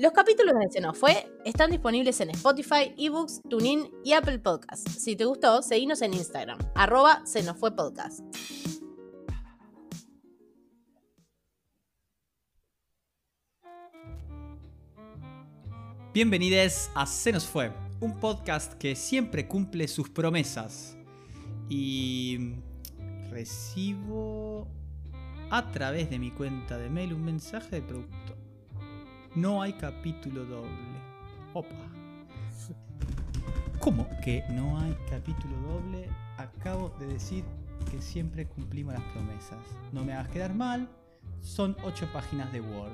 Los 0.00 0.12
capítulos 0.12 0.54
de 0.58 0.70
Se 0.70 0.80
nos 0.80 0.96
fue 0.96 1.30
están 1.44 1.70
disponibles 1.70 2.18
en 2.22 2.30
Spotify, 2.30 2.94
eBooks, 2.96 3.42
TuneIn 3.50 3.90
y 4.02 4.14
Apple 4.14 4.38
Podcasts. 4.38 4.90
Si 4.92 5.14
te 5.14 5.26
gustó, 5.26 5.60
seguinos 5.60 6.00
en 6.00 6.14
Instagram, 6.14 6.58
arroba 6.74 7.20
Se 7.26 7.42
nos 7.42 7.58
fue 7.58 7.76
podcast. 7.76 8.20
Bienvenidos 16.14 16.90
a 16.94 17.04
Se 17.04 17.30
nos 17.30 17.44
fue, 17.44 17.70
un 18.00 18.18
podcast 18.18 18.72
que 18.78 18.96
siempre 18.96 19.46
cumple 19.46 19.86
sus 19.86 20.08
promesas. 20.08 20.96
Y 21.68 22.54
recibo 23.28 24.66
a 25.50 25.70
través 25.72 26.08
de 26.08 26.18
mi 26.18 26.30
cuenta 26.30 26.78
de 26.78 26.88
mail 26.88 27.12
un 27.12 27.22
mensaje 27.22 27.76
de 27.76 27.82
producto. 27.82 28.39
No 29.36 29.62
hay 29.62 29.72
capítulo 29.74 30.44
doble. 30.44 30.70
Opa. 31.54 31.68
¿Cómo 33.78 34.08
que 34.24 34.42
no 34.50 34.76
hay 34.80 34.96
capítulo 35.08 35.56
doble? 35.68 36.08
Acabo 36.36 36.88
de 36.98 37.06
decir 37.06 37.44
que 37.88 38.02
siempre 38.02 38.48
cumplimos 38.48 38.94
las 38.94 39.04
promesas. 39.12 39.58
No 39.92 40.04
me 40.04 40.14
hagas 40.14 40.30
quedar 40.30 40.52
mal. 40.52 40.88
Son 41.40 41.76
ocho 41.84 42.08
páginas 42.12 42.52
de 42.52 42.60
Word. 42.60 42.92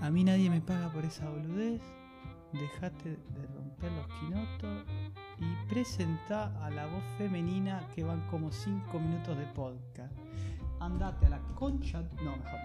A 0.00 0.10
mí 0.10 0.22
nadie 0.22 0.48
me 0.48 0.60
paga 0.60 0.88
por 0.92 1.04
esa 1.04 1.28
boludez. 1.28 1.82
Dejate 2.52 3.10
de 3.10 3.46
romper 3.54 3.90
los 3.92 4.06
quinotos 4.20 4.84
y 5.38 5.68
presenta 5.68 6.56
a 6.64 6.70
la 6.70 6.86
voz 6.86 7.02
femenina 7.18 7.84
que 7.96 8.04
van 8.04 8.20
como 8.28 8.52
5 8.52 8.98
minutos 9.00 9.36
de 9.36 9.44
podcast. 9.46 10.14
Andate 10.78 11.26
a 11.26 11.30
la 11.30 11.40
concha. 11.56 12.02
No, 12.22 12.36
mejor. 12.36 12.60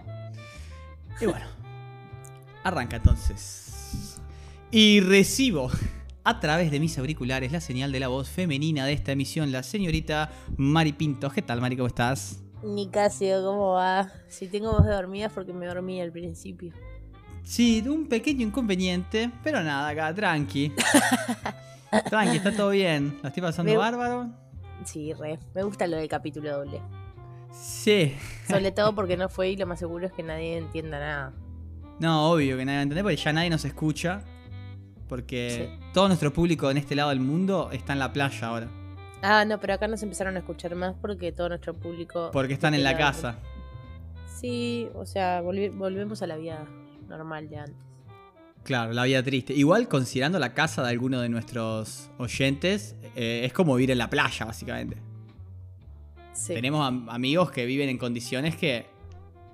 Y 1.20 1.26
bueno, 1.26 1.46
arranca 2.64 2.96
entonces. 2.96 4.20
Y 4.70 5.00
recibo 5.00 5.70
a 6.24 6.40
través 6.40 6.70
de 6.70 6.80
mis 6.80 6.98
auriculares 6.98 7.52
la 7.52 7.60
señal 7.60 7.92
de 7.92 8.00
la 8.00 8.08
voz 8.08 8.28
femenina 8.28 8.84
de 8.84 8.92
esta 8.92 9.12
emisión, 9.12 9.52
la 9.52 9.62
señorita 9.62 10.30
Mari 10.56 10.92
Pinto. 10.92 11.30
¿Qué 11.30 11.42
tal, 11.42 11.60
Mari? 11.60 11.76
¿Cómo 11.76 11.86
estás? 11.86 12.40
Nicasio, 12.62 13.42
¿cómo 13.44 13.72
va? 13.74 14.10
Si 14.28 14.48
tengo 14.48 14.72
voz 14.72 14.84
de 14.84 14.92
dormida 14.92 15.26
es 15.26 15.32
porque 15.32 15.52
me 15.52 15.66
dormí 15.66 16.00
al 16.00 16.10
principio. 16.10 16.72
Sí, 17.44 17.82
un 17.86 18.08
pequeño 18.08 18.44
inconveniente, 18.44 19.30
pero 19.44 19.62
nada, 19.62 19.88
acá, 19.88 20.12
tranqui. 20.12 20.72
tranqui, 22.10 22.36
está 22.38 22.52
todo 22.54 22.70
bien. 22.70 23.18
¿La 23.22 23.28
estoy 23.28 23.42
pasando 23.42 23.70
Me- 23.70 23.78
bárbaro? 23.78 24.30
Sí, 24.84 25.12
re. 25.12 25.38
Me 25.54 25.62
gusta 25.62 25.86
lo 25.86 25.96
del 25.96 26.08
capítulo 26.08 26.50
doble. 26.58 26.80
Sí. 27.60 28.14
Sobre 28.48 28.72
todo 28.72 28.94
porque 28.94 29.16
no 29.16 29.28
fue 29.28 29.50
y 29.50 29.56
lo 29.56 29.66
más 29.66 29.78
seguro 29.78 30.06
es 30.06 30.12
que 30.12 30.22
nadie 30.22 30.56
entienda 30.56 30.98
nada. 30.98 31.32
No, 31.98 32.30
obvio 32.30 32.56
que 32.56 32.64
nadie 32.64 32.76
va 32.76 32.80
a 32.80 32.82
entender, 32.82 33.04
porque 33.04 33.16
ya 33.16 33.32
nadie 33.32 33.50
nos 33.50 33.64
escucha. 33.64 34.22
Porque 35.08 35.78
todo 35.94 36.08
nuestro 36.08 36.32
público 36.32 36.70
en 36.70 36.78
este 36.78 36.96
lado 36.96 37.10
del 37.10 37.20
mundo 37.20 37.70
está 37.72 37.92
en 37.92 38.00
la 38.00 38.12
playa 38.12 38.48
ahora. 38.48 38.68
Ah, 39.22 39.44
no, 39.44 39.58
pero 39.60 39.74
acá 39.74 39.88
nos 39.88 40.02
empezaron 40.02 40.36
a 40.36 40.40
escuchar 40.40 40.74
más 40.74 40.94
porque 41.00 41.32
todo 41.32 41.48
nuestro 41.48 41.74
público... 41.74 42.30
Porque 42.32 42.52
están 42.52 42.74
en 42.74 42.82
la 42.82 42.96
casa. 42.96 43.38
Sí, 44.26 44.88
o 44.94 45.06
sea, 45.06 45.40
volvemos 45.40 46.22
a 46.22 46.26
la 46.26 46.36
vida 46.36 46.66
normal 47.08 47.48
de 47.48 47.58
antes. 47.58 47.86
Claro, 48.64 48.92
la 48.92 49.04
vida 49.04 49.22
triste. 49.22 49.54
Igual, 49.54 49.86
considerando 49.86 50.40
la 50.40 50.52
casa 50.52 50.82
de 50.82 50.90
alguno 50.90 51.20
de 51.20 51.28
nuestros 51.28 52.10
oyentes, 52.18 52.96
eh, 53.14 53.42
es 53.44 53.52
como 53.52 53.76
vivir 53.76 53.92
en 53.92 53.98
la 53.98 54.10
playa, 54.10 54.44
básicamente. 54.44 55.05
Sí. 56.36 56.54
Tenemos 56.54 56.86
am- 56.86 57.08
amigos 57.08 57.50
que 57.50 57.64
viven 57.66 57.88
en 57.88 57.98
condiciones 57.98 58.56
que. 58.56 58.86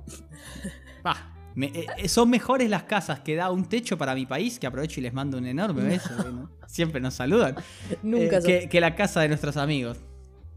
Bah, 1.03 1.32
me- 1.56 1.66
eh, 1.66 1.87
eh, 1.98 2.09
son 2.09 2.31
mejores 2.31 2.70
las 2.70 2.84
casas 2.84 3.20
que 3.20 3.34
da 3.34 3.50
un 3.50 3.65
techo 3.69 3.98
para 3.98 4.15
mi 4.15 4.25
país, 4.26 4.59
que 4.60 4.66
aprovecho 4.69 5.00
y 5.00 5.03
les 5.03 5.12
mando 5.12 5.37
un 5.38 5.47
enorme 5.47 5.82
beso. 5.82 6.10
no- 6.31 6.50
Siempre 6.66 7.00
nos 7.00 7.15
saludan. 7.15 7.56
Nunca 8.03 8.38
eh, 8.38 8.42
que, 8.44 8.69
que 8.69 8.81
la 8.81 8.94
casa 8.94 9.21
de 9.21 9.28
nuestros 9.28 9.56
amigos. 9.56 9.98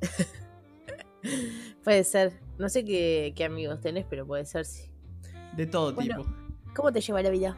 Puede 1.84 2.04
ser. 2.04 2.40
No 2.58 2.70
sé 2.70 2.86
qué, 2.86 3.34
qué 3.36 3.46
amigos 3.46 3.82
tenés, 3.82 4.06
pero 4.10 4.26
puede 4.26 4.46
ser 4.46 4.66
sí. 4.66 4.84
De 5.56 5.66
todo 5.66 5.94
Bueno. 5.94 6.24
tipo. 6.24 6.36
¿Cómo 6.76 6.92
te 6.92 7.02
lleva 7.02 7.22
la 7.22 7.30
vida? 7.30 7.58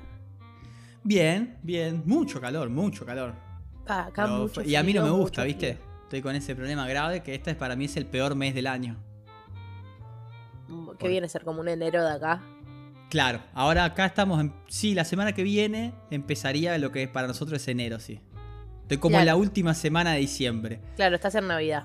Bien, 1.03 1.57
bien. 1.63 2.03
Mucho 2.06 2.39
calor, 2.41 2.69
mucho 2.69 3.06
calor. 3.06 3.33
Acá 3.85 4.23
Pero 4.25 4.38
mucho 4.39 4.61
y 4.63 4.75
a 4.75 4.83
mí 4.83 4.94
no 4.94 5.03
me 5.03 5.11
gusta, 5.11 5.44
¿viste? 5.44 5.77
Estoy 6.07 6.22
con 6.22 6.38
ese 6.38 6.56
problema 6.56 6.88
grave 6.88 7.22
que 7.22 7.35
este 7.35 7.53
para 7.53 7.75
mí 7.75 7.84
es 7.84 7.97
el 7.97 8.06
peor 8.06 8.34
mes 8.34 8.56
del 8.56 8.66
año. 8.68 8.95
Que 10.97 11.09
viene 11.09 11.25
a 11.25 11.29
ser 11.29 11.44
como 11.44 11.59
un 11.59 11.68
enero 11.68 12.01
de 12.01 12.13
acá. 12.13 12.41
Claro, 13.09 13.41
ahora 13.53 13.84
acá 13.84 14.06
estamos 14.06 14.40
en... 14.40 14.53
Sí, 14.69 14.95
la 14.95 15.03
semana 15.03 15.34
que 15.34 15.44
viene 15.44 15.94
empezaría 16.09 16.78
lo 16.78 16.94
que 16.94 17.09
para 17.09 17.28
nosotros 17.28 17.62
es 17.62 17.68
enero, 17.68 18.00
sí. 18.00 18.22
Estoy 18.84 19.00
como 19.00 19.19
en 19.19 19.25
la 19.25 19.35
última 19.35 19.73
semana 19.73 20.13
de 20.13 20.19
diciembre. 20.19 20.79
Claro, 20.95 21.16
estás 21.16 21.35
en 21.35 21.45
Navidad. 21.45 21.84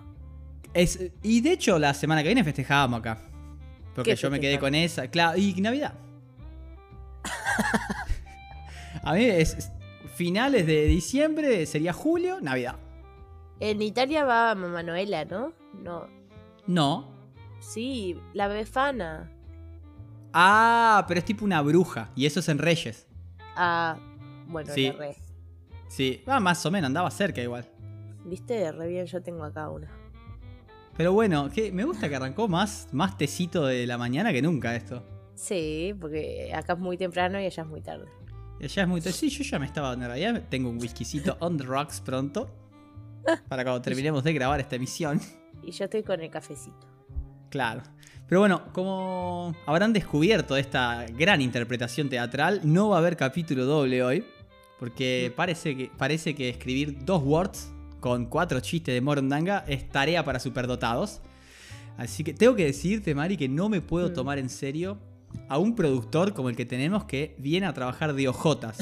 Es, 0.72 1.00
y 1.24 1.40
de 1.40 1.50
hecho, 1.54 1.80
la 1.80 1.92
semana 1.92 2.22
que 2.22 2.28
viene 2.28 2.44
festejábamos 2.44 3.00
acá. 3.00 3.18
Porque 3.92 4.12
¿Qué 4.14 4.16
yo 4.16 4.30
me 4.30 4.38
quedé 4.38 4.60
con 4.60 4.76
esa. 4.76 5.08
Claro, 5.08 5.36
y 5.36 5.52
Navidad. 5.60 5.94
A 9.02 9.14
mí 9.14 9.24
es 9.24 9.72
finales 10.14 10.64
de 10.64 10.84
diciembre, 10.84 11.66
sería 11.66 11.92
julio, 11.92 12.40
Navidad. 12.40 12.76
En 13.64 13.80
Italia 13.80 14.24
va 14.24 14.56
Mamá 14.56 14.82
Noela, 14.82 15.24
¿no? 15.24 15.52
No. 15.72 16.08
No. 16.66 17.12
Sí, 17.60 18.18
la 18.34 18.48
befana. 18.48 19.30
Ah, 20.32 21.04
pero 21.06 21.18
es 21.18 21.24
tipo 21.24 21.44
una 21.44 21.62
bruja. 21.62 22.10
Y 22.16 22.26
eso 22.26 22.40
es 22.40 22.48
en 22.48 22.58
Reyes. 22.58 23.06
Ah, 23.54 23.96
bueno, 24.48 24.72
Sí. 24.74 24.86
la 24.88 24.92
re. 24.94 25.16
Sí. 25.86 26.24
Ah, 26.26 26.40
más 26.40 26.66
o 26.66 26.72
menos, 26.72 26.86
andaba 26.88 27.08
cerca 27.12 27.40
igual. 27.40 27.64
¿Viste? 28.24 28.72
Re 28.72 28.88
bien, 28.88 29.06
yo 29.06 29.22
tengo 29.22 29.44
acá 29.44 29.70
una. 29.70 29.88
Pero 30.96 31.12
bueno, 31.12 31.48
que 31.48 31.70
me 31.70 31.84
gusta 31.84 32.08
que 32.08 32.16
arrancó 32.16 32.48
más, 32.48 32.88
más 32.90 33.16
tecito 33.16 33.64
de 33.66 33.86
la 33.86 33.96
mañana 33.96 34.32
que 34.32 34.42
nunca 34.42 34.74
esto. 34.74 35.04
Sí, 35.36 35.94
porque 36.00 36.52
acá 36.52 36.72
es 36.72 36.78
muy 36.80 36.96
temprano 36.96 37.40
y 37.40 37.46
allá 37.46 37.62
es 37.62 37.68
muy 37.68 37.80
tarde. 37.80 38.06
Allá 38.60 38.82
es 38.82 38.88
muy... 38.88 39.00
Sí, 39.02 39.28
yo 39.28 39.44
ya 39.44 39.60
me 39.60 39.66
estaba... 39.66 39.92
En 39.94 40.00
realidad 40.00 40.42
tengo 40.48 40.68
un 40.68 40.78
whiskycito 40.80 41.36
on 41.38 41.56
the 41.58 41.64
rocks 41.64 42.00
pronto. 42.00 42.50
Para 43.48 43.62
cuando 43.64 43.80
terminemos 43.82 44.22
de 44.24 44.32
grabar 44.32 44.60
esta 44.60 44.76
emisión. 44.76 45.20
Y 45.64 45.70
yo 45.70 45.84
estoy 45.84 46.02
con 46.02 46.20
el 46.20 46.28
cafecito. 46.28 46.88
Claro. 47.48 47.82
Pero 48.28 48.40
bueno, 48.40 48.72
como 48.72 49.54
habrán 49.66 49.92
descubierto 49.92 50.56
esta 50.56 51.06
gran 51.16 51.40
interpretación 51.40 52.08
teatral, 52.08 52.60
no 52.64 52.88
va 52.88 52.96
a 52.96 52.98
haber 52.98 53.16
capítulo 53.16 53.64
doble 53.64 54.02
hoy. 54.02 54.24
Porque 54.80 55.32
parece 55.36 55.76
que, 55.76 55.90
parece 55.96 56.34
que 56.34 56.48
escribir 56.48 57.04
dos 57.04 57.22
words 57.22 57.70
con 58.00 58.26
cuatro 58.26 58.58
chistes 58.58 58.92
de 58.92 59.00
Morondanga 59.00 59.64
es 59.68 59.88
tarea 59.88 60.24
para 60.24 60.40
superdotados. 60.40 61.20
Así 61.96 62.24
que 62.24 62.34
tengo 62.34 62.56
que 62.56 62.64
decirte, 62.64 63.14
Mari, 63.14 63.36
que 63.36 63.48
no 63.48 63.68
me 63.68 63.80
puedo 63.80 64.08
Mm. 64.08 64.14
tomar 64.14 64.38
en 64.38 64.48
serio 64.48 64.98
a 65.48 65.58
un 65.58 65.74
productor 65.74 66.34
como 66.34 66.48
el 66.48 66.56
que 66.56 66.64
tenemos 66.64 67.04
que 67.04 67.34
viene 67.38 67.66
a 67.66 67.74
trabajar 67.74 68.14
de 68.14 68.28
ojotas. 68.28 68.78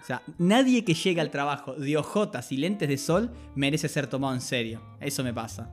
O 0.00 0.04
sea, 0.04 0.22
nadie 0.38 0.84
que 0.84 0.94
llega 0.94 1.22
al 1.22 1.30
trabajo 1.30 1.74
de 1.74 1.96
ojotas 1.96 2.52
y 2.52 2.56
lentes 2.56 2.88
de 2.88 2.98
sol 2.98 3.30
merece 3.54 3.88
ser 3.88 4.06
tomado 4.06 4.34
en 4.34 4.40
serio. 4.40 4.80
Eso 5.00 5.24
me 5.24 5.34
pasa. 5.34 5.72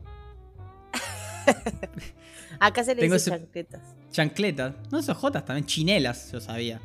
Acá 2.59 2.83
se 2.83 2.95
le 2.95 3.01
Tengo 3.01 3.15
dice 3.15 3.31
chancletas. 3.31 3.81
Chancletas. 4.11 4.75
No 4.91 4.99
es 4.99 5.09
ojotas, 5.09 5.45
también 5.45 5.65
chinelas, 5.65 6.31
yo 6.31 6.41
sabía. 6.41 6.81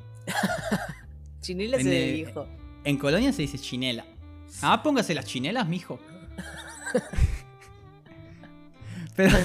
Chinela 1.41 1.79
En, 1.79 1.83
se 1.83 2.11
eh, 2.11 2.13
dijo. 2.13 2.47
En 2.85 2.99
Colonia 2.99 3.33
se 3.33 3.43
dice 3.43 3.59
chinela. 3.59 4.05
Ah, 4.63 4.83
póngase 4.83 5.15
las 5.15 5.25
chinelas, 5.25 5.69
mijo. 5.69 5.99
Pero. 9.17 9.37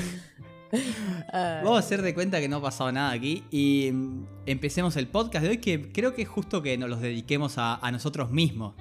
vamos 1.33 1.75
a 1.75 1.80
hacer 1.80 2.01
de 2.01 2.13
cuenta 2.13 2.39
que 2.39 2.48
no 2.48 2.57
ha 2.57 2.62
pasado 2.62 2.92
nada 2.92 3.12
aquí 3.12 3.44
y 3.51 3.92
mm, 3.92 4.27
empecemos 4.45 4.95
el 4.98 5.07
podcast 5.07 5.44
de 5.44 5.51
hoy 5.51 5.57
que 5.57 5.92
creo 5.92 6.13
que 6.13 6.24
es 6.24 6.27
justo 6.27 6.62
que 6.62 6.77
nos 6.77 6.89
los 6.89 7.01
dediquemos 7.01 7.57
a, 7.57 7.75
a 7.75 7.92
nosotros 7.92 8.31
mismos, 8.31 8.75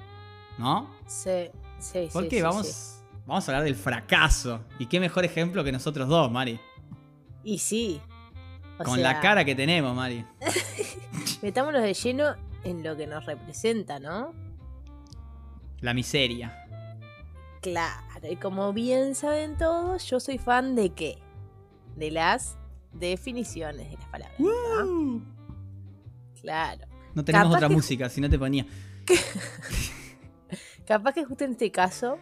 ¿no? 0.57 0.89
Sí, 1.07 1.49
sí, 1.79 2.05
sí. 2.05 2.09
Porque 2.11 2.37
sí, 2.37 2.41
vamos, 2.41 2.67
sí. 2.67 3.03
vamos 3.25 3.47
a 3.47 3.51
hablar 3.51 3.63
del 3.63 3.75
fracaso. 3.75 4.61
Y 4.79 4.87
qué 4.87 4.99
mejor 4.99 5.25
ejemplo 5.25 5.63
que 5.63 5.71
nosotros 5.71 6.07
dos, 6.07 6.31
Mari. 6.31 6.59
Y 7.43 7.59
sí. 7.59 8.01
O 8.79 8.83
Con 8.83 8.95
sea, 8.95 9.13
la 9.13 9.19
cara 9.21 9.45
que 9.45 9.55
tenemos, 9.55 9.95
Mari. 9.95 10.25
Metámonos 11.41 11.81
de 11.81 11.93
lleno 11.93 12.35
en 12.63 12.83
lo 12.83 12.97
que 12.97 13.07
nos 13.07 13.25
representa, 13.25 13.99
¿no? 13.99 14.33
La 15.81 15.93
miseria. 15.93 16.61
Claro, 17.61 18.27
y 18.29 18.35
como 18.35 18.73
bien 18.73 19.15
saben 19.15 19.57
todos, 19.57 20.05
yo 20.09 20.19
soy 20.19 20.37
fan 20.37 20.75
de 20.75 20.89
qué? 20.93 21.17
De 21.95 22.11
las 22.11 22.57
definiciones 22.93 23.89
de 23.89 23.97
las 23.97 24.05
palabras. 24.07 24.37
Claro. 26.41 26.87
No 27.13 27.23
tenemos 27.23 27.47
Capaz 27.47 27.57
otra 27.57 27.67
que- 27.69 27.75
música, 27.75 28.09
si 28.09 28.21
no 28.21 28.29
te 28.29 28.37
ponía. 28.37 28.65
Capaz 30.87 31.13
que 31.13 31.23
justo 31.25 31.43
en 31.43 31.51
este 31.51 31.71
caso, 31.71 32.17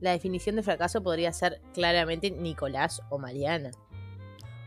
la 0.00 0.10
definición 0.12 0.56
de 0.56 0.62
fracaso 0.62 1.02
podría 1.02 1.32
ser 1.32 1.60
claramente 1.72 2.30
Nicolás 2.30 3.00
o 3.08 3.18
Mariana. 3.18 3.70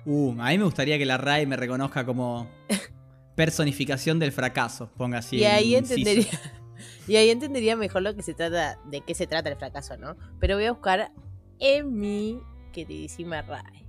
Uh, 0.06 0.32
a 0.40 0.50
mí 0.50 0.58
me 0.58 0.64
gustaría 0.64 0.98
que 0.98 1.06
la 1.06 1.18
RAI 1.18 1.46
me 1.46 1.56
reconozca 1.56 2.06
como 2.06 2.50
personificación 3.36 4.18
del 4.20 4.32
fracaso. 4.32 4.90
Ponga 4.98 5.20
así. 5.20 5.38
y 5.38 5.44
ahí 5.46 5.76
entendería. 5.76 6.28
Y 7.08 7.16
ahí 7.18 7.30
entendería 7.30 7.76
mejor 7.76 8.02
lo 8.02 8.16
que 8.16 8.24
se 8.24 8.34
trata, 8.34 8.80
de 8.86 9.02
qué 9.02 9.14
se 9.14 9.28
trata 9.28 9.48
el 9.50 9.56
fracaso, 9.56 9.96
¿no? 9.96 10.16
Pero 10.40 10.56
voy 10.56 10.66
a 10.66 10.72
buscar 10.72 11.12
en 11.60 12.00
mi 12.00 12.40
queridísima 12.74 13.44
RAE. 13.44 13.85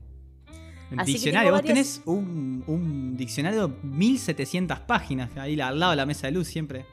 El 0.90 1.00
Así 1.00 1.12
diccionario. 1.14 1.50
Vos 1.52 1.60
varias- 1.62 1.74
tenés 1.74 2.02
un, 2.06 2.62
un 2.66 3.16
diccionario 3.16 3.68
de 3.68 3.74
1700 3.82 4.80
páginas 4.80 5.36
ahí 5.36 5.60
al 5.60 5.78
lado 5.80 5.90
de 5.90 5.96
la 5.96 6.06
mesa 6.06 6.26
de 6.28 6.32
luz 6.32 6.46
siempre. 6.48 6.86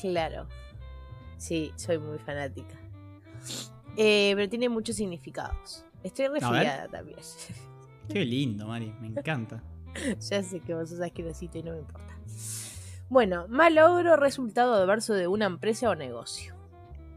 Claro. 0.00 0.46
Sí, 1.36 1.72
soy 1.76 1.98
muy 1.98 2.18
fanática. 2.18 2.76
Eh, 3.96 4.32
pero 4.34 4.48
tiene 4.48 4.68
muchos 4.68 4.96
significados. 4.96 5.84
Estoy 6.02 6.28
resfriada 6.28 6.88
también. 6.88 7.18
Qué 8.08 8.24
lindo, 8.24 8.66
Mari. 8.66 8.94
Me 9.00 9.08
encanta. 9.08 9.62
ya 10.30 10.42
sé 10.42 10.60
que 10.60 10.74
vos 10.74 10.88
sos 10.88 11.00
asquerosito 11.00 11.58
y 11.58 11.62
no 11.62 11.72
me 11.72 11.78
importa. 11.78 12.16
Bueno, 13.10 13.46
mal 13.48 13.74
logro, 13.74 14.16
resultado 14.16 14.74
adverso 14.74 15.14
de 15.14 15.26
una 15.26 15.46
empresa 15.46 15.88
o 15.90 15.94
negocio. 15.94 16.54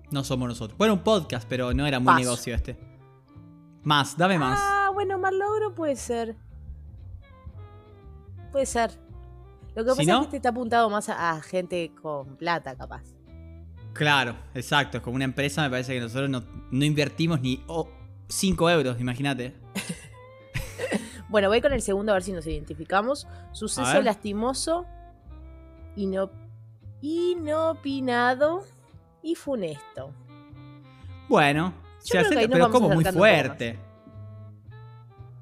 No 0.10 0.24
somos 0.24 0.48
nosotros. 0.50 0.78
Bueno, 0.78 0.94
un 0.96 1.04
podcast, 1.04 1.48
pero 1.48 1.74
no 1.74 1.86
era 1.86 2.00
muy 2.00 2.08
Paso. 2.08 2.20
negocio 2.20 2.56
este. 2.56 2.78
Más, 3.84 4.18
dame 4.18 4.38
más. 4.38 4.60
Ah, 4.62 4.81
bueno, 5.02 5.18
mal 5.18 5.38
logro 5.40 5.74
puede 5.74 5.96
ser. 5.96 6.36
Puede 8.52 8.66
ser. 8.68 8.92
Lo 9.76 9.84
que 9.84 9.92
Si 9.92 9.98
pasa 9.98 10.12
no- 10.12 10.18
es 10.18 10.20
que 10.22 10.26
este 10.26 10.38
está 10.38 10.50
apuntado 10.50 10.90
más 10.90 11.10
a, 11.10 11.32
a 11.32 11.42
gente 11.42 11.92
con 12.02 12.36
plata, 12.38 12.76
capaz. 12.76 13.02
Claro, 13.94 14.36
exacto. 14.54 14.98
Es 14.98 15.04
como 15.04 15.16
una 15.16 15.26
empresa, 15.26 15.64
me 15.64 15.70
parece 15.72 15.94
que 15.96 16.00
nosotros 16.02 16.30
no, 16.30 16.44
no 16.70 16.86
invertimos 16.86 17.42
ni 17.42 17.64
5 18.28 18.70
euros, 18.70 19.00
imagínate. 19.00 19.56
Bueno, 21.30 21.48
voy 21.48 21.62
con 21.62 21.72
el 21.72 21.82
segundo 21.82 22.12
a 22.12 22.16
ver 22.16 22.24
si 22.24 22.34
nos 22.34 22.46
identificamos. 22.46 23.26
Suceso 23.54 24.02
lastimoso, 24.02 24.86
ino- 25.96 26.30
inopinado 27.00 28.66
y 29.24 29.36
funesto. 29.36 30.14
Bueno, 31.30 31.74
se 32.00 32.18
creo 32.18 32.30
que 32.30 32.36
acerca, 32.36 32.52
pero 32.54 32.70
como 32.70 32.90
muy 32.90 33.06
fuerte. 33.06 33.80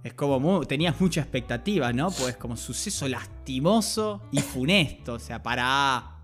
Es 0.10 0.16
como 0.16 0.40
muy, 0.40 0.66
tenías 0.66 1.00
mucha 1.00 1.22
expectativa, 1.22 1.94
¿no? 1.94 2.10
Pues 2.10 2.36
como 2.36 2.58
suceso 2.58 3.08
lastimoso 3.08 4.20
y 4.32 4.40
funesto. 4.40 5.14
O 5.14 5.20
sea, 5.20 5.44
para. 5.44 6.16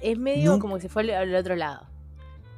Es 0.00 0.16
medio 0.16 0.60
como 0.60 0.76
que 0.76 0.82
se 0.82 0.88
fue 0.88 1.12
al, 1.12 1.34
otro 1.34 1.56
lado. 1.56 1.84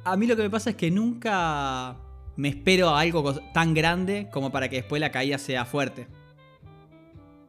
A 0.03 0.15
mí 0.15 0.27
lo 0.27 0.35
que 0.35 0.43
me 0.43 0.51
pasa 0.51 0.69
es 0.69 0.75
que 0.75 0.91
nunca 0.91 1.95
me 2.35 2.49
espero 2.49 2.89
a 2.89 2.99
algo 2.99 3.33
tan 3.55 3.73
grande 3.73 4.29
como 4.31 4.51
para 4.51 4.69
que 4.69 4.75
después 4.75 5.01
la 5.01 5.09
caída 5.09 5.39
sea 5.39 5.65
fuerte. 5.65 6.07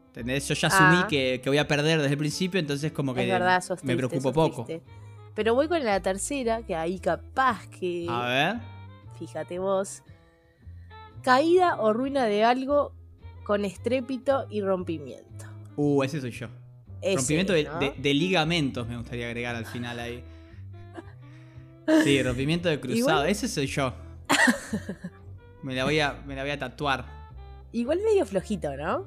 ¿Entendés? 0.07 0.49
Yo 0.49 0.55
ya 0.55 0.69
asumí 0.69 1.03
Ah. 1.03 1.07
que, 1.07 1.43
que 1.43 1.51
voy 1.51 1.59
a 1.59 1.69
perder 1.69 1.99
desde 2.01 2.13
el 2.13 2.19
principio, 2.19 2.59
entonces 2.59 2.93
como 2.93 3.13
que 3.13 3.25
es 3.25 3.29
verdad, 3.29 3.63
me 3.83 3.95
preocupo 3.95 4.33
poco. 4.33 4.67
Pero 5.35 5.55
voy 5.55 5.69
con 5.69 5.85
la 5.85 6.01
tercera, 6.01 6.63
que 6.63 6.75
ahí 6.75 6.99
capaz 6.99 7.67
que. 7.69 8.07
A 8.09 8.27
ver. 8.27 8.57
Fíjate 9.19 9.59
vos. 9.59 10.03
Caída 11.23 11.77
o 11.79 11.93
ruina 11.93 12.25
de 12.25 12.45
algo 12.45 12.97
con 13.49 13.65
estrépito 13.65 14.47
y 14.51 14.61
rompimiento. 14.61 15.47
Uh, 15.75 16.03
ese 16.03 16.21
soy 16.21 16.31
yo. 16.33 16.49
Ese, 17.01 17.17
rompimiento 17.17 17.55
de, 17.55 17.65
¿no? 17.65 17.79
de- 17.81 17.95
de 17.97 18.13
ligamentos 18.15 18.87
me 18.87 18.97
gustaría 18.99 19.27
agregar 19.27 19.57
al 19.57 19.65
final 19.65 19.99
ahí. 19.99 20.23
Sí, 22.05 22.23
rompimiento 22.23 22.69
de 22.69 22.79
cruzado. 22.81 22.99
Igual- 22.99 23.29
Ese 23.31 23.49
soy 23.49 23.67
yo. 23.67 23.95
Me 25.63 25.75
la 25.75 25.85
voy 25.85 25.99
a, 25.99 26.13
me 26.27 26.37
la 26.37 26.43
voy 26.43 26.51
a 26.53 26.59
tatuar. 26.59 27.05
Igual 27.73 27.99
medio 28.05 28.25
flojito, 28.27 28.77
¿no? 28.77 29.07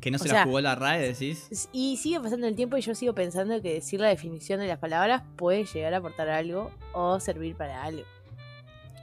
Que 0.00 0.10
no 0.10 0.16
O 0.16 0.18
se 0.18 0.28
sea- 0.28 0.38
la 0.40 0.44
jugó 0.44 0.60
la 0.60 0.74
RAE, 0.74 1.00
decís. 1.12 1.68
Y 1.72 1.96
sigue 1.98 2.18
pasando 2.20 2.46
el 2.48 2.56
tiempo 2.56 2.76
y 2.76 2.80
yo 2.80 2.94
sigo 2.94 3.14
pensando 3.14 3.60
que 3.60 3.74
decir 3.74 4.00
la 4.00 4.08
definición 4.08 4.58
de 4.60 4.66
las 4.68 4.78
palabras 4.78 5.22
puede 5.36 5.64
llegar 5.66 5.92
a 5.94 5.98
aportar 5.98 6.28
algo 6.30 6.70
o 6.94 7.20
servir 7.20 7.54
para 7.56 7.84
algo. 7.84 8.02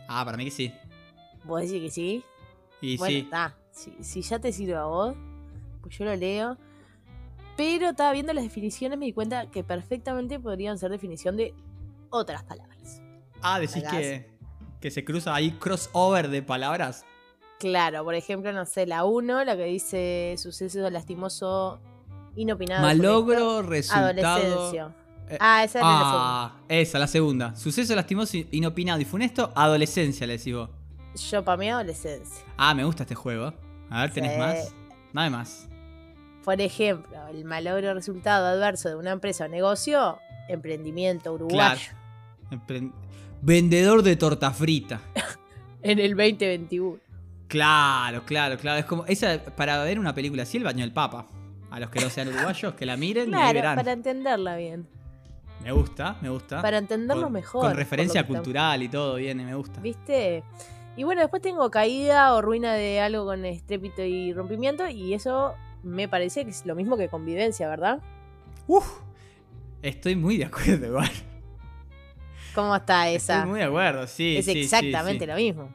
Ah, 0.07 0.25
para 0.25 0.36
mí 0.36 0.45
que 0.45 0.51
sí. 0.51 0.74
¿Vos 1.45 1.62
decís 1.62 1.81
que 1.81 1.91
sí? 1.91 2.24
Y 2.81 2.98
bueno, 2.98 3.12
sí. 3.12 3.19
está. 3.19 3.56
Si, 3.72 3.94
si 4.01 4.22
ya 4.22 4.39
te 4.39 4.51
sirve 4.51 4.75
a 4.75 4.86
vos, 4.86 5.16
pues 5.81 5.98
yo 5.98 6.06
lo 6.06 6.16
leo. 6.16 6.57
Pero 7.57 7.89
estaba 7.89 8.12
viendo 8.12 8.33
las 8.33 8.44
definiciones, 8.44 8.98
me 9.00 9.06
di 9.06 9.13
cuenta 9.13 9.50
que 9.50 9.63
perfectamente 9.63 10.39
podrían 10.39 10.77
ser 10.77 10.92
definición 10.92 11.38
de 11.38 11.54
otras 12.10 12.44
palabras. 12.44 13.01
Ah, 13.42 13.60
decís 13.60 13.83
que, 13.89 14.30
que 14.81 14.92
se 14.92 15.06
cruza 15.06 15.33
ahí 15.33 15.51
crossover 15.51 16.30
de 16.30 16.42
palabras. 16.42 17.06
Claro, 17.60 18.04
por 18.04 18.16
ejemplo, 18.16 18.51
no 18.51 18.66
sé, 18.66 18.86
la 18.86 19.06
1, 19.06 19.45
la 19.45 19.56
que 19.56 19.63
dice 19.66 20.36
suceso 20.38 20.89
lastimoso 20.89 21.80
inopinado. 22.36 22.81
Malogro, 22.81 23.62
resultado. 23.62 24.07
Adolescencia. 24.07 24.95
Eh, 25.30 25.38
Ah, 25.39 25.63
esa 25.63 25.80
es 25.80 25.83
la 25.86 25.89
segunda. 25.92 26.45
Ah, 26.45 26.56
esa, 26.69 27.00
la 27.00 27.07
segunda. 27.07 27.56
Suceso 27.56 27.95
lastimoso, 27.95 28.38
inopinado 28.51 29.00
y 29.01 29.06
funesto, 29.06 29.51
adolescencia, 29.56 30.27
le 30.27 30.38
decís 30.38 30.54
vos. 30.54 30.69
Yo 31.29 31.44
para 31.44 31.57
mí 31.57 31.69
adolescencia. 31.69 32.45
Ah, 32.57 32.73
me 32.73 32.83
gusta 32.83 33.03
este 33.03 33.15
juego. 33.15 33.53
A 33.89 34.01
ver, 34.01 34.12
¿tenés 34.12 34.33
Sí. 34.33 34.39
más? 34.39 34.75
Dame 35.13 35.29
más. 35.29 35.69
Por 36.44 36.59
ejemplo, 36.62 37.27
el 37.27 37.45
malogro 37.45 37.94
resultado 37.94 38.45
adverso 38.47 38.89
de 38.89 38.95
una 38.95 39.12
empresa 39.12 39.45
o 39.45 39.47
negocio, 39.47 40.19
emprendimiento 40.47 41.33
uruguayo 41.33 41.91
Empre- 42.51 42.91
Vendedor 43.41 44.03
de 44.03 44.15
torta 44.15 44.51
frita. 44.51 45.01
en 45.81 46.00
el 46.00 46.12
2021. 46.15 47.00
Claro, 47.47 48.23
claro, 48.25 48.57
claro. 48.57 48.79
Es 48.79 48.85
como. 48.85 49.06
Esa, 49.06 49.39
para 49.56 49.83
ver 49.83 50.00
una 50.00 50.13
película 50.15 50.44
así, 50.44 50.57
el 50.57 50.63
baño 50.63 50.81
del 50.81 50.94
Papa. 50.94 51.27
A 51.71 51.79
los 51.79 51.89
que 51.89 52.00
no 52.00 52.09
sean 52.09 52.27
uruguayos, 52.29 52.73
que 52.75 52.85
la 52.85 52.95
miren 52.97 53.27
y 53.29 53.31
Claro, 53.31 53.53
verán. 53.53 53.75
para 53.75 53.91
entenderla 53.91 54.56
bien. 54.56 54.88
Me 55.63 55.71
gusta, 55.71 56.15
me 56.21 56.29
gusta. 56.29 56.62
Para 56.62 56.77
entenderlo 56.77 57.23
con, 57.23 57.33
mejor. 57.33 57.62
Con 57.62 57.75
referencia 57.75 58.21
estamos- 58.21 58.39
cultural 58.41 58.83
y 58.83 58.88
todo 58.89 59.15
viene, 59.15 59.44
me 59.45 59.56
gusta. 59.56 59.79
¿Viste? 59.81 60.43
Y 60.97 61.03
bueno, 61.03 61.21
después 61.21 61.41
tengo 61.41 61.69
caída 61.71 62.33
o 62.33 62.41
ruina 62.41 62.73
de 62.73 63.01
algo 63.01 63.25
con 63.25 63.43
estrépito 63.45 64.01
y 64.03 64.31
rompimiento. 64.33 64.87
Y 64.87 65.13
eso 65.13 65.55
me 65.83 66.07
parece 66.07 66.43
que 66.45 66.51
es 66.51 66.65
lo 66.65 66.75
mismo 66.75 66.95
que 66.97 67.09
convivencia, 67.09 67.67
¿verdad? 67.67 67.99
Uf, 68.67 68.87
estoy 69.81 70.15
muy 70.15 70.37
de 70.37 70.45
acuerdo 70.45 70.85
igual. 70.87 71.11
¿Cómo 72.53 72.75
está 72.75 73.09
esa? 73.09 73.35
Estoy 73.39 73.49
muy 73.49 73.59
de 73.59 73.65
acuerdo, 73.65 74.07
sí. 74.07 74.37
es 74.37 74.45
sí, 74.45 74.61
exactamente 74.61 75.25
sí. 75.25 75.29
lo 75.29 75.35
mismo. 75.35 75.69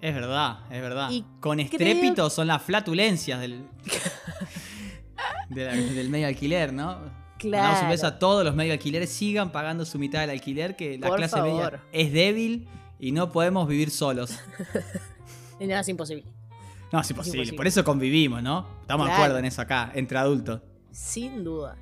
Es 0.00 0.14
verdad, 0.14 0.58
es 0.70 0.80
verdad. 0.82 1.08
Y 1.10 1.24
Con 1.40 1.58
estrépito 1.58 2.28
son 2.30 2.46
las 2.46 2.62
flatulencias 2.62 3.40
del. 3.40 3.64
de 5.48 5.64
la- 5.64 5.72
del 5.74 6.10
medio 6.10 6.26
alquiler, 6.28 6.72
¿no? 6.72 6.98
Mandamos 7.42 7.82
un 7.82 7.88
beso 7.88 8.02
Claro. 8.02 8.16
a 8.16 8.18
todos 8.18 8.44
los 8.44 8.54
medio 8.54 8.72
alquileres, 8.72 9.10
sigan 9.10 9.50
pagando 9.52 9.84
su 9.84 9.98
mitad 9.98 10.20
del 10.20 10.30
alquiler, 10.30 10.76
que 10.76 10.98
la 10.98 11.08
Por 11.08 11.18
clase 11.18 11.36
favor. 11.36 11.72
media 11.72 11.82
es 11.92 12.12
débil 12.12 12.68
y 12.98 13.12
no 13.12 13.30
podemos 13.32 13.66
vivir 13.68 13.90
solos. 13.90 14.38
Y 15.60 15.66
no, 15.66 15.76
es 15.76 15.88
imposible. 15.88 16.22
No, 16.92 17.00
es 17.00 17.10
imposible, 17.10 17.38
imposible. 17.38 17.56
por 17.56 17.66
eso 17.66 17.82
convivimos, 17.82 18.40
¿no? 18.44 18.64
Estamos 18.82 19.06
de 19.06 19.10
Claro. 19.10 19.22
acuerdo 19.24 19.38
en 19.40 19.44
eso 19.44 19.60
acá, 19.60 19.90
entre 19.92 20.16
adultos. 20.18 20.60
Sin 20.92 21.42
dudas. 21.42 21.76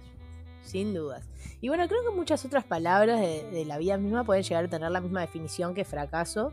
Sin 0.62 0.94
dudas. 0.94 1.28
Y 1.60 1.68
bueno, 1.68 1.86
creo 1.86 2.02
que 2.02 2.16
muchas 2.16 2.42
otras 2.46 2.64
palabras 2.64 3.20
de, 3.20 3.50
de 3.50 3.64
la 3.66 3.76
vida 3.76 3.98
misma 3.98 4.24
pueden 4.24 4.42
llegar 4.44 4.64
a 4.64 4.68
tener 4.68 4.90
la 4.90 5.02
misma 5.02 5.20
definición 5.20 5.74
que 5.74 5.84
fracaso. 5.84 6.52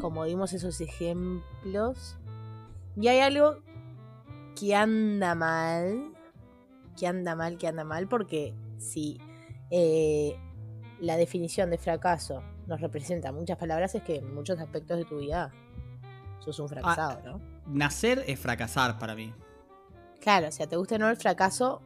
Como 0.00 0.24
dimos 0.24 0.52
esos 0.52 0.80
ejemplos. 0.80 2.16
Y 2.96 3.08
hay 3.08 3.18
algo 3.18 3.56
que 4.54 4.76
anda 4.76 5.34
mal, 5.34 6.12
que 6.96 7.08
anda 7.08 7.34
mal, 7.34 7.58
que 7.58 7.66
anda 7.66 7.82
mal, 7.82 8.06
porque 8.06 8.54
si 8.78 9.18
eh, 9.72 10.38
la 11.00 11.16
definición 11.16 11.70
de 11.70 11.78
fracaso 11.78 12.42
nos 12.66 12.80
representa 12.80 13.32
muchas 13.32 13.58
palabras, 13.58 13.94
es 13.94 14.02
que 14.02 14.16
en 14.16 14.34
muchos 14.34 14.58
aspectos 14.58 14.98
de 14.98 15.04
tu 15.04 15.18
vida 15.18 15.52
sos 16.40 16.58
un 16.58 16.68
fracasado, 16.68 17.20
¿no? 17.24 17.40
Nacer 17.66 18.24
es 18.26 18.38
fracasar 18.38 18.98
para 18.98 19.14
mí. 19.14 19.32
Claro, 20.20 20.48
o 20.48 20.52
sea, 20.52 20.66
te 20.66 20.76
guste 20.76 20.94
o 20.94 20.98
no 20.98 21.08
el 21.08 21.16
fracaso, 21.16 21.82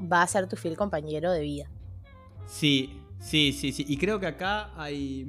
va 0.00 0.22
a 0.22 0.26
ser 0.26 0.48
tu 0.48 0.56
fiel 0.56 0.76
compañero 0.76 1.32
de 1.32 1.40
vida. 1.40 1.70
Sí, 2.46 3.00
sí, 3.18 3.52
sí, 3.52 3.72
sí. 3.72 3.84
Y 3.88 3.96
creo 3.96 4.18
que 4.20 4.26
acá 4.26 4.70
hay. 4.76 5.26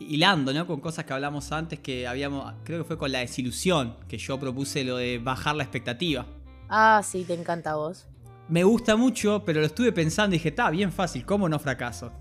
Hilando, 0.00 0.52
¿no? 0.52 0.66
Con 0.66 0.80
cosas 0.80 1.04
que 1.04 1.12
hablamos 1.12 1.50
antes 1.50 1.80
que 1.80 2.06
habíamos. 2.06 2.54
Creo 2.64 2.78
que 2.78 2.84
fue 2.84 2.98
con 2.98 3.10
la 3.10 3.18
desilusión 3.18 3.96
que 4.06 4.16
yo 4.16 4.38
propuse 4.38 4.84
lo 4.84 4.96
de 4.96 5.18
bajar 5.18 5.56
la 5.56 5.64
expectativa. 5.64 6.24
Ah, 6.68 7.02
sí, 7.04 7.24
te 7.24 7.34
encanta 7.34 7.72
a 7.72 7.76
vos. 7.76 8.06
Me 8.48 8.62
gusta 8.64 8.96
mucho, 8.96 9.42
pero 9.44 9.60
lo 9.60 9.66
estuve 9.66 9.92
pensando 9.92 10.34
y 10.34 10.38
dije, 10.38 10.50
está 10.50 10.70
bien 10.70 10.92
fácil, 10.92 11.26
¿cómo 11.26 11.48
no 11.48 11.58
fracaso? 11.58 12.12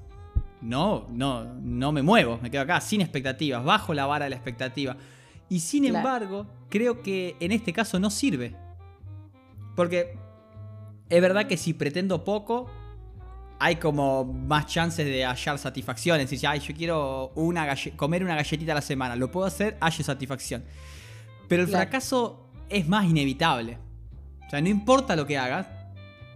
No, 0.61 1.07
no, 1.09 1.43
no 1.45 1.91
me 1.91 2.01
muevo, 2.01 2.39
me 2.41 2.49
quedo 2.51 2.61
acá 2.63 2.81
sin 2.81 3.01
expectativas, 3.01 3.63
bajo 3.63 3.93
la 3.93 4.05
vara 4.05 4.25
de 4.25 4.29
la 4.31 4.35
expectativa. 4.35 4.95
Y 5.49 5.59
sin 5.59 5.83
Claro. 5.83 5.97
embargo, 5.97 6.47
creo 6.69 7.01
que 7.01 7.35
en 7.39 7.51
este 7.51 7.71
caso 7.73 7.99
no 7.99 8.09
sirve. 8.09 8.55
Porque 9.75 10.17
es 11.09 11.21
verdad 11.21 11.45
que 11.47 11.55
si 11.57 11.73
pretendo 11.73 12.23
poco, 12.23 12.69
hay 13.59 13.77
como 13.77 14.23
más 14.25 14.65
chances 14.67 15.05
de 15.05 15.23
hallar 15.25 15.57
satisfacción. 15.57 16.19
Es 16.19 16.29
decir, 16.29 16.47
ay, 16.47 16.59
yo 16.59 16.73
quiero 16.75 17.31
una 17.35 17.67
comer 17.95 18.23
una 18.23 18.35
galletita 18.35 18.71
a 18.73 18.75
la 18.75 18.81
semana. 18.81 19.15
Lo 19.15 19.31
puedo 19.31 19.45
hacer, 19.47 19.77
hallo 19.79 20.03
satisfacción. 20.03 20.63
Pero 21.47 21.63
el 21.63 21.69
Claro. 21.69 21.83
fracaso 21.83 22.49
es 22.69 22.87
más 22.87 23.05
inevitable. 23.05 23.77
O 24.45 24.49
sea, 24.49 24.61
no 24.61 24.67
importa 24.69 25.15
lo 25.15 25.25
que 25.25 25.37
hagas, 25.37 25.67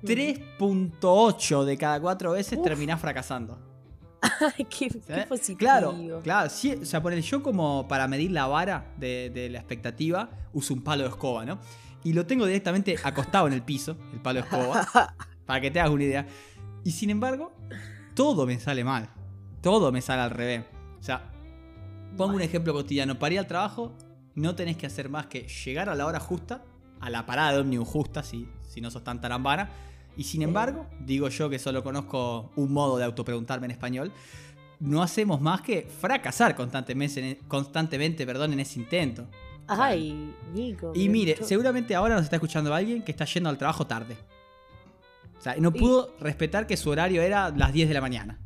3.8 0.04 1.64
de 1.66 1.78
cada 1.78 2.00
4 2.00 2.32
veces 2.32 2.58
Uf. 2.58 2.64
terminás 2.64 3.00
fracasando. 3.00 3.60
Ay, 4.58 4.66
qué, 4.66 4.90
qué. 4.90 5.56
Claro, 5.58 5.96
claro. 6.24 6.50
sí, 6.50 6.74
o 6.74 6.86
sea, 6.86 7.02
poner 7.02 7.22
yo 7.22 7.42
como 7.42 7.88
para 7.88 8.08
medir 8.08 8.32
la 8.32 8.46
vara 8.48 8.94
de, 8.98 9.32
de 9.32 9.50
la 9.50 9.60
expectativa, 9.60 10.30
uso 10.54 10.74
un 10.74 10.84
palo 10.84 11.04
de 11.04 11.10
escoba, 11.10 11.44
¿no? 11.44 11.60
Y 12.04 12.14
lo 12.14 12.26
tengo 12.26 12.46
directamente 12.46 12.96
acostado 13.04 13.48
en 13.48 13.54
el 13.54 13.64
piso, 13.64 13.98
el 14.14 14.20
palo 14.20 14.42
de 14.42 14.46
escoba, 14.46 14.88
para 15.46 15.62
que 15.62 15.72
te 15.72 15.80
hagas 15.80 15.92
una 15.92 16.04
idea. 16.04 16.28
Y 16.84 16.92
sin 16.92 17.10
embargo, 17.10 17.54
todo 18.16 18.46
me 18.46 18.60
sale 18.60 18.84
mal. 18.84 19.10
Todo 19.62 19.92
me 19.92 20.02
sale 20.02 20.22
al 20.22 20.32
revés. 20.32 20.66
O 21.00 21.04
sea, 21.04 21.32
pongo 22.18 22.36
un 22.36 22.42
ejemplo 22.42 22.74
cotidiano. 22.74 23.20
Para 23.20 23.34
ir 23.34 23.40
al 23.40 23.48
trabajo, 23.48 23.96
no 24.36 24.56
tenés 24.56 24.78
que 24.78 24.88
hacer 24.88 25.10
más 25.10 25.28
que 25.28 25.48
llegar 25.48 25.90
a 25.90 25.96
la 25.96 26.06
hora 26.06 26.20
justa, 26.20 26.64
a 27.00 27.10
la 27.10 27.26
parada 27.26 27.54
de 27.54 27.60
ómnibus 27.60 27.88
justa, 27.88 28.24
si, 28.24 28.48
si 28.68 28.82
no 28.82 28.90
sos 28.90 29.04
tan 29.04 29.22
tarambana. 29.22 29.70
Y 30.18 30.24
sin 30.24 30.42
embargo, 30.42 30.86
digo 31.00 31.30
yo 31.30 31.50
que 31.50 31.58
solo 31.60 31.84
conozco 31.84 32.52
un 32.56 32.72
modo 32.74 32.98
de 32.98 33.06
autopreguntarme 33.06 33.66
en 33.66 33.72
español, 33.72 34.12
no 34.80 35.02
hacemos 35.02 35.40
más 35.42 35.62
que 35.62 35.84
fracasar 35.84 36.56
constantemente, 36.56 37.40
constantemente 37.48 38.26
perdón, 38.26 38.54
en 38.54 38.60
ese 38.60 38.80
intento. 38.80 39.26
Ay, 39.68 40.34
Nico. 40.54 40.92
Y 40.94 41.08
mire, 41.08 41.36
yo- 41.40 41.46
seguramente 41.46 41.96
ahora 41.96 42.16
nos 42.16 42.24
está 42.26 42.36
escuchando 42.36 42.74
alguien 42.74 43.04
que 43.04 43.12
está 43.12 43.26
yendo 43.26 43.50
al 43.50 43.58
trabajo 43.58 43.88
tarde. 43.88 44.18
O 45.38 45.42
sea, 45.42 45.56
no 45.58 45.72
Y- 45.74 45.80
pudo 45.80 46.14
respetar 46.20 46.68
que 46.68 46.76
su 46.78 46.90
horario 46.90 47.22
era 47.22 47.50
las 47.50 47.72
10 47.72 47.88
de 47.88 47.94
la 47.94 48.02
mañana. 48.02 48.38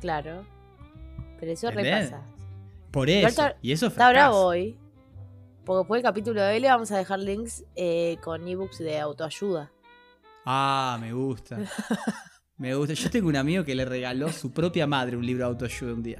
Claro. 0.00 0.44
Pero 1.40 1.52
eso 1.52 1.68
¿Entendés? 1.68 2.10
repasa. 2.10 2.24
Por 2.90 3.10
eso. 3.10 3.28
está- 3.28 3.56
y 3.62 3.72
eso 3.72 3.86
es 3.86 3.92
Está 3.92 4.10
bravo 4.10 4.38
hoy. 4.46 4.76
Porque 5.64 5.78
después 5.78 6.02
del 6.02 6.10
capítulo 6.10 6.40
de 6.42 6.52
hoy 6.54 6.60
le 6.60 6.68
vamos 6.68 6.90
a 6.92 6.98
dejar 6.98 7.18
links 7.20 7.64
eh, 7.74 8.16
con 8.22 8.46
ebooks 8.46 8.78
de 8.78 8.98
autoayuda. 9.00 9.70
Ah, 10.44 10.98
me 11.00 11.12
gusta. 11.12 11.58
Me 12.56 12.74
gusta. 12.74 12.94
Yo 12.94 13.10
tengo 13.10 13.28
un 13.28 13.36
amigo 13.36 13.64
que 13.64 13.74
le 13.74 13.84
regaló 13.84 14.30
su 14.32 14.52
propia 14.52 14.86
madre 14.86 15.16
un 15.16 15.24
libro 15.26 15.44
de 15.44 15.50
autoayuda 15.50 15.94
un 15.94 16.02
día. 16.02 16.18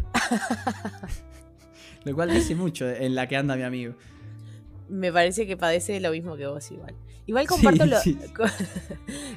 Lo 2.04 2.14
cual 2.14 2.30
dice 2.32 2.54
mucho 2.54 2.88
en 2.88 3.14
la 3.14 3.28
que 3.28 3.36
anda 3.36 3.54
mi 3.56 3.62
amigo. 3.62 3.94
Me 4.88 5.12
parece 5.12 5.46
que 5.46 5.56
padece 5.56 6.00
lo 6.00 6.10
mismo 6.10 6.36
que 6.36 6.46
vos 6.46 6.70
igual. 6.70 6.94
Igual 7.26 7.44
Sí, 7.44 7.48
comparto 7.48 7.86
lo, 7.86 7.98
sí. 8.00 8.18
co- 8.36 8.44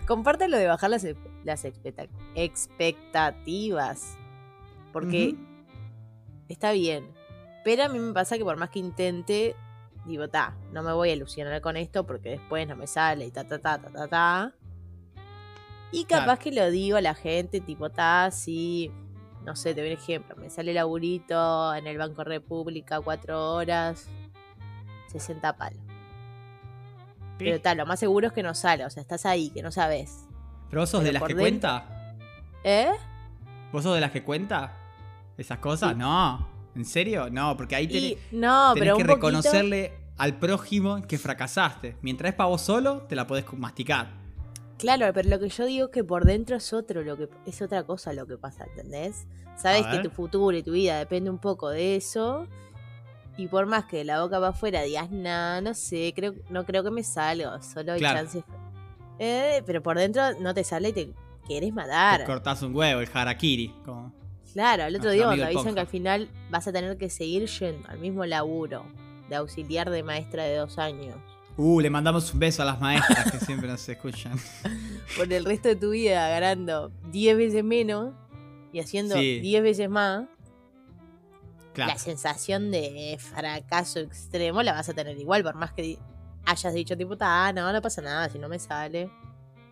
comparto 0.07 0.47
lo 0.47 0.57
de 0.57 0.65
bajar 0.67 0.89
las, 0.89 1.05
las 1.43 1.65
expecta- 1.65 2.07
expectativas. 2.33 4.17
Porque 4.91 5.35
está 6.49 6.71
bien. 6.71 7.05
Pero 7.63 7.83
a 7.83 7.89
mí 7.89 7.99
me 7.99 8.13
pasa 8.13 8.37
que 8.37 8.43
por 8.43 8.57
más 8.57 8.69
que 8.69 8.79
intente, 8.79 9.55
digo, 10.05 10.27
ta, 10.29 10.55
no 10.71 10.81
me 10.83 10.93
voy 10.93 11.09
a 11.09 11.13
ilusionar 11.13 11.61
con 11.61 11.77
esto 11.77 12.05
porque 12.05 12.29
después 12.31 12.67
no 12.67 12.75
me 12.75 12.87
sale 12.87 13.25
y 13.25 13.31
ta, 13.31 13.43
ta, 13.43 13.59
ta, 13.59 13.79
ta, 13.79 13.89
ta, 13.91 14.07
ta. 14.07 14.53
Y 15.91 16.05
capaz 16.05 16.23
Claro. 16.25 16.39
que 16.41 16.51
lo 16.51 16.71
digo 16.71 16.97
a 16.97 17.01
la 17.01 17.13
gente, 17.15 17.61
tipo, 17.61 17.89
ta, 17.89 18.29
sí, 18.31 18.91
no 19.45 19.55
sé, 19.55 19.73
te 19.73 19.81
doy 19.81 19.91
un 19.91 19.97
ejemplo, 19.97 20.35
me 20.35 20.49
sale 20.49 20.73
laburito 20.73 21.73
en 21.75 21.87
el 21.87 21.97
Banco 21.97 22.23
República, 22.23 22.99
cuatro 23.01 23.53
horas, 23.53 24.07
60 25.11 25.55
palos. 25.57 25.79
Pero 27.37 27.59
tal, 27.61 27.77
lo 27.77 27.85
más 27.85 27.99
seguro 27.99 28.27
es 28.27 28.33
que 28.33 28.43
no 28.43 28.53
sale, 28.55 28.85
o 28.85 28.89
sea, 28.89 29.01
estás 29.01 29.25
ahí, 29.25 29.49
que 29.49 29.61
no 29.61 29.71
sabes. 29.71 30.25
Pero 30.69 30.81
vos 30.81 30.89
sos 30.89 31.01
pero 31.01 31.07
de 31.07 31.13
las 31.13 31.23
que 31.23 31.33
dentro- 31.33 31.43
cuenta. 31.43 32.15
¿Eh? 32.63 32.91
¿Vos 33.71 33.83
sos 33.83 33.93
de 33.95 34.01
las 34.01 34.11
que 34.11 34.23
cuenta? 34.23 34.73
¿Esas 35.37 35.59
cosas? 35.59 35.91
Sí. 35.91 35.95
No. 35.97 36.47
¿En 36.75 36.85
serio? 36.85 37.29
No, 37.29 37.55
porque 37.55 37.75
ahí 37.75 37.87
tenés, 37.87 38.03
Y, 38.03 38.17
no, 38.31 38.73
tenés 38.73 38.79
pero 38.85 38.97
que 38.97 39.03
poquito- 39.05 39.15
reconocerle 39.15 39.93
al 40.17 40.35
prójimo 40.39 41.01
que 41.07 41.17
fracasaste. 41.17 41.97
Mientras 42.01 42.29
es 42.31 42.35
para 42.35 42.49
vos 42.49 42.61
solo, 42.61 43.01
te 43.03 43.15
la 43.15 43.27
podés 43.27 43.45
masticar. 43.53 44.07
Claro, 44.77 45.12
pero 45.13 45.29
lo 45.29 45.39
que 45.39 45.50
yo 45.50 45.65
digo 45.65 45.86
es 45.86 45.91
que 45.91 46.03
por 46.03 46.25
dentro 46.25 46.58
es 46.58 46.74
otro, 46.74 47.01
lo 47.01 47.15
que 47.15 47.29
es 47.46 47.62
otra 47.62 47.84
cosa 47.84 48.12
lo 48.13 48.25
que 48.27 48.38
pasa, 48.38 48.65
¿entendés? 48.65 49.25
Sabes 49.55 49.86
que 49.88 50.00
tu 50.00 50.10
futuro 50.10 50.55
y 50.58 50.63
tu 50.63 50.74
vida 50.74 51.00
depende 51.00 51.29
un 51.29 51.38
poco 51.39 51.70
de 51.70 51.96
eso. 51.96 52.46
Y 53.38 53.48
por 53.48 53.65
más 53.65 53.86
que 53.86 53.98
de 53.98 54.03
la 54.05 54.22
boca 54.22 54.38
para 54.38 54.50
afuera 54.50 54.82
digas, 54.82 55.12
nah, 55.12 55.62
no 55.62 55.74
sé, 55.74 56.13
creo, 56.15 56.36
no 56.50 56.65
creo 56.65 56.84
que 56.84 56.91
me 56.91 57.03
salga, 57.03 57.62
solo 57.62 57.94
hay 57.94 58.00
Claro. 58.00 58.20
chances. 58.20 58.44
Eh, 59.20 59.62
pero 59.65 59.82
por 59.82 59.98
dentro 59.98 60.38
no 60.39 60.53
te 60.53 60.63
sale 60.63 60.89
y 60.89 60.94
te 60.94 61.13
querés 61.48 61.70
Te 61.70 61.75
matar. 61.75 62.25
cortás 62.25 62.62
un 62.62 62.75
huevo, 62.75 63.01
el 63.01 63.10
harakiri. 63.13 63.74
Como... 63.86 64.13
Claro, 64.53 64.84
el 64.84 64.96
otro 64.98 65.12
día 65.12 65.32
el 65.34 65.44
avisan 65.44 65.74
que 65.74 65.82
al 65.82 65.88
final 65.88 66.29
vas 66.50 66.67
a 66.67 66.74
tener 66.74 66.98
que 66.98 67.10
seguir 67.10 67.46
yendo 67.48 67.88
al 67.89 68.00
mismo 68.00 68.25
laburo 68.25 68.86
de 69.29 69.36
auxiliar 69.36 69.89
de 69.89 70.03
maestra 70.03 70.44
de 70.44 70.55
dos 70.55 70.77
años 70.77 71.15
Uh, 71.57 71.79
le 71.79 71.89
mandamos 71.89 72.33
un 72.33 72.39
beso 72.39 72.62
a 72.63 72.65
las 72.65 72.81
maestras 72.81 73.31
que 73.31 73.39
siempre 73.39 73.67
nos 73.69 73.88
escuchan. 73.88 74.33
por 75.17 75.31
el 75.31 75.45
resto 75.45 75.69
de 75.69 75.75
tu 75.77 75.91
vida 75.91 76.27
ganando 76.29 76.91
10 77.12 77.38
veces 77.38 77.63
menos 77.63 78.13
y 78.74 78.79
haciendo 78.81 79.15
Sí. 79.15 79.39
10 79.39 79.63
veces 79.63 79.89
más, 79.89 80.25
Claro. 81.74 81.91
la 81.93 81.97
sensación 81.97 82.71
de 82.71 83.17
fracaso 83.19 84.00
extremo 84.00 84.63
la 84.63 84.74
vas 84.74 84.88
a 84.89 84.93
tener 84.93 85.17
igual, 85.17 85.43
por 85.43 85.55
más 85.55 85.71
que 85.74 85.97
hayas 86.45 86.74
dicho 86.74 86.95
tipo, 86.97 87.15
ah, 87.19 87.51
no, 87.53 87.71
no 87.71 87.81
pasa 87.81 88.01
nada, 88.01 88.29
si 88.29 88.38
no 88.39 88.47
me 88.50 88.59
sale. 88.59 89.09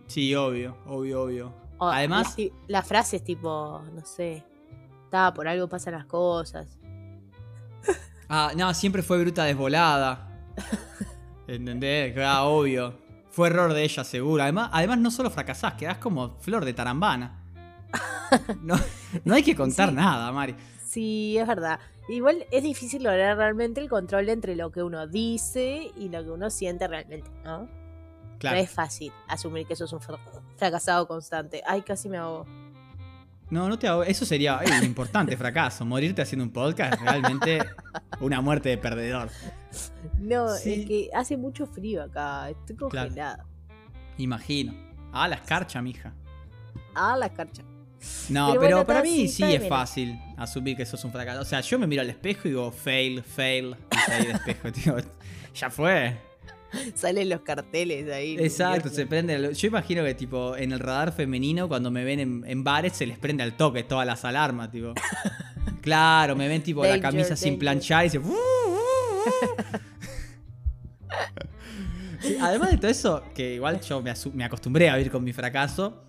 Sí, 0.07 0.33
obvio, 0.35 0.77
obvio, 0.85 1.23
obvio. 1.23 1.53
O 1.79 1.87
Además- 1.87 2.35
la, 2.37 2.45
la 2.67 2.83
frase 2.83 3.17
es 3.17 3.23
tipo, 3.23 3.81
no 3.93 4.05
sé, 4.05 4.43
está 5.05 5.33
por 5.33 5.47
algo 5.47 5.67
pasan 5.67 5.93
las 5.95 6.05
cosas. 6.05 6.77
Ah, 8.29 8.51
no, 8.55 8.73
siempre 8.73 9.01
fue 9.03 9.19
bruta 9.19 9.43
desvolada. 9.43 10.29
¿Entendés? 11.47 12.15
Ah, 12.17 12.43
obvio. 12.43 12.95
Fue 13.31 13.47
error 13.49 13.73
de 13.73 13.83
ella, 13.83 14.03
seguro. 14.03 14.43
Además, 14.43 14.69
además 14.73 14.99
no 14.99 15.11
solo 15.11 15.29
fracasás, 15.29 15.73
quedás 15.73 15.97
como 15.97 16.37
flor 16.39 16.65
de 16.65 16.73
tarambana. 16.73 17.39
No, 18.63 18.75
no 19.25 19.35
hay 19.35 19.43
que 19.43 19.55
contar 19.55 19.89
Sí. 19.89 19.95
nada, 19.95 20.31
Mari. 20.31 20.55
Sí, 20.83 21.37
es 21.37 21.47
verdad. 21.47 21.79
Igual 22.09 22.45
es 22.51 22.63
difícil 22.63 23.03
lograr 23.03 23.37
realmente 23.37 23.79
el 23.79 23.89
control 23.89 24.27
entre 24.29 24.55
lo 24.55 24.71
que 24.71 24.81
uno 24.81 25.05
dice 25.07 25.91
y 25.95 26.09
lo 26.09 26.23
que 26.23 26.31
uno 26.31 26.49
siente 26.49 26.87
realmente, 26.87 27.29
¿no? 27.43 27.67
Claro. 28.39 28.57
No 28.57 28.63
es 28.63 28.71
fácil 28.71 29.11
asumir 29.27 29.67
que 29.67 29.75
sos 29.75 29.93
un 29.93 30.01
fra- 30.01 30.17
fracasado 30.57 31.07
constante. 31.07 31.61
Ay, 31.67 31.83
casi 31.83 32.09
me 32.09 32.17
ahogo. 32.17 32.45
No, 33.53 33.69
no 33.69 33.77
te 33.77 33.87
hago. 33.87 34.03
Eso 34.03 34.25
sería 34.25 34.59
un 34.79 34.83
importante 34.83 35.37
fracaso. 35.37 35.85
Morirte 35.85 36.23
haciendo 36.23 36.43
un 36.43 36.51
podcast 36.51 36.93
es 36.95 37.01
realmente 37.01 37.59
una 38.19 38.41
muerte 38.41 38.69
de 38.69 38.77
perdedor. 38.79 39.29
No, 40.19 40.49
Sí. 40.55 40.73
es 40.81 40.85
que 40.87 41.09
hace 41.13 41.37
mucho 41.37 41.67
frío 41.67 42.01
acá. 42.03 42.49
Estoy 42.49 42.75
Claro. 42.75 43.07
congelada. 43.09 43.45
Imagino. 44.17 44.73
Ah, 45.11 45.27
la 45.27 45.35
escarcha, 45.35 45.81
mija. 45.83 46.13
Ah, 46.95 47.15
la 47.15 47.27
escarcha. 47.27 47.61
No, 48.29 48.47
Pero 48.49 48.59
pero, 48.61 48.75
bueno, 48.77 48.87
para 48.87 49.01
mí 49.03 49.27
sí, 49.27 49.43
es 49.43 49.61
menos. 49.61 49.69
fácil 49.69 50.19
asumir 50.35 50.75
que 50.75 50.85
sos 50.85 51.03
un 51.05 51.11
fracaso. 51.11 51.41
O 51.41 51.45
sea, 51.45 51.61
yo 51.61 51.77
me 51.79 51.85
miro 51.87 52.01
al 52.01 52.09
espejo 52.09 52.41
y 52.47 52.49
digo, 52.51 52.71
fail, 52.71 53.23
fail. 53.23 53.75
Y 53.91 54.31
espejo, 54.31 54.71
tío. 54.73 54.97
Ya 55.55 55.69
fue. 55.69 56.17
Salen 56.95 57.29
los 57.29 57.41
carteles 57.41 58.11
ahí. 58.11 58.37
Exacto, 58.39 58.89
se 58.89 59.05
prende. 59.05 59.53
Yo 59.53 59.67
imagino 59.67 60.03
que, 60.03 60.13
tipo, 60.15 60.55
en 60.55 60.71
el 60.71 60.79
radar 60.79 61.11
femenino, 61.13 61.67
cuando 61.67 61.91
me 61.91 62.03
ven 62.03 62.19
en, 62.19 62.43
en 62.47 62.63
bares, 62.63 62.93
se 62.93 63.05
les 63.05 63.17
prende 63.17 63.43
al 63.43 63.55
toque 63.57 63.83
todas 63.83 64.05
las 64.05 64.23
alarmas, 64.25 64.71
tipo. 64.71 64.93
Claro, 65.81 66.35
me 66.37 66.47
ven, 66.47 66.61
tipo, 66.63 66.81
la 66.83 66.89
Danger, 66.91 67.01
camisa 67.11 67.35
sin 67.35 67.59
planchar 67.59 68.05
y 68.05 68.09
se. 68.09 68.17
"Uh, 68.17 68.23
uh, 68.23 68.31
uh". 68.31 69.77
Sí, 72.21 72.37
además 72.39 72.71
de 72.71 72.77
todo 72.77 72.89
eso, 72.89 73.23
que 73.35 73.55
igual 73.55 73.81
yo 73.81 74.01
me, 74.33 74.45
acostumbré 74.45 74.89
a 74.89 74.95
vivir 74.95 75.11
con 75.11 75.23
mi 75.25 75.33
fracaso, 75.33 76.01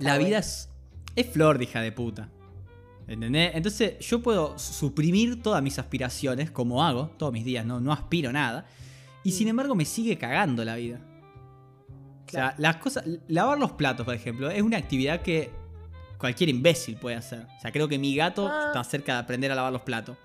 la 0.00 0.14
Ah, 0.14 0.18
vida 0.18 0.26
bueno. 0.30 0.38
es, 0.40 0.68
es 1.14 1.26
flor 1.28 1.58
de 1.58 1.64
hija 1.64 1.80
de 1.80 1.92
puta. 1.92 2.28
¿Entendés? 3.06 3.52
Entonces 3.54 4.04
yo 4.04 4.20
puedo 4.20 4.58
suprimir 4.58 5.40
todas 5.40 5.62
mis 5.62 5.78
aspiraciones, 5.78 6.50
como 6.50 6.84
hago 6.84 7.10
todos 7.16 7.32
mis 7.32 7.44
días, 7.44 7.64
no, 7.64 7.78
no 7.80 7.92
aspiro 7.92 8.32
nada. 8.32 8.66
Y 9.24 9.32
sin 9.32 9.46
Mm. 9.46 9.50
embargo 9.50 9.74
me 9.74 9.84
sigue 9.84 10.16
cagando 10.18 10.64
la 10.64 10.76
vida. 10.76 11.00
O 12.26 12.30
sea, 12.30 12.54
las 12.58 12.76
cosas. 12.76 13.04
Lavar 13.28 13.58
los 13.58 13.72
platos, 13.72 14.04
por 14.04 14.14
ejemplo, 14.14 14.50
es 14.50 14.62
una 14.62 14.76
actividad 14.76 15.22
que 15.22 15.50
cualquier 16.18 16.50
imbécil 16.50 16.96
puede 16.96 17.16
hacer. 17.16 17.46
O 17.56 17.60
sea, 17.60 17.72
creo 17.72 17.88
que 17.88 17.98
mi 17.98 18.14
gato 18.14 18.48
Ah. 18.48 18.64
está 18.66 18.84
cerca 18.84 19.14
de 19.14 19.18
aprender 19.20 19.50
a 19.52 19.54
lavar 19.54 19.72
los 19.72 19.82
platos. 19.82 20.16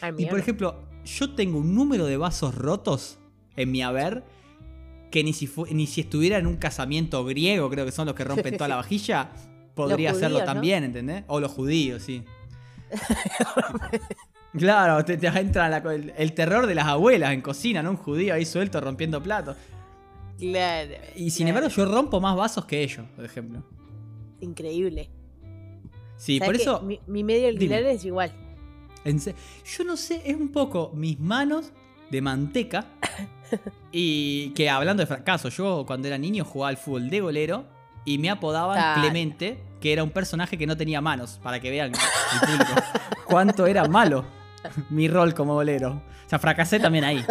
Ay, 0.00 0.12
Y 0.18 0.26
por 0.26 0.38
ejemplo, 0.38 0.82
yo 1.04 1.34
tengo 1.34 1.58
un 1.58 1.74
número 1.74 2.06
de 2.06 2.16
vasos 2.16 2.54
rotos 2.54 3.18
en 3.56 3.70
mi 3.70 3.82
haber 3.82 4.24
que 5.10 5.22
ni 5.22 5.32
si, 5.32 5.48
ni 5.70 5.86
si 5.86 6.00
estuviera 6.00 6.38
en 6.38 6.46
un 6.46 6.56
casamiento 6.56 7.24
griego, 7.24 7.68
creo 7.70 7.84
que 7.84 7.92
son 7.92 8.06
los 8.06 8.14
que 8.14 8.24
rompen 8.24 8.56
toda 8.56 8.68
la 8.68 8.76
vajilla, 8.82 9.30
podría 9.74 10.10
hacerlo 10.10 10.38
judíos, 10.38 10.46
¿no? 10.48 10.52
también, 10.54 10.84
¿entendés? 10.84 11.24
O 11.28 11.40
los 11.40 11.50
judíos, 11.52 12.02
sí. 12.02 12.24
claro, 14.56 15.04
te, 15.04 15.16
te 15.16 15.26
entra 15.26 15.68
la 15.68 15.78
el, 15.92 16.12
el 16.16 16.32
terror 16.32 16.66
de 16.66 16.74
las 16.74 16.86
abuelas 16.86 17.32
en 17.32 17.40
cocina, 17.40 17.82
¿no? 17.82 17.90
Un 17.90 17.96
judío 17.96 18.34
ahí 18.34 18.44
suelto 18.44 18.80
rompiendo 18.80 19.22
platos. 19.22 19.56
Claro. 20.38 20.90
Y 21.16 21.30
sin 21.30 21.46
claro. 21.46 21.58
embargo 21.58 21.76
yo 21.76 21.84
rompo 21.86 22.20
más 22.20 22.36
vasos 22.36 22.64
que 22.64 22.82
ellos, 22.82 23.06
por 23.14 23.24
ejemplo. 23.24 23.62
Increíble. 24.40 25.10
Sí, 26.16 26.38
¿Sabes 26.38 26.48
por 26.48 26.60
eso... 26.60 26.82
Mi, 26.82 27.00
mi 27.06 27.24
medio 27.24 27.48
alquiler 27.48 27.80
Dime. 27.80 27.92
es 27.92 28.04
igual. 28.04 28.32
En 29.04 29.20
Yo 29.20 29.84
no 29.84 29.96
sé, 29.96 30.22
es 30.24 30.36
un 30.36 30.48
poco 30.50 30.90
mis 30.94 31.18
manos 31.20 31.72
de 32.10 32.20
manteca. 32.22 32.86
y 33.92 34.50
que 34.50 34.70
hablando 34.70 35.02
de 35.02 35.06
fracaso, 35.06 35.48
yo 35.48 35.84
cuando 35.86 36.08
era 36.08 36.18
niño 36.18 36.44
jugaba 36.44 36.70
al 36.70 36.76
fútbol 36.76 37.10
de 37.10 37.20
golero 37.20 37.64
y 38.04 38.18
me 38.18 38.30
apodaban 38.30 38.76
Claro. 38.76 39.02
Clemente, 39.02 39.58
que 39.80 39.92
era 39.92 40.02
un 40.02 40.10
personaje 40.10 40.56
que 40.56 40.66
no 40.66 40.76
tenía 40.76 41.00
manos, 41.00 41.38
para 41.42 41.60
que 41.60 41.70
vean 41.70 41.92
el 41.92 42.40
público 42.40 42.80
cuánto 43.26 43.66
era 43.66 43.86
malo 43.86 44.24
mi 44.90 45.08
rol 45.08 45.34
como 45.34 45.54
golero. 45.54 46.02
O 46.26 46.28
sea, 46.28 46.38
fracasé 46.38 46.80
también 46.80 47.04
ahí, 47.04 47.24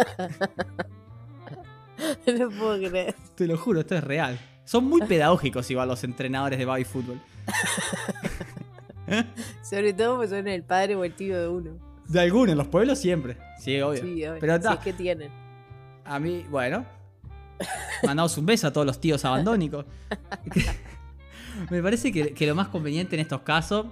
no 2.38 2.50
puedo 2.50 2.78
creer. 2.78 3.14
te 3.34 3.46
lo 3.46 3.56
juro, 3.56 3.80
esto 3.80 3.96
es 3.96 4.04
real. 4.04 4.38
Son 4.64 4.84
muy 4.84 5.02
pedagógicos 5.02 5.70
igual 5.70 5.88
los 5.88 6.04
entrenadores 6.04 6.58
de 6.58 6.64
baby 6.64 6.84
fútbol. 6.84 7.20
Sobre 9.62 9.92
todo 9.92 10.16
pues 10.16 10.30
son 10.30 10.48
el 10.48 10.62
padre 10.62 10.96
o 10.96 11.04
el 11.04 11.14
tío 11.14 11.38
de 11.38 11.48
uno. 11.48 11.70
De 12.08 12.20
algunos, 12.20 12.52
en 12.52 12.58
los 12.58 12.68
pueblos 12.68 12.98
siempre. 12.98 13.36
Sí, 13.58 13.80
obvio. 13.80 14.02
Sí, 14.02 14.24
obvio. 14.24 14.36
Pero 14.40 14.62
Si 14.62 14.68
es 14.68 14.78
que 14.78 14.92
tienen. 14.92 15.30
A 16.04 16.18
mí, 16.18 16.44
bueno. 16.50 16.84
Mandamos 18.02 18.36
un 18.38 18.46
beso 18.46 18.66
a 18.66 18.72
todos 18.72 18.86
los 18.86 19.00
tíos 19.00 19.24
abandónicos. 19.24 19.86
Me 21.70 21.82
parece 21.82 22.12
que, 22.12 22.34
que 22.34 22.46
lo 22.46 22.54
más 22.54 22.68
conveniente 22.68 23.16
en 23.16 23.20
estos 23.20 23.42
casos, 23.42 23.86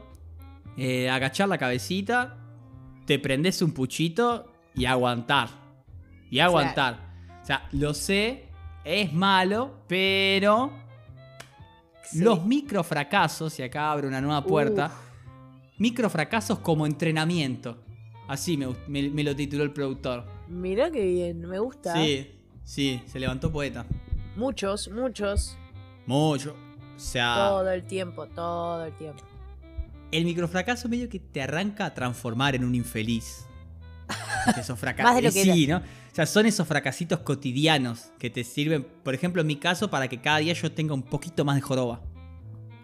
eh, 0.77 1.09
agachar 1.09 1.49
la 1.49 1.59
cabecita, 1.59 2.37
te 3.07 3.19
prendes 3.19 3.63
un 3.63 3.73
puchito 3.73 4.53
y 4.75 4.85
aguantar. 4.87 5.49
Y 6.31 6.39
aguantar. 6.41 7.13
O 7.43 7.45
sea, 7.47 7.69
lo 7.73 7.93
sé, 7.95 8.49
es 8.85 9.13
malo, 9.13 9.75
pero 9.89 10.73
Sí. 12.05 12.21
los 12.23 12.45
microfracasos, 12.45 13.59
y 13.59 13.63
acá 13.63 13.91
abro 13.91 14.09
una 14.09 14.21
nueva 14.21 14.45
puerta, 14.45 14.87
Uf. 14.87 15.79
microfracasos 15.79 16.59
como 16.59 16.87
entrenamiento. 16.87 17.79
Así 18.29 18.57
me, 18.57 18.69
me- 18.87 19.09
me 19.11 19.25
lo 19.25 19.35
tituló 19.35 19.63
el 19.65 19.73
productor. 19.73 20.25
Mirá 20.49 20.91
qué 20.91 21.05
bien, 21.05 21.41
me 21.41 21.59
gusta. 21.59 21.95
Sí, 21.95 22.31
sí, 22.65 23.03
se 23.07 23.19
levantó 23.19 23.51
poeta. 23.51 23.85
Muchos, 24.37 24.89
muchos. 24.91 25.57
Mucho. 26.07 26.55
O 26.97 26.99
sea, 26.99 27.35
Todo 27.49 27.71
el 27.71 27.85
tiempo, 27.85 28.27
todo 28.27 28.85
el 28.85 28.93
tiempo. 28.95 29.23
El 30.13 30.25
microfracaso 30.25 30.89
medio 30.89 31.09
que 31.09 31.19
te 31.19 31.43
arranca 31.43 31.87
a 31.87 31.95
transformar 31.95 32.55
en 32.55 32.65
un 32.65 32.75
infeliz. 32.75 33.47
Esos 34.59 34.79
fracasos. 34.79 35.11
Más 35.11 35.17
de 35.17 35.23
lo 35.23 35.33
que 35.33 35.43
sí, 35.43 35.67
¿no? 35.67 35.79
O 35.79 36.15
sea, 36.15 36.27
son 36.27 36.45
esos 36.45 36.69
fracasitos 36.69 37.21
cotidianos 37.21 38.13
que 38.19 38.29
te 38.29 38.45
sirven, 38.45 38.85
por 39.03 39.15
ejemplo, 39.15 39.41
en 39.41 39.47
mi 39.47 39.57
caso, 39.57 39.89
para 39.89 40.09
que 40.09 40.21
cada 40.21 40.39
día 40.39 40.53
yo 40.53 40.71
tenga 40.71 40.93
un 40.93 41.03
poquito 41.03 41.43
más 41.43 41.57
de 41.57 41.63
joroba. 41.63 42.01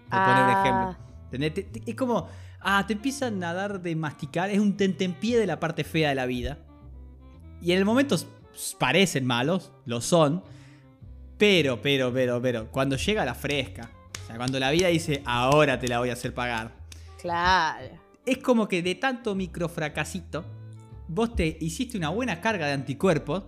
Por 0.08 0.18
poner 0.18 0.44
un 0.44 0.50
Ah. 0.50 0.98
ejemplo. 1.30 1.82
Es 1.86 1.94
como, 1.94 2.26
ah, 2.60 2.82
te 2.86 2.94
empiezan 2.94 3.44
a 3.44 3.52
dar 3.52 3.82
de 3.82 3.94
masticar, 3.94 4.48
es 4.48 4.58
un 4.58 4.78
tentempié 4.78 5.38
de 5.38 5.46
la 5.46 5.60
parte 5.60 5.84
fea 5.84 6.08
de 6.08 6.14
la 6.14 6.24
vida. 6.24 6.56
Y 7.60 7.72
en 7.72 7.78
el 7.78 7.84
momento 7.84 8.16
parecen 8.78 9.26
malos, 9.26 9.72
lo 9.84 10.00
son, 10.00 10.42
pero, 11.36 11.82
pero, 11.82 12.10
pero, 12.10 12.40
pero, 12.40 12.70
cuando 12.70 12.96
llega 12.96 13.26
la 13.26 13.34
fresca, 13.34 13.90
o 14.24 14.26
sea, 14.26 14.36
cuando 14.38 14.58
la 14.58 14.70
vida 14.70 14.88
dice, 14.88 15.22
ahora 15.26 15.78
te 15.78 15.86
la 15.86 15.98
voy 15.98 16.08
a 16.08 16.14
hacer 16.14 16.32
pagar, 16.32 16.77
Claro. 17.20 17.98
es 18.24 18.38
como 18.38 18.68
que 18.68 18.82
de 18.82 18.94
tanto 18.94 19.34
microfracasito, 19.34 20.44
vos 21.08 21.34
te 21.34 21.56
hiciste 21.60 21.96
una 21.96 22.10
buena 22.10 22.40
carga 22.40 22.66
de 22.66 22.72
anticuerpos, 22.74 23.44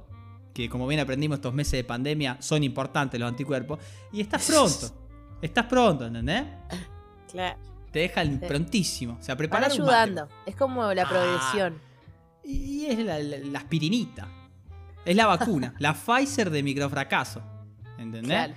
que 0.55 0.69
como 0.69 0.87
bien 0.87 1.01
aprendimos 1.01 1.37
estos 1.37 1.53
meses 1.55 1.73
de 1.73 1.85
pandemia, 1.85 2.37
son 2.41 2.65
importantes 2.65 3.21
los 3.21 3.29
anticuerpos, 3.29 3.79
y 4.13 4.21
estás 4.23 4.47
pronto. 4.47 4.97
Estás 5.43 5.65
pronto, 5.67 6.07
¿entendés? 6.07 6.45
Claro. 7.31 7.59
Te 7.91 8.01
dejan 8.01 8.39
Sí. 8.41 8.47
prontísimo. 8.47 9.17
O 9.19 9.23
sea, 9.23 9.35
Van 9.35 9.39
preparar 9.39 9.71
un 9.73 9.79
mate. 9.79 9.95
ayudando. 9.95 10.29
Es 10.45 10.55
como 10.55 10.93
la 10.93 11.03
Ah. 11.05 11.09
progresión. 11.09 11.81
Y 12.45 12.85
es 12.87 12.99
la, 12.99 13.19
la- 13.19 13.39
la 13.39 13.59
aspirinita. 13.59 14.29
Es 15.05 15.17
la 15.17 15.27
vacuna. 15.27 15.75
la 15.79 15.95
Pfizer 15.95 16.51
de 16.51 16.63
microfracaso. 16.63 17.43
¿Entendés? 17.99 18.31
Claro. 18.37 18.55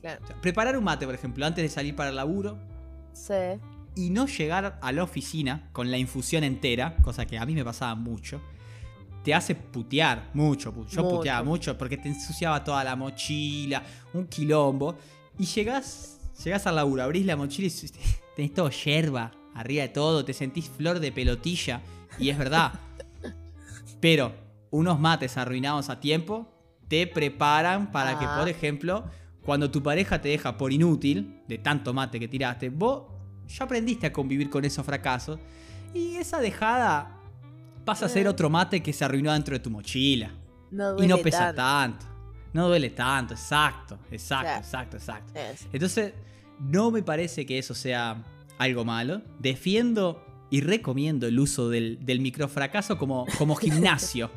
Claro. 0.00 0.20
O 0.24 0.26
sea, 0.26 0.40
preparar 0.40 0.78
un 0.78 0.84
mate, 0.84 1.04
por 1.04 1.14
ejemplo, 1.14 1.44
antes 1.44 1.62
de 1.62 1.68
salir 1.68 1.94
para 1.94 2.08
el 2.10 2.16
laburo 2.16 2.56
Sí. 3.12 3.34
Y 3.96 4.10
no 4.10 4.26
llegar 4.26 4.78
a 4.82 4.92
la 4.92 5.02
oficina 5.04 5.68
con 5.72 5.90
la 5.90 5.98
infusión 5.98 6.44
entera, 6.44 6.96
cosa 7.02 7.26
que 7.26 7.38
a 7.38 7.46
mí 7.46 7.54
me 7.54 7.64
pasaba 7.64 7.94
mucho, 7.94 8.40
te 9.22 9.32
hace 9.34 9.54
putear 9.54 10.30
mucho. 10.34 10.70
Yo 10.90 11.02
Mucho. 11.02 11.08
puteaba 11.16 11.42
mucho 11.42 11.78
porque 11.78 11.96
te 11.96 12.08
ensuciaba 12.08 12.62
toda 12.62 12.84
la 12.84 12.94
mochila, 12.96 13.82
un 14.12 14.26
quilombo. 14.26 14.96
Y 15.38 15.46
llegás, 15.46 16.18
llegás 16.44 16.66
al 16.66 16.76
laburo, 16.76 17.02
abrís 17.02 17.24
la 17.24 17.36
mochila 17.36 17.68
y 17.68 17.70
tenés 18.36 18.52
todo 18.52 18.68
yerba 18.70 19.32
arriba 19.54 19.82
de 19.82 19.88
todo, 19.88 20.24
te 20.24 20.32
sentís 20.34 20.68
flor 20.68 20.98
de 21.00 21.10
pelotilla. 21.12 21.80
Y 22.18 22.28
es 22.30 22.36
verdad. 22.38 22.72
Pero 24.00 24.32
unos 24.70 24.98
mates 25.00 25.36
arruinados 25.36 25.88
a 25.88 26.00
tiempo 26.00 26.48
te 26.88 27.06
preparan 27.06 27.90
para 27.92 28.18
que, 28.18 28.26
Ah. 28.26 28.36
por 28.38 28.48
ejemplo, 28.48 29.04
cuando 29.44 29.70
tu 29.70 29.82
pareja 29.82 30.20
te 30.20 30.28
deja 30.28 30.56
por 30.58 30.72
inútil, 30.72 31.40
de 31.48 31.58
tanto 31.58 31.94
mate 31.94 32.18
que 32.20 32.28
tiraste, 32.28 32.68
vos 32.70 33.04
ya 33.48 33.64
aprendiste 33.64 34.06
a 34.06 34.12
convivir 34.12 34.50
con 34.50 34.64
esos 34.64 34.84
fracasos. 34.84 35.38
Y 35.92 36.16
esa 36.16 36.38
dejada 36.40 37.16
pasa 37.84 38.06
a 38.06 38.08
ser 38.08 38.26
Eh. 38.26 38.28
otro 38.28 38.50
mate 38.50 38.82
que 38.82 38.92
se 38.92 39.04
arruinó 39.04 39.32
dentro 39.32 39.54
de 39.54 39.60
tu 39.60 39.70
mochila. 39.70 40.30
No 40.70 40.90
y 40.98 41.06
no 41.06 41.16
duele 41.16 41.22
pesa 41.22 41.52
tanto. 41.54 41.56
tanto. 42.04 42.06
No 42.52 42.68
duele 42.68 42.90
tanto, 42.90 43.34
exacto, 43.34 43.98
exacto, 44.10 44.58
exacto, 44.58 44.96
exacto. 44.96 45.32
Es. 45.38 45.66
Entonces, 45.72 46.12
no 46.60 46.90
me 46.90 47.02
parece 47.02 47.44
que 47.46 47.58
eso 47.58 47.74
sea 47.74 48.22
algo 48.58 48.84
malo. 48.84 49.22
Defiendo 49.40 50.24
y 50.50 50.60
recomiendo 50.60 51.26
el 51.26 51.38
uso 51.40 51.68
del, 51.68 51.98
del 52.04 52.20
microfracaso 52.20 52.96
como, 52.96 53.26
como 53.38 53.56
gimnasio. 53.56 54.30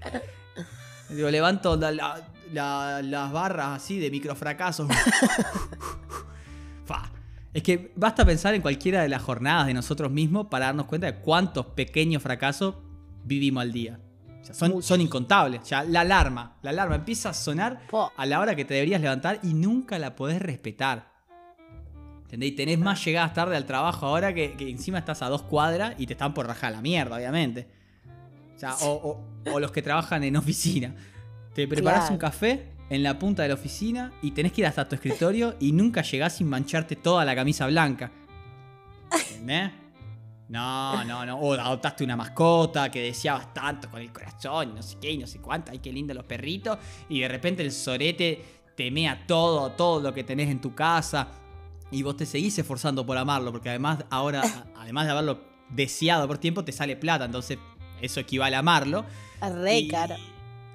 Digo, 1.10 1.30
levanto 1.30 1.76
la- 1.76 1.90
la- 1.92 2.28
la- 2.52 3.02
las 3.02 3.32
barras 3.32 3.82
así 3.82 3.98
de 3.98 4.10
microfracasos. 4.10 4.88
Fa. 6.86 7.10
Es 7.54 7.62
que 7.62 7.92
basta 7.96 8.24
pensar 8.26 8.52
en 8.54 8.60
cualquiera 8.62 9.00
de 9.02 9.08
las 9.08 9.22
jornadas 9.22 9.66
de 9.68 9.74
nosotros 9.74 10.10
mismos 10.10 10.48
para 10.48 10.66
darnos 10.66 10.86
cuenta 10.86 11.06
de 11.10 11.20
cuántos 11.20 11.66
pequeños 11.66 12.22
fracasos 12.22 12.74
vivimos 13.24 13.62
al 13.62 13.72
día. 13.72 14.00
O 14.42 14.44
sea, 14.44 14.54
son, 14.82 15.00
incontables. 15.00 15.62
Ya, 15.70 15.84
la 15.84 16.00
alarma, 16.00 16.58
la 16.62 16.70
alarma 16.70 16.96
empieza 16.96 17.30
a 17.30 17.34
sonar 17.34 17.80
a 18.16 18.26
la 18.26 18.40
hora 18.40 18.54
que 18.54 18.64
te 18.66 18.74
deberías 18.74 19.00
levantar 19.00 19.38
y 19.42 19.54
nunca 19.54 19.98
la 19.98 20.16
podés 20.16 20.42
respetar. 20.42 21.14
¿Entendés? 22.24 22.50
Y 22.50 22.52
tenés 22.52 22.78
más 22.78 23.02
llegadas 23.04 23.32
tarde 23.32 23.56
al 23.56 23.64
trabajo 23.64 24.04
ahora 24.06 24.34
que, 24.34 24.52
que 24.54 24.68
encima 24.68 24.98
estás 24.98 25.22
a 25.22 25.28
dos 25.28 25.42
cuadras 25.42 25.94
y 25.98 26.06
te 26.06 26.14
están 26.14 26.34
por 26.34 26.46
rajar 26.46 26.72
la 26.72 26.80
mierda, 26.82 27.16
obviamente. 27.16 27.68
O, 28.54 28.58
sea, 28.58 28.74
o, 28.82 28.90
o- 29.46 29.52
o 29.52 29.60
los 29.60 29.70
que 29.70 29.80
trabajan 29.80 30.24
en 30.24 30.36
oficina. 30.36 30.94
Te 31.54 31.68
preparás 31.68 32.00
Claro. 32.00 32.14
un 32.14 32.18
café 32.18 32.72
en 32.90 33.02
la 33.02 33.18
punta 33.18 33.42
de 33.42 33.48
la 33.48 33.54
oficina 33.54 34.12
y 34.22 34.32
tenés 34.32 34.52
que 34.52 34.60
ir 34.60 34.66
hasta 34.66 34.88
tu 34.88 34.94
escritorio 34.94 35.54
y 35.60 35.72
nunca 35.72 36.02
llegás 36.02 36.36
sin 36.36 36.48
mancharte 36.48 36.96
toda 36.96 37.24
la 37.24 37.34
camisa 37.34 37.66
blanca. 37.66 38.10
¿Entendés? 39.12 39.70
No, 40.48 41.02
no, 41.04 41.24
no. 41.24 41.38
O 41.38 41.54
adoptaste 41.54 42.04
una 42.04 42.16
mascota 42.16 42.90
que 42.90 43.00
deseabas 43.00 43.52
tanto 43.54 43.90
con 43.90 44.00
el 44.00 44.12
corazón, 44.12 44.74
no 44.74 44.82
sé 44.82 44.98
qué, 45.00 45.12
y 45.12 45.18
no 45.18 45.26
sé 45.26 45.38
cuánto. 45.40 45.72
Ay, 45.72 45.78
qué 45.78 45.92
lindo 45.92 46.12
los 46.14 46.24
perritos. 46.24 46.78
Y 47.08 47.20
de 47.20 47.28
repente 47.28 47.62
el 47.62 47.72
sorete 47.72 48.44
te 48.76 48.90
mea 48.90 49.24
todo, 49.26 49.70
todo 49.72 50.00
lo 50.00 50.12
que 50.12 50.22
tenés 50.24 50.50
en 50.50 50.60
tu 50.60 50.74
casa. 50.74 51.28
Y 51.90 52.02
vos 52.02 52.16
te 52.16 52.26
seguís 52.26 52.58
esforzando 52.58 53.06
por 53.06 53.16
amarlo, 53.16 53.52
porque 53.52 53.70
además 53.70 54.04
ahora, 54.10 54.42
además 54.76 55.06
de 55.06 55.12
haberlo 55.12 55.40
deseado 55.70 56.26
por 56.28 56.38
tiempo, 56.38 56.64
te 56.64 56.72
sale 56.72 56.96
plata. 56.96 57.24
Entonces, 57.24 57.58
eso 58.00 58.20
equivale 58.20 58.56
a 58.56 58.58
amarlo. 58.58 59.04
Re 59.40 59.78
Y- 59.78 59.88
caro. 59.88 60.16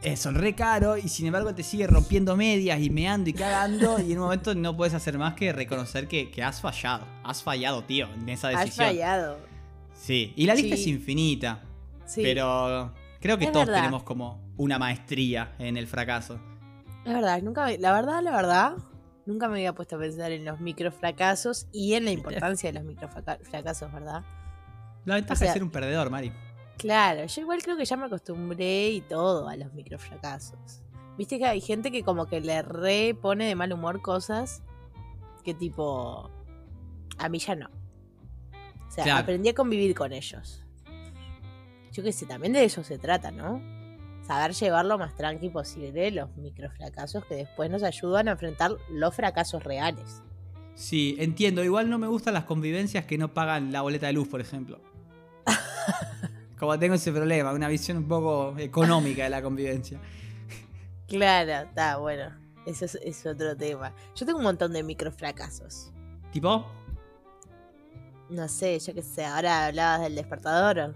Eh, 0.02 0.16
son 0.16 0.36
re 0.36 0.56
caro 0.56 0.96
y 0.98 1.10
sin 1.10 1.26
embargo 1.28 1.54
te 1.54 1.62
sigue 1.64 1.86
rompiendo 1.88 2.36
medias 2.38 2.80
y 2.80 2.90
meando 2.90 3.30
y 3.30 3.34
cagando 3.34 4.00
y 4.00 4.12
en 4.14 4.18
un 4.20 4.24
momento 4.26 4.56
no 4.56 4.76
puedes 4.78 4.94
hacer 4.94 5.18
más 5.18 5.34
que 5.34 5.52
reconocer 5.52 6.08
que, 6.08 6.32
que 6.32 6.42
has 6.44 6.62
fallado. 6.62 7.06
Has 7.24 7.44
fallado, 7.44 7.84
tío, 7.84 8.08
en 8.14 8.30
esa 8.30 8.48
Has 8.50 8.62
decisión. 8.66 8.88
fallado. 8.88 9.38
Sí, 9.94 10.34
y 10.38 10.46
la 10.46 10.56
lista 10.56 10.76
Sí. 10.76 10.82
es 10.84 10.88
infinita, 10.88 11.62
Sí. 12.06 12.22
pero 12.24 12.94
creo 13.20 13.38
que 13.38 13.46
Es 13.46 13.52
todos 13.52 13.66
verdad. 13.66 13.82
tenemos 13.82 14.04
como 14.04 14.42
una 14.56 14.80
maestría 14.80 15.54
en 15.60 15.76
el 15.76 15.88
fracaso. 15.88 16.40
Es 17.06 17.14
verdad, 17.14 17.42
nunca, 17.42 17.70
la 17.78 17.92
verdad, 17.92 18.22
la 18.24 18.32
verdad, 18.32 18.74
nunca 19.26 19.48
me 19.50 19.56
había 19.56 19.74
puesto 19.74 19.98
a 19.98 20.00
pensar 20.00 20.32
en 20.32 20.46
los 20.46 20.60
microfracasos 20.62 21.68
y 21.74 21.94
en 21.96 22.06
la 22.06 22.12
importancia 22.12 22.72
de 22.72 22.80
los 22.80 22.86
microfracasos, 22.88 23.92
¿verdad? 23.92 24.24
La 25.06 25.16
ventaja 25.16 25.34
O 25.34 25.38
sea- 25.38 25.48
de 25.48 25.54
ser 25.54 25.64
un 25.64 25.72
perdedor, 25.72 26.10
Mari. 26.10 26.32
Claro, 26.80 27.26
yo 27.26 27.42
igual 27.42 27.62
creo 27.62 27.76
que 27.76 27.84
ya 27.86 27.98
me 27.98 28.06
acostumbré 28.06 28.90
y 28.90 29.02
todo 29.02 29.48
a 29.50 29.56
los 29.58 29.74
microfracasos. 29.74 30.82
Viste 31.18 31.38
que 31.38 31.46
hay 31.46 31.60
gente 31.60 31.92
que 31.92 32.04
como 32.04 32.26
que 32.26 32.40
le 32.40 32.62
repone 32.62 33.46
de 33.46 33.54
mal 33.56 33.72
humor 33.74 34.02
cosas 34.02 34.64
que 35.44 35.54
tipo... 35.54 36.32
A 37.18 37.28
mí 37.28 37.38
ya 37.40 37.56
no. 37.56 37.68
O 38.88 38.92
sea, 38.92 39.04
Claro. 39.04 39.20
aprendí 39.20 39.50
a 39.50 39.54
convivir 39.54 39.94
con 39.94 40.14
ellos. 40.14 40.64
Yo 41.92 42.02
qué 42.02 42.14
sé, 42.14 42.26
también 42.26 42.54
de 42.54 42.64
eso 42.64 42.82
se 42.86 42.98
trata, 42.98 43.30
¿no? 43.32 43.62
Saber 44.26 44.54
llevar 44.54 44.86
lo 44.86 44.98
más 44.98 45.16
tranqui 45.16 45.50
posible 45.50 46.12
los 46.12 46.34
microfracasos 46.38 47.26
que 47.26 47.36
después 47.36 47.70
nos 47.70 47.84
ayudan 47.84 48.30
a 48.30 48.32
enfrentar 48.32 48.72
los 48.90 49.14
fracasos 49.14 49.62
reales. 49.64 50.22
Sí, 50.76 51.18
entiendo. 51.20 51.62
Igual 51.66 51.90
no 51.90 51.98
me 52.00 52.08
gustan 52.08 52.36
las 52.36 52.46
convivencias 52.46 53.04
que 53.04 53.18
no 53.18 53.34
pagan 53.34 53.74
la 53.74 53.82
boleta 53.82 54.08
de 54.08 54.14
luz, 54.14 54.30
por 54.30 54.40
ejemplo. 54.40 54.80
Como 56.60 56.78
tengo 56.78 56.96
ese 56.96 57.12
problema, 57.12 57.54
una 57.54 57.70
visión 57.70 57.98
un 57.98 58.08
poco 58.08 58.58
económica 58.58 59.24
de 59.24 59.30
la 59.30 59.42
convivencia. 59.42 60.00
Claro, 61.08 61.68
está 61.70 61.98
bueno. 61.98 62.32
Eso 62.66 62.86
es, 62.86 62.96
es 62.96 63.26
otro 63.26 63.56
tema. 63.56 63.94
Yo 64.16 64.26
tengo 64.26 64.38
un 64.40 64.44
montón 64.44 64.74
de 64.74 64.84
microfracasos. 64.84 65.92
¿Tipo? 66.32 66.66
No 68.30 68.48
sé, 68.48 68.78
yo 68.80 68.94
qué 68.94 69.02
sé, 69.02 69.26
ahora 69.26 69.68
hablabas 69.68 70.02
del 70.02 70.16
despertador. 70.16 70.96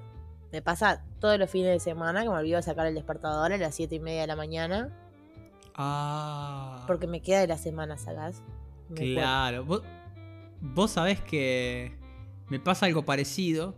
Me 0.52 0.62
pasa 0.62 1.04
todos 1.20 1.40
los 1.40 1.50
fines 1.50 1.72
de 1.72 1.80
semana 1.80 2.22
que 2.22 2.30
me 2.30 2.36
olvido 2.36 2.58
de 2.58 2.64
sacar 2.64 2.86
el 2.86 2.94
despertador 2.94 3.54
a 3.54 3.58
las 3.58 3.74
7 3.74 3.96
y 3.96 4.00
media 4.00 4.22
de 4.22 4.28
la 4.28 4.36
mañana. 4.36 4.96
Ah. 5.74 6.84
Porque 6.86 7.08
me 7.08 7.22
queda 7.22 7.40
de 7.40 7.48
la 7.48 7.58
semana, 7.58 7.98
¿sacás? 7.98 8.44
Acuerdo. 8.92 9.14
Claro. 9.14 9.66
Vos, 9.66 9.82
vos 10.62 10.92
sabés 10.92 11.22
que 11.22 11.98
me 12.50 12.60
pasa 12.60 12.86
algo 12.86 13.04
parecido, 13.04 13.74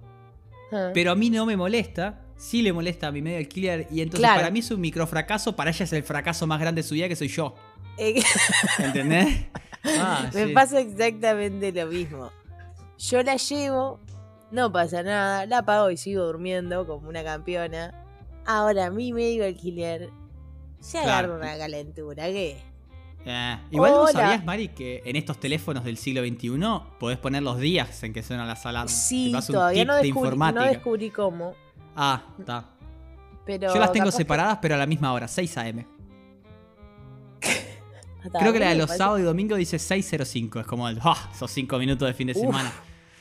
Ah. 0.71 0.91
pero 0.93 1.11
a 1.11 1.15
mí 1.15 1.29
no 1.29 1.45
me 1.45 1.55
molesta. 1.57 2.21
Sí 2.37 2.61
le 2.61 2.73
molesta 2.73 3.07
a 3.07 3.11
mi 3.11 3.21
medio 3.21 3.37
alquiler 3.37 3.87
y 3.91 4.01
entonces 4.01 4.19
Claro. 4.19 4.41
para 4.41 4.51
mí 4.51 4.59
es 4.59 4.69
un 4.69 4.81
microfracaso, 4.81 5.55
para 5.55 5.69
ella 5.69 5.85
es 5.85 5.93
el 5.93 6.03
fracaso 6.03 6.45
más 6.47 6.59
grande 6.59 6.81
de 6.81 6.87
su 6.87 6.93
vida 6.95 7.07
que 7.07 7.15
soy 7.15 7.29
yo. 7.29 7.55
Eh, 7.97 8.21
¿Entendés? 8.79 9.45
Ah, 9.85 10.29
me 10.33 10.47
sí. 10.47 10.53
pasa 10.53 10.79
exactamente 10.81 11.71
lo 11.71 11.85
mismo. 11.87 12.31
Yo 12.97 13.23
la 13.23 13.37
llevo, 13.37 13.99
no 14.51 14.69
pasa 14.71 15.01
nada, 15.03 15.45
la 15.45 15.63
pago 15.63 15.91
y 15.91 15.97
sigo 15.97 16.25
durmiendo 16.25 16.85
como 16.85 17.07
una 17.07 17.23
campeona. 17.23 17.93
Ahora 18.45 18.89
mi 18.91 19.13
medio 19.13 19.45
alquiler 19.45 20.09
se 20.81 21.01
Claro. 21.01 21.35
agarra 21.35 21.35
una 21.53 21.57
calentura, 21.57 22.25
¿qué? 22.25 22.57
Eh, 23.25 23.57
igual 23.71 23.91
vos 23.91 24.11
Hola. 24.11 24.21
sabías, 24.21 24.45
Mari, 24.45 24.67
que 24.69 25.01
en 25.03 25.15
estos 25.15 25.39
teléfonos 25.39 25.83
del 25.83 25.97
siglo 25.97 26.21
XXI 26.21 26.51
podés 26.99 27.17
poner 27.17 27.41
los 27.41 27.59
días 27.59 28.03
en 28.03 28.13
que 28.13 28.21
suenan 28.21 28.47
las 28.47 28.65
alarmas. 28.65 28.91
Sí, 29.07 29.33
todavía 29.47 29.83
no 29.85 29.95
de 29.95 30.03
descubrí, 30.03 30.37
no 30.37 30.63
descubrí 30.63 31.09
cómo. 31.09 31.55
Ah, 31.95 32.23
está. 32.39 32.69
Pero 33.45 33.73
Yo 33.73 33.79
las 33.79 33.91
tengo 33.91 34.07
que- 34.07 34.11
separadas, 34.11 34.59
pero 34.61 34.75
a 34.75 34.77
la 34.77 34.85
misma 34.85 35.11
hora, 35.13 35.27
6 35.27 35.57
AM. 35.57 35.85
Creo 38.39 38.53
que 38.53 38.59
la 38.59 38.69
de 38.69 38.75
los 38.75 38.89
sábados 38.89 39.19
y 39.19 39.23
domingos 39.23 39.57
dice 39.57 39.77
6.05. 39.77 40.61
Es 40.61 40.65
como 40.67 40.89
el, 40.89 40.99
¡ah! 41.03 41.29
Esos 41.33 41.51
5 41.51 41.77
minutos 41.77 42.07
de 42.07 42.13
fin 42.13 42.27
de 42.27 42.33
Uf, 42.33 42.39
semana. 42.39 42.71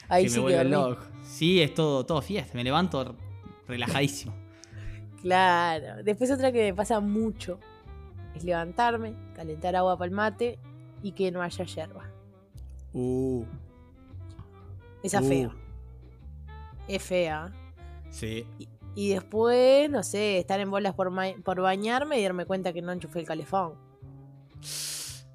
Ahí 0.09 0.25
que 0.25 0.31
sí 0.31 0.37
me 0.37 0.43
vuelve 0.43 0.65
loco. 0.65 1.03
Sí, 1.23 1.61
es 1.61 1.75
todo, 1.75 2.05
todo 2.07 2.23
fiesta. 2.23 2.53
Me 2.55 2.65
levanto 2.65 3.17
relajadísimo. 3.69 4.35
Claro. 5.25 6.03
Después 6.05 6.31
otra 6.31 6.53
que 6.53 6.65
me 6.65 6.75
pasa 6.75 7.01
mucho 7.01 7.59
es 8.35 8.45
levantarme, 8.45 9.15
calentar 9.35 9.77
agua 9.77 9.97
para 9.97 10.09
el 10.09 10.15
mate 10.15 10.59
y 11.03 11.13
que 11.13 11.31
no 11.31 11.43
haya 11.43 11.65
yerba. 11.65 12.05
Uh, 12.93 13.45
Esa 15.03 15.21
Uh. 15.21 15.29
fea. 15.29 15.51
Es 16.89 17.03
fea. 17.03 17.53
sí. 18.11 18.47
Y 18.97 19.09
después, 19.09 19.91
no 19.91 20.05
sé, 20.05 20.39
estar 20.39 20.61
en 20.61 20.71
bolas 20.71 20.95
por, 20.95 21.13
por 21.43 21.61
bañarme 21.61 22.21
y 22.21 22.23
darme 22.23 22.47
cuenta 22.47 22.73
que 22.73 22.81
no 22.81 22.93
enchufé 22.93 23.19
el 23.19 23.27
calefón. 23.27 23.73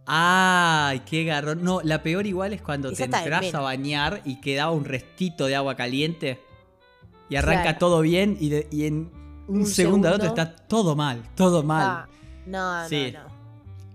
Ay, 0.05 1.01
qué 1.01 1.23
garrón. 1.25 1.61
No, 1.63 1.81
la 1.83 2.01
peor 2.01 2.25
igual 2.25 2.53
es 2.53 2.61
cuando 2.61 2.89
Esa 2.89 3.07
te 3.07 3.17
entras 3.17 3.53
a 3.53 3.59
bañar 3.59 4.21
y 4.25 4.39
quedaba 4.41 4.71
un 4.71 4.85
restito 4.85 5.45
de 5.45 5.55
agua 5.55 5.75
caliente. 5.75 6.39
Y 7.29 7.35
arranca 7.35 7.63
Claro. 7.63 7.77
todo 7.79 8.01
bien 8.01 8.37
y, 8.39 8.49
de- 8.49 8.67
y 8.71 8.85
en 8.85 9.11
un, 9.47 9.59
Un 9.59 9.65
segundo 9.67 10.07
al 10.07 10.13
otro 10.15 10.27
segundo. 10.27 10.41
está 10.41 10.55
todo 10.67 10.95
mal, 10.95 11.21
todo 11.35 11.61
mal. 11.61 11.85
Ah, 11.85 12.07
no, 12.45 12.87
Sí. 12.87 13.11
no, 13.13 13.23
no. 13.23 13.39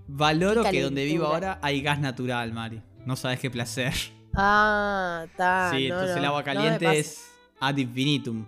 Valoro 0.06 0.64
que 0.64 0.82
donde 0.82 1.04
vivo 1.04 1.26
ahora 1.26 1.58
hay 1.62 1.80
gas 1.80 1.98
natural, 1.98 2.52
Mari. 2.52 2.82
No 3.06 3.16
sabes 3.16 3.40
qué 3.40 3.50
placer. 3.50 3.92
Ah, 4.34 5.22
está. 5.26 5.70
sí, 5.72 5.88
no, 5.88 5.94
entonces 5.94 6.16
no, 6.16 6.20
el 6.20 6.24
agua 6.26 6.42
caliente 6.42 6.98
es 6.98 7.30
ad 7.60 7.76
infinitum. 7.76 8.46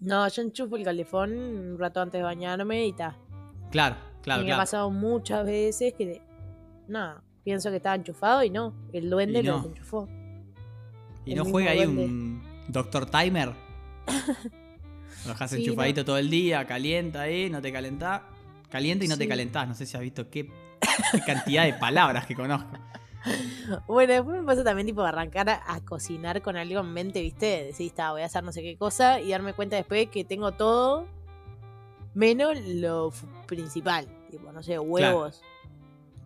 No, 0.00 0.26
yo 0.28 0.42
enchufo 0.42 0.76
el 0.76 0.84
calefón 0.84 1.32
un 1.36 1.78
rato 1.78 2.00
antes 2.00 2.18
de 2.18 2.22
bañarme 2.24 2.86
y 2.86 2.90
está. 2.90 3.16
Claro, 3.70 3.96
claro, 4.22 4.42
y 4.42 4.46
me 4.46 4.52
ha 4.52 4.56
pasado 4.56 4.90
muchas 4.90 5.44
veces 5.46 5.94
que. 5.94 6.20
Nada, 6.88 7.22
pienso 7.44 7.70
que 7.70 7.76
estaba 7.76 7.94
enchufado 7.94 8.42
y 8.42 8.50
no. 8.50 8.74
El 8.92 9.08
duende 9.08 9.42
lo 9.42 9.52
no. 9.52 9.56
desenchufó. 9.58 10.08
Y 11.24 11.32
el 11.32 11.38
no 11.38 11.44
juega 11.44 11.70
ahí 11.70 11.84
duende. 11.84 12.04
un 12.06 12.42
Doctor 12.68 13.06
Timer. 13.06 13.52
Lo 15.26 15.32
dejas 15.32 15.50
Sí, 15.50 15.56
enchufadito 15.58 16.04
todo 16.04 16.16
el 16.16 16.30
día, 16.30 16.66
calienta 16.66 17.20
ahí, 17.22 17.50
no 17.50 17.60
te 17.60 17.70
calentás. 17.70 18.22
Calienta 18.70 19.04
y 19.04 19.08
no 19.08 19.18
te 19.18 19.28
calentás. 19.28 19.68
No 19.68 19.74
sé 19.74 19.84
si 19.84 19.96
has 19.96 20.02
visto 20.02 20.30
qué, 20.30 20.50
qué 21.12 21.20
cantidad 21.26 21.64
de 21.64 21.74
palabras 21.74 22.26
que 22.26 22.34
conozco. 22.34 22.70
Bueno, 23.86 24.14
después 24.14 24.40
me 24.40 24.46
pasa 24.46 24.64
también 24.64 24.86
tipo 24.86 25.02
arrancar 25.02 25.50
a, 25.50 25.62
a 25.66 25.80
cocinar 25.80 26.40
con 26.40 26.56
algo 26.56 26.80
en 26.80 26.92
mente, 26.92 27.20
¿viste? 27.20 27.64
Decir, 27.64 27.88
está, 27.88 28.12
voy 28.12 28.22
a 28.22 28.26
hacer 28.26 28.42
no 28.42 28.52
sé 28.52 28.62
qué 28.62 28.76
cosa 28.76 29.20
y 29.20 29.30
darme 29.30 29.52
cuenta 29.52 29.76
después 29.76 30.08
que 30.08 30.24
tengo 30.24 30.52
todo 30.52 31.06
menos 32.14 32.58
lo 32.66 33.12
principal. 33.46 34.06
Tipo, 34.30 34.52
no 34.52 34.62
sé, 34.62 34.78
huevos. 34.78 35.42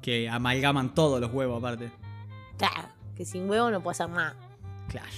Que 0.03 0.29
amalgaman 0.29 0.95
todos 0.95 1.21
los 1.21 1.33
huevos 1.33 1.59
aparte. 1.59 1.91
Claro, 2.59 2.89
que 3.17 3.25
sin 3.25 3.49
huevo 3.49 3.71
no 3.71 3.83
puedo 3.83 3.93
hacer 3.93 4.11
nada. 4.11 4.37
Claro. 4.89 5.09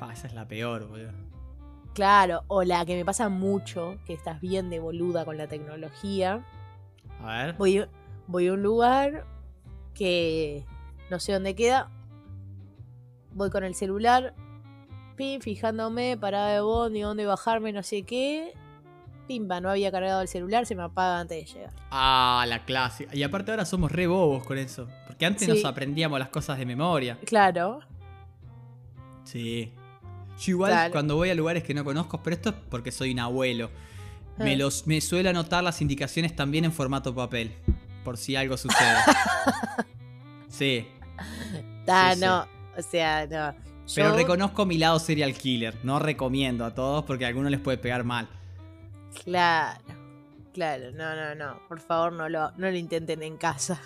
Pa, 0.00 0.12
esa 0.12 0.26
es 0.26 0.34
la 0.34 0.48
peor, 0.48 0.88
boludo. 0.88 1.12
Claro, 1.96 2.44
o 2.48 2.62
la 2.62 2.84
que 2.84 2.94
me 2.94 3.06
pasa 3.06 3.30
mucho, 3.30 3.96
que 4.04 4.12
estás 4.12 4.38
bien 4.42 4.68
de 4.68 4.80
boluda 4.80 5.24
con 5.24 5.38
la 5.38 5.46
tecnología. 5.48 6.44
A 7.24 7.42
ver. 7.44 7.54
Voy, 7.54 7.86
voy 8.26 8.48
a 8.48 8.52
un 8.52 8.62
lugar 8.62 9.24
que 9.94 10.62
no 11.10 11.18
sé 11.18 11.32
dónde 11.32 11.54
queda. 11.54 11.88
Voy 13.32 13.48
con 13.48 13.64
el 13.64 13.74
celular, 13.74 14.34
pim, 15.16 15.40
fijándome, 15.40 16.18
parada 16.18 16.50
de 16.52 16.60
bondi, 16.60 17.00
dónde 17.00 17.24
bajarme, 17.24 17.72
no 17.72 17.82
sé 17.82 18.02
qué. 18.02 18.52
Pimba, 19.26 19.62
no 19.62 19.70
había 19.70 19.90
cargado 19.90 20.20
el 20.20 20.28
celular, 20.28 20.66
se 20.66 20.74
me 20.74 20.82
apaga 20.82 21.20
antes 21.20 21.38
de 21.46 21.50
llegar. 21.54 21.72
Ah, 21.90 22.44
la 22.46 22.62
clásica. 22.66 23.16
Y 23.16 23.22
aparte 23.22 23.52
ahora 23.52 23.64
somos 23.64 23.90
re 23.90 24.06
bobos 24.06 24.44
con 24.44 24.58
eso. 24.58 24.86
Porque 25.06 25.24
antes 25.24 25.46
Sí. 25.46 25.50
nos 25.50 25.64
aprendíamos 25.64 26.18
las 26.18 26.28
cosas 26.28 26.58
de 26.58 26.66
memoria. 26.66 27.18
Claro, 27.24 27.80
Sí. 29.24 29.72
Yo 30.38 30.50
igual 30.52 30.90
cuando 30.92 31.16
voy 31.16 31.30
a 31.30 31.34
lugares 31.34 31.62
que 31.62 31.72
no 31.74 31.84
conozco, 31.84 32.22
pero 32.22 32.36
esto 32.36 32.50
es 32.50 32.54
porque 32.68 32.92
soy 32.92 33.12
un 33.12 33.20
abuelo. 33.20 33.70
Me, 34.38 34.52
Ah. 34.52 34.56
los, 34.56 34.86
me 34.86 35.00
suelo 35.00 35.30
anotar 35.30 35.64
las 35.64 35.80
indicaciones 35.80 36.36
también 36.36 36.64
en 36.66 36.72
formato 36.72 37.14
papel. 37.14 37.54
Por 38.04 38.18
si 38.18 38.36
algo 38.36 38.56
sucede. 38.56 38.98
sí. 40.48 40.86
Sí, 41.86 42.14
sí. 42.14 42.20
no, 42.20 42.46
o 42.76 42.82
sea, 42.82 43.26
no. 43.26 43.54
Pero 43.94 44.10
Yo- 44.10 44.16
reconozco 44.16 44.66
mi 44.66 44.78
lado 44.78 44.98
serial 44.98 45.32
killer. 45.34 45.78
No 45.84 45.98
recomiendo 45.98 46.64
a 46.64 46.74
todos 46.74 47.04
porque 47.04 47.24
a 47.24 47.28
algunos 47.28 47.50
les 47.50 47.60
puede 47.60 47.78
pegar 47.78 48.04
mal. 48.04 48.28
Claro, 49.24 49.80
claro, 50.52 50.90
no, 50.92 51.14
no, 51.16 51.34
no. 51.34 51.60
Por 51.68 51.80
favor, 51.80 52.12
no 52.12 52.28
lo, 52.28 52.50
no 52.52 52.70
lo 52.70 52.76
intenten 52.76 53.22
en 53.22 53.36
casa. 53.36 53.80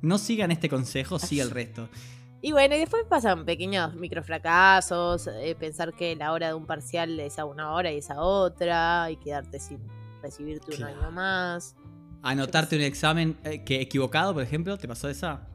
No 0.00 0.16
sigan 0.18 0.50
este 0.52 0.68
consejo, 0.68 1.18
siga 1.18 1.42
el 1.44 1.50
resto. 1.50 1.88
Y 2.40 2.52
bueno, 2.52 2.76
y 2.76 2.78
después 2.78 3.02
pasan 3.08 3.44
pequeños 3.44 3.94
microfracasos, 3.96 5.26
eh, 5.26 5.56
pensar 5.58 5.92
que 5.92 6.14
la 6.14 6.32
hora 6.32 6.48
de 6.48 6.54
un 6.54 6.66
parcial 6.66 7.18
es 7.18 7.38
a 7.38 7.44
una 7.44 7.72
hora 7.72 7.90
y 7.90 7.98
es 7.98 8.10
a 8.10 8.20
otra, 8.20 9.10
y 9.10 9.16
quedarte 9.16 9.58
sin 9.58 9.80
recibirte 10.22 10.76
un 10.76 10.84
año 10.84 11.10
más. 11.10 11.74
Anotarte 12.22 12.76
un 12.76 12.82
examen 12.82 13.36
eh, 13.42 13.64
que 13.64 13.80
equivocado, 13.80 14.34
por 14.34 14.42
ejemplo, 14.44 14.76
¿te 14.78 14.86
pasó 14.86 15.08
esa? 15.08 15.48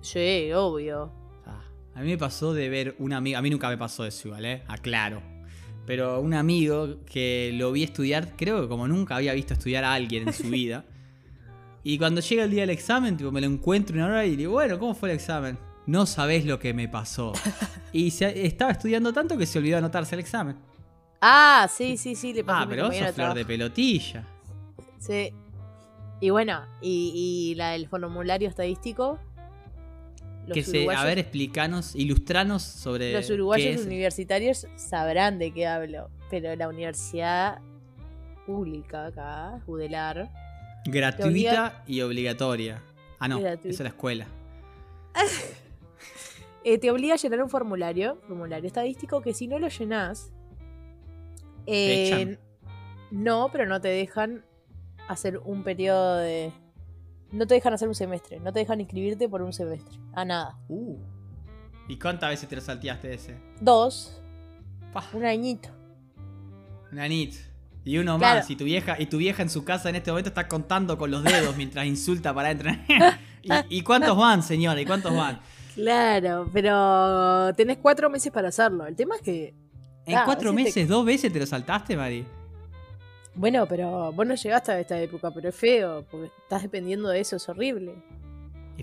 Sí, 0.00 0.52
obvio. 0.52 1.10
Ah, 1.44 1.64
a 1.94 2.00
mí 2.02 2.10
me 2.10 2.18
pasó 2.18 2.54
de 2.54 2.68
ver 2.68 2.94
un 2.98 3.12
amigo, 3.12 3.38
a 3.38 3.42
mí 3.42 3.50
nunca 3.50 3.68
me 3.68 3.76
pasó 3.76 4.06
eso 4.06 4.28
igual, 4.28 4.44
¿eh? 4.44 4.62
Aclaro. 4.68 5.22
Pero 5.86 6.20
un 6.20 6.34
amigo 6.34 7.00
que 7.04 7.50
lo 7.54 7.72
vi 7.72 7.82
estudiar, 7.82 8.36
creo 8.36 8.62
que 8.62 8.68
como 8.68 8.86
nunca 8.86 9.16
había 9.16 9.32
visto 9.34 9.54
estudiar 9.54 9.82
a 9.82 9.94
alguien 9.94 10.28
en 10.28 10.34
su 10.34 10.44
vida. 10.50 10.84
Y 11.84 11.98
cuando 11.98 12.20
llega 12.20 12.44
el 12.44 12.50
día 12.50 12.62
del 12.62 12.70
examen, 12.70 13.16
tipo, 13.16 13.30
me 13.30 13.40
lo 13.40 13.46
encuentro 13.46 13.94
una 13.94 14.06
hora 14.06 14.24
y 14.24 14.34
digo, 14.36 14.52
bueno, 14.52 14.78
¿cómo 14.78 14.94
fue 14.94 15.10
el 15.10 15.16
examen? 15.16 15.58
No 15.86 16.06
sabés 16.06 16.44
lo 16.46 16.58
que 16.58 16.72
me 16.74 16.88
pasó. 16.88 17.32
Y 17.92 18.10
se- 18.10 18.46
estaba 18.46 18.72
estudiando 18.72 19.12
tanto 19.12 19.36
que 19.38 19.46
se 19.46 19.58
olvidó 19.58 19.78
anotarse 19.78 20.14
el 20.16 20.20
examen. 20.20 20.56
Ah, 21.20 21.68
sí, 21.70 21.96
sí, 21.96 22.14
sí, 22.16 22.32
le 22.32 22.42
pasó 22.42 22.64
Ah, 22.64 22.66
pero 22.68 22.86
vos 22.86 22.96
sos 22.96 23.12
flor 23.12 23.34
de 23.34 23.44
pelotilla. 23.44 24.26
Sí. 24.98 25.32
Y 26.20 26.30
bueno, 26.30 26.62
y, 26.82 27.12
y 27.52 27.54
la 27.54 27.70
del 27.72 27.86
formulario 27.88 28.48
estadístico. 28.48 29.18
Que 30.52 30.62
se, 30.62 30.90
a 30.90 31.04
ver, 31.04 31.18
explicanos, 31.18 31.94
ilustranos 31.94 32.62
sobre. 32.62 33.12
Los 33.12 33.30
uruguayos 33.30 33.84
universitarios 33.86 34.66
sabrán 34.76 35.38
de 35.38 35.52
qué 35.52 35.66
hablo, 35.66 36.10
pero 36.30 36.54
la 36.56 36.68
universidad 36.68 37.60
pública 38.46 39.06
acá, 39.06 39.60
Judelar, 39.64 40.30
Gratuita 40.86 41.82
y 41.86 42.00
obligatoria. 42.00 42.82
Ah, 43.18 43.28
no, 43.28 43.40
Gratuita. 43.40 43.68
es 43.68 43.80
la 43.80 43.88
escuela. 43.88 44.26
eh, 46.64 46.78
te 46.78 46.90
obliga 46.90 47.14
a 47.14 47.16
llenar 47.16 47.42
un 47.42 47.50
formulario, 47.50 48.20
formulario 48.26 48.66
estadístico, 48.66 49.20
que 49.20 49.32
si 49.32 49.46
no 49.46 49.58
lo 49.58 49.68
llenas, 49.68 50.32
eh, 51.66 52.38
no, 53.10 53.48
pero 53.50 53.66
no 53.66 53.80
te 53.80 53.88
dejan 53.88 54.44
hacer 55.08 55.38
un 55.38 55.62
periodo 55.62 56.18
de. 56.18 56.52
No 57.32 57.46
te 57.46 57.54
dejan 57.54 57.72
hacer 57.74 57.88
un 57.88 57.94
semestre, 57.94 58.38
no 58.38 58.52
te 58.52 58.60
dejan 58.60 58.80
inscribirte 58.80 59.28
por 59.28 59.42
un 59.42 59.52
semestre. 59.52 59.98
A 60.12 60.24
nada. 60.24 60.56
Uh. 60.68 60.96
¿Y 61.88 61.98
cuántas 61.98 62.30
veces 62.30 62.48
te 62.48 62.56
lo 62.56 62.62
salteaste 62.62 63.12
ese? 63.12 63.36
Dos, 63.60 64.20
un 65.12 65.24
añito. 65.24 65.68
una 66.92 67.08
nit. 67.08 67.34
Y 67.84 67.98
uno 67.98 68.18
Claro. 68.18 68.40
más, 68.40 68.50
y 68.50 68.56
tu 68.56 68.64
vieja, 68.64 68.96
y 68.98 69.06
tu 69.06 69.18
vieja 69.18 69.42
en 69.42 69.50
su 69.50 69.62
casa 69.64 69.90
en 69.90 69.96
este 69.96 70.10
momento 70.10 70.28
está 70.30 70.48
contando 70.48 70.96
con 70.96 71.10
los 71.10 71.22
dedos 71.22 71.54
mientras 71.56 71.84
insulta 71.86 72.32
para 72.32 72.50
entrar. 72.50 72.78
¿Y, 73.42 73.50
y 73.78 73.82
cuántos 73.82 74.16
van, 74.16 74.42
señora? 74.42 74.80
¿Y 74.80 74.86
cuántos 74.86 75.14
van? 75.14 75.38
Claro, 75.74 76.48
pero 76.52 77.52
tenés 77.54 77.78
cuatro 77.78 78.08
meses 78.08 78.32
para 78.32 78.48
hacerlo. 78.48 78.86
El 78.86 78.96
tema 78.96 79.16
es 79.16 79.22
que. 79.22 79.54
¿En 80.06 80.18
cuatro 80.24 80.50
te- 80.50 80.56
meses, 80.56 80.88
dos 80.88 81.04
veces 81.04 81.32
te 81.32 81.38
lo 81.40 81.46
saltaste, 81.46 81.96
Mari? 81.96 82.24
Bueno, 83.34 83.66
pero 83.66 84.12
vos 84.12 84.26
no 84.26 84.34
llegaste 84.34 84.72
a 84.72 84.80
esta 84.80 85.00
época, 85.00 85.30
pero 85.32 85.48
es 85.48 85.54
feo, 85.56 86.04
porque 86.10 86.30
estás 86.42 86.62
dependiendo 86.62 87.08
de 87.08 87.20
eso, 87.20 87.36
es 87.36 87.48
horrible. 87.48 87.94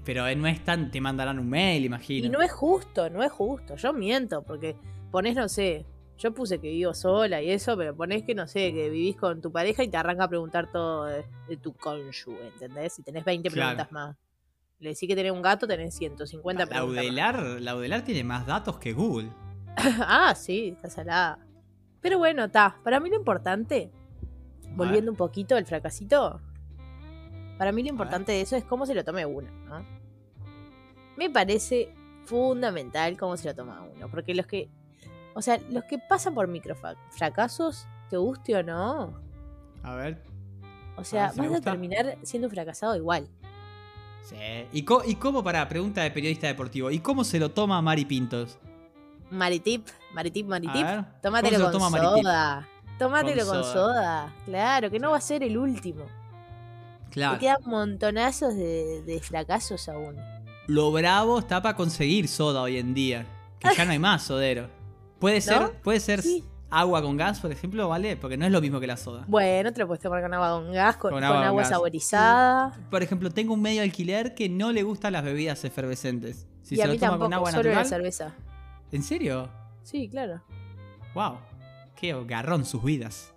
Pero 0.04 0.28
eh, 0.28 0.36
no 0.36 0.48
es 0.48 0.64
tan, 0.64 0.92
te 0.92 1.00
mandarán 1.00 1.40
un 1.40 1.50
mail, 1.50 1.86
imagino. 1.86 2.28
Y 2.28 2.30
no 2.30 2.42
es 2.42 2.52
justo, 2.52 3.10
no 3.10 3.24
es 3.24 3.32
justo. 3.32 3.76
Yo 3.78 3.94
miento, 3.94 4.42
porque 4.42 4.76
ponés, 5.12 5.36
no 5.36 5.48
sé, 5.48 5.86
yo 6.22 6.34
puse 6.34 6.60
que 6.60 6.70
vivo 6.70 6.94
sola 6.94 7.42
y 7.42 7.50
eso, 7.50 7.76
pero 7.76 7.96
ponés 7.96 8.24
que, 8.24 8.36
no 8.36 8.46
sé, 8.48 8.72
que 8.74 8.90
vivís 8.90 9.16
con 9.18 9.42
tu 9.42 9.52
pareja 9.52 9.84
y 9.84 9.88
te 9.90 9.98
arranca 9.98 10.26
a 10.26 10.28
preguntar 10.28 10.72
todo 10.72 11.06
de, 11.06 11.26
de 11.48 11.58
tu 11.58 11.74
cónyuge, 11.74 12.48
¿entendés? 12.54 12.94
Si 12.94 13.02
tenés 13.04 13.26
20 13.26 13.50
Claro. 13.50 13.70
preguntas 13.70 13.92
más. 13.92 14.16
Le 14.80 14.90
decís 14.90 15.08
que 15.10 15.16
tenés 15.16 15.32
un 15.32 15.42
gato, 15.42 15.68
tenés 15.68 15.96
150 15.96 16.66
preguntas. 16.68 16.96
más. 16.96 17.04
Laudelar, 17.06 17.62
Laudelar 17.62 18.04
tiene 18.04 18.24
más 18.24 18.46
datos 18.46 18.78
que 18.78 18.94
Google. 18.94 19.30
ah, 19.78 20.34
sí, 20.36 20.70
está 20.76 20.90
salada. 20.90 21.40
Pero 22.02 22.18
bueno, 22.20 22.46
está. 22.46 22.78
Para 22.84 23.00
mí 23.00 23.10
lo 23.10 23.16
importante, 23.16 23.92
volviendo 24.76 25.10
un 25.12 25.18
poquito 25.18 25.56
al 25.56 25.66
fracasito, 25.66 26.40
para 27.58 27.72
mí 27.72 27.84
lo 27.84 27.90
importante 27.90 28.32
de 28.32 28.42
eso 28.42 28.56
es 28.56 28.64
cómo 28.64 28.86
se 28.86 28.94
lo 28.96 29.04
tome 29.04 29.26
uno, 29.26 29.50
¿no? 29.66 29.86
Me 31.18 31.30
parece 31.30 31.94
fundamental 32.26 33.18
cómo 33.18 33.38
se 33.38 33.48
lo 33.50 33.56
toma 33.56 33.84
uno, 33.96 34.10
porque 34.10 34.34
los 34.34 34.46
que, 34.48 34.70
o 35.34 35.42
sea, 35.42 35.60
los 35.70 35.84
que 35.86 35.98
pasan 35.98 36.34
por 36.34 36.48
microfracasos, 36.48 37.88
te 38.10 38.18
guste 38.18 38.56
o 38.56 38.64
no, 38.64 39.14
A 39.84 39.96
ver. 39.96 40.22
o 40.98 41.04
sea, 41.04 41.30
si 41.32 41.40
vas 41.42 41.54
a 41.54 41.62
terminar 41.62 42.18
siendo 42.24 42.48
un 42.48 42.54
fracasado 42.54 42.96
igual. 42.96 43.28
Sí. 44.24 44.36
¿Y, 44.72 44.84
co- 44.84 45.04
¿Y 45.06 45.16
cómo, 45.16 45.44
para 45.44 45.68
pregunta 45.68 46.04
de 46.04 46.12
periodista 46.12 46.48
deportivo, 46.48 46.92
¿y 46.92 47.00
cómo 47.00 47.24
se 47.24 47.40
lo 47.40 47.50
toma 47.52 47.82
Mari 47.82 48.06
Pintos? 48.06 48.60
Maritip, 49.32 49.88
Maritip, 50.14 50.46
Maritip, 50.46 50.74
ver, 50.84 51.06
tómatelo 51.22 51.72
¿cómo 51.72 51.90
se 51.90 51.98
lo 52.02 52.10
con 52.12 52.22
soda. 52.22 52.68
Tómatelo 53.00 53.46
Con 53.46 53.56
con 53.56 53.64
soda. 53.64 53.74
soda. 53.74 54.34
Claro, 54.46 54.92
que 54.92 55.00
no 55.00 55.12
va 55.12 55.18
a 55.18 55.22
ser 55.22 55.42
el 55.44 55.58
último. 55.58 56.06
Claro. 57.10 57.34
Te 57.36 57.40
quedan 57.40 57.58
montonazos 57.66 58.54
de, 58.56 59.02
de 59.04 59.20
fracasos 59.22 59.88
aún. 59.90 60.18
Lo 60.68 60.92
bravo 60.92 61.40
está 61.40 61.62
para 61.62 61.76
conseguir 61.76 62.28
soda 62.28 62.62
hoy 62.62 62.78
en 62.78 62.94
día. 62.94 63.26
Que 63.60 63.70
ya 63.76 63.86
no 63.86 63.92
hay 63.92 64.00
más 64.00 64.22
sodero. 64.28 64.70
Puede 65.22 65.40
ser, 65.40 65.72
puede 65.84 66.00
ser 66.02 66.22
Sí. 66.22 66.44
agua 66.70 67.02
con 67.02 67.16
gas, 67.16 67.40
por 67.40 67.52
ejemplo, 67.52 67.88
¿vale? 67.88 68.18
Porque 68.18 68.36
no 68.38 68.46
es 68.46 68.52
lo 68.52 68.60
mismo 68.60 68.80
que 68.82 68.88
la 68.88 68.98
soda. 68.98 69.24
Bueno, 69.28 69.72
te 69.72 69.80
lo 69.80 69.88
puedes 69.88 70.02
tomar 70.02 70.22
con 70.22 70.34
agua 70.34 70.50
con 70.50 70.74
gas, 70.74 70.98
con, 70.98 71.14
agua 71.24 71.38
con 71.38 71.48
agua 71.48 71.62
gas. 71.62 71.70
saborizada. 71.70 72.78
Por 72.90 73.04
ejemplo, 73.04 73.30
tengo 73.32 73.54
un 73.54 73.62
medio 73.62 73.82
alquiler 73.84 74.34
que 74.36 74.50
no 74.50 74.72
le 74.74 74.84
gustan 74.84 75.14
las 75.14 75.24
bebidas 75.24 75.64
efervescentes. 75.64 76.48
Si 76.64 76.76
y 76.76 76.78
se 76.78 76.84
a 76.84 76.88
lo 76.88 76.94
mí 76.94 77.00
toma 77.00 77.12
tampoco, 77.12 77.26
con 77.26 77.34
agua 77.36 77.52
solo 77.52 77.64
la 77.70 77.76
natural. 77.76 77.88
cerveza. 77.88 78.34
¿En 78.92 79.04
serio? 79.04 79.48
Sí, 79.84 80.10
claro. 80.10 80.42
Wow. 81.16 81.38
Qué 81.96 82.16
garrón 82.26 82.66
sus 82.66 82.84
vidas. 82.84 83.34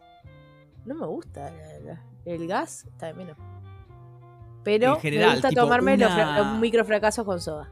No 0.86 0.94
me 0.94 1.06
gusta 1.06 1.50
la- 1.50 1.78
la- 1.80 2.02
el 2.24 2.46
gas, 2.48 2.84
está 2.86 3.06
de 3.06 3.14
menos. 3.14 3.36
Pero 4.62 4.94
En 4.94 5.00
general, 5.00 5.28
me 5.28 5.34
gusta 5.34 5.50
tomarme 5.50 5.96
los, 5.98 6.10
una- 6.12 6.38
los 6.38 6.58
microfracasos 6.60 7.24
con 7.26 7.40
soda. 7.40 7.70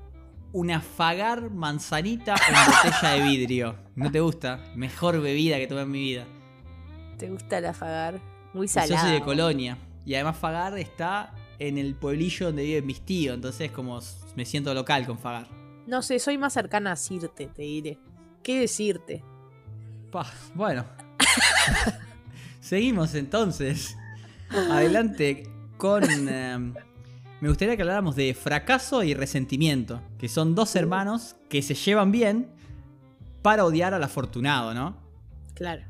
Una 0.53 0.81
fagar 0.81 1.51
manzanita 1.51 2.35
en 2.35 2.55
botella 2.55 3.15
de 3.15 3.23
vidrio. 3.23 3.77
¿No 3.95 4.11
te 4.11 4.21
gusta? 4.21 4.61
Mejor 4.75 5.21
bebida 5.21 5.57
que 5.57 5.67
tomé 5.67 5.83
en 5.83 5.91
mi 5.91 6.01
vida. 6.01 6.27
¿Te 7.19 7.31
gusta 7.31 7.61
la 7.61 7.73
fagar? 7.73 8.21
Muy 8.53 8.69
salada. 8.69 8.95
Yo 8.95 9.01
soy 9.01 9.13
de 9.13 9.23
Colonia. 9.23 9.79
Y 10.05 10.15
además 10.15 10.37
Fagar 10.37 10.77
está 10.79 11.35
en 11.59 11.79
el 11.79 11.95
pueblillo 11.95 12.47
donde 12.47 12.65
viven 12.65 12.85
mis 12.85 13.01
tíos. 13.01 13.35
Entonces 13.35 13.71
como 13.71 14.01
me 14.37 14.45
siento 14.45 14.75
local 14.75 15.07
con 15.07 15.19
Fagar. 15.19 15.49
No 15.87 16.03
sé, 16.03 16.19
soy 16.19 16.37
más 16.37 16.53
cercana 16.53 16.93
a 16.93 16.97
Sirte, 16.97 17.47
te 17.47 17.63
diré. 17.63 17.99
¿Qué 18.43 18.61
decirte? 18.61 19.25
Pa, 20.11 20.27
bueno. 20.55 20.85
Seguimos 22.61 23.15
entonces. 23.15 23.97
Adelante 24.51 25.49
con... 25.79 26.05
em, 26.29 26.75
me 27.43 27.49
gustaría 27.49 27.75
que 27.75 27.83
habláramos 27.83 28.15
de 28.15 28.35
fracaso 28.35 29.03
y 29.03 29.15
resentimiento. 29.15 30.01
Que 30.17 30.29
son 30.29 30.55
dos 30.55 30.77
hermanos 30.77 31.35
que 31.49 31.61
se 31.61 31.75
llevan 31.75 32.13
bien 32.13 32.53
para 33.43 33.65
odiar 33.65 33.95
al 33.95 34.05
afortunado, 34.05 34.73
¿no? 34.75 34.97
Claro. 35.55 35.83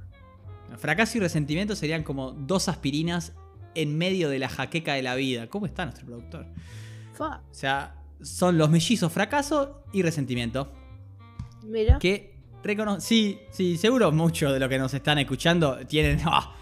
Fracaso 0.79 1.19
y 1.19 1.21
resentimiento 1.21 1.77
serían 1.77 2.05
como 2.05 2.33
dos 2.33 2.71
aspirinas 2.71 3.35
en 3.75 3.99
medio 3.99 4.31
de 4.31 4.39
la 4.39 4.49
jaqueca 4.49 4.95
de 4.95 5.03
la 5.03 5.15
vida. 5.15 5.49
¿Cómo 5.49 5.67
está 5.67 5.85
nuestro 5.85 6.07
productor? 6.07 6.47
Fa, 7.13 7.43
O 7.51 7.55
sea, 7.55 7.97
son 8.23 8.57
los 8.57 8.71
mellizos 8.71 9.13
fracaso 9.13 9.85
y 9.93 10.01
resentimiento. 10.01 10.73
mira. 11.67 11.99
Que 11.99 12.35
recono 12.65 12.99
sí, 12.99 13.41
sí, 13.51 13.77
seguro 13.77 14.11
muchos 14.11 14.55
de 14.55 14.59
los 14.59 14.71
que 14.71 14.79
nos 14.79 14.95
están 14.95 15.19
escuchando 15.19 15.85
tienen, 15.87 16.19
ah, 16.25 16.57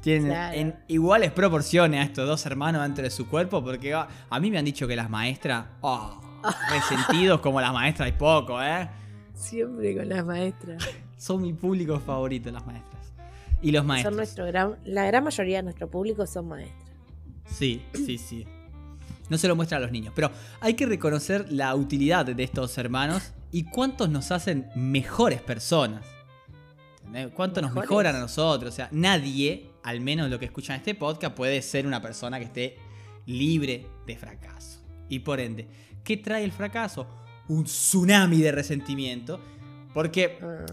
tienen 0.00 0.26
Claro. 0.30 0.56
en 0.56 0.76
iguales 0.88 1.32
proporciones 1.32 2.00
a 2.00 2.04
estos 2.04 2.26
dos 2.26 2.44
hermanos 2.46 2.82
dentro 2.82 3.04
de 3.04 3.10
su 3.10 3.28
cuerpo. 3.28 3.62
Porque 3.62 3.94
ah, 3.94 4.08
a 4.30 4.40
mí 4.40 4.50
me 4.50 4.58
han 4.58 4.64
dicho 4.64 4.86
que 4.86 4.96
las 4.96 5.10
maestras, 5.10 5.66
ah, 5.82 6.20
resentidos 6.70 7.40
como 7.40 7.60
las 7.60 7.72
maestras 7.72 8.06
hay 8.06 8.12
poco, 8.12 8.62
¿eh? 8.62 8.88
Siempre 9.34 9.96
con 9.96 10.08
las 10.08 10.24
maestras. 10.24 10.88
Son 11.16 11.42
mi 11.42 11.52
público 11.52 11.98
favorito, 12.00 12.50
las 12.50 12.64
maestras. 12.66 13.12
Y 13.60 13.72
los 13.72 13.84
maestros. 13.84 14.12
Son 14.12 14.16
nuestro 14.16 14.46
gran, 14.46 14.76
la 14.84 15.04
gran 15.06 15.24
mayoría 15.24 15.56
de 15.58 15.62
nuestro 15.64 15.90
público 15.90 16.24
son 16.28 16.46
maestras. 16.46 16.92
Sí, 17.46 17.82
sí, 17.92 18.16
sí. 18.18 18.46
No 19.28 19.36
se 19.36 19.48
lo 19.48 19.56
muestra 19.56 19.78
a 19.78 19.80
los 19.80 19.90
niños. 19.90 20.12
Pero 20.14 20.30
hay 20.60 20.74
que 20.74 20.86
reconocer 20.86 21.50
la 21.50 21.74
utilidad 21.74 22.24
de 22.24 22.42
estos 22.44 22.78
hermanos 22.78 23.32
y 23.50 23.64
cuántos 23.64 24.08
nos 24.10 24.30
hacen 24.30 24.68
mejores 24.76 25.42
personas. 25.42 26.04
¿Entendés? 26.98 27.32
¿Cuánto 27.34 27.60
nos 27.60 27.74
mejoran 27.74 28.14
a 28.14 28.20
nosotros? 28.20 28.72
O 28.72 28.76
sea, 28.76 28.88
nadie, 28.92 29.70
al 29.88 30.00
menos 30.00 30.28
lo 30.30 30.38
que 30.38 30.44
escuchan 30.46 30.76
este 30.76 30.94
podcast, 30.94 31.34
puede 31.34 31.62
ser 31.62 31.86
una 31.86 32.00
persona 32.02 32.38
que 32.38 32.44
esté 32.44 32.76
libre 33.26 33.86
de 34.06 34.16
fracaso. 34.16 34.80
Y 35.08 35.20
por 35.20 35.40
ende, 35.40 35.66
¿qué 36.04 36.16
trae 36.16 36.44
el 36.44 36.52
fracaso? 36.52 37.06
Un 37.48 37.64
tsunami 37.64 38.38
de 38.42 38.52
resentimiento. 38.52 39.40
Porque 39.94 40.38
Ah. 40.42 40.66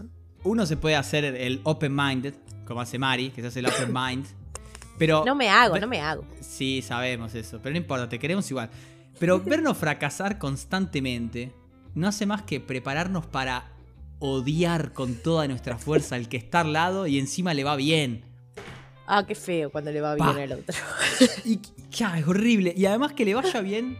uno 0.44 0.66
se 0.66 0.76
puede 0.76 0.96
hacer 0.96 1.24
el 1.24 1.60
open-minded, 1.64 2.34
como 2.66 2.80
hace 2.80 2.98
Mari, 2.98 3.30
que 3.30 3.40
se 3.40 3.48
hace 3.48 3.60
el 3.60 3.66
open 3.66 3.92
mind. 3.92 4.26
Pero 4.98 5.24
No 5.26 5.34
me 5.34 5.48
hago, 5.48 5.78
no 5.78 5.86
me 5.86 6.00
hago. 6.00 6.24
Sí, 6.40 6.82
sabemos 6.82 7.34
eso, 7.34 7.58
pero 7.62 7.72
no 7.72 7.76
importa, 7.78 8.08
te 8.08 8.18
queremos 8.18 8.50
igual. 8.50 8.70
Pero 9.18 9.40
vernos 9.44 9.76
fracasar 9.78 10.38
constantemente 10.38 11.52
no 11.94 12.08
hace 12.08 12.26
más 12.26 12.42
que 12.42 12.60
prepararnos 12.60 13.26
para 13.26 13.72
odiar 14.18 14.92
con 14.92 15.14
toda 15.14 15.46
nuestra 15.48 15.76
fuerza 15.78 16.14
al 16.16 16.28
que 16.28 16.36
está 16.38 16.60
al 16.60 16.72
lado 16.72 17.06
y 17.06 17.18
encima 17.18 17.52
le 17.54 17.64
va 17.64 17.76
bien. 17.76 18.24
Ah, 19.06 19.24
qué 19.26 19.34
feo 19.34 19.70
cuando 19.70 19.92
le 19.92 20.00
va 20.00 20.14
bien 20.14 20.26
al 20.28 20.52
otro. 20.52 20.74
Y 21.44 21.60
ya, 21.90 22.18
es 22.18 22.26
horrible. 22.26 22.74
Y 22.76 22.86
además 22.86 23.12
que 23.12 23.24
le 23.24 23.34
vaya 23.34 23.60
bien 23.60 23.98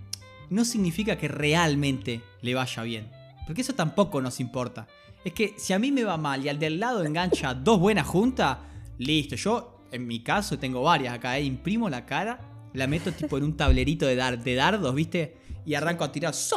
no 0.50 0.64
significa 0.64 1.16
que 1.16 1.28
realmente 1.28 2.20
le 2.42 2.54
vaya 2.54 2.82
bien. 2.82 3.10
Porque 3.46 3.62
eso 3.62 3.74
tampoco 3.74 4.20
nos 4.20 4.40
importa. 4.40 4.86
Es 5.24 5.32
que 5.32 5.54
si 5.58 5.72
a 5.72 5.78
mí 5.78 5.90
me 5.92 6.04
va 6.04 6.16
mal 6.16 6.44
y 6.44 6.48
al 6.48 6.58
del 6.58 6.78
lado 6.80 7.04
engancha 7.04 7.54
dos 7.54 7.78
buenas 7.80 8.06
juntas, 8.06 8.58
listo. 8.98 9.36
Yo, 9.36 9.84
en 9.92 10.06
mi 10.06 10.20
caso, 10.22 10.58
tengo 10.58 10.82
varias 10.82 11.14
acá. 11.14 11.38
¿eh? 11.38 11.42
Imprimo 11.44 11.88
la 11.88 12.04
cara, 12.06 12.38
la 12.74 12.86
meto 12.86 13.12
tipo 13.12 13.38
en 13.38 13.44
un 13.44 13.56
tablerito 13.56 14.06
de, 14.06 14.16
dar- 14.16 14.42
de 14.42 14.54
dardos, 14.54 14.94
¿viste? 14.94 15.36
Y 15.64 15.74
arranco 15.74 16.04
a 16.04 16.12
tirar 16.12 16.34
¡so! 16.34 16.56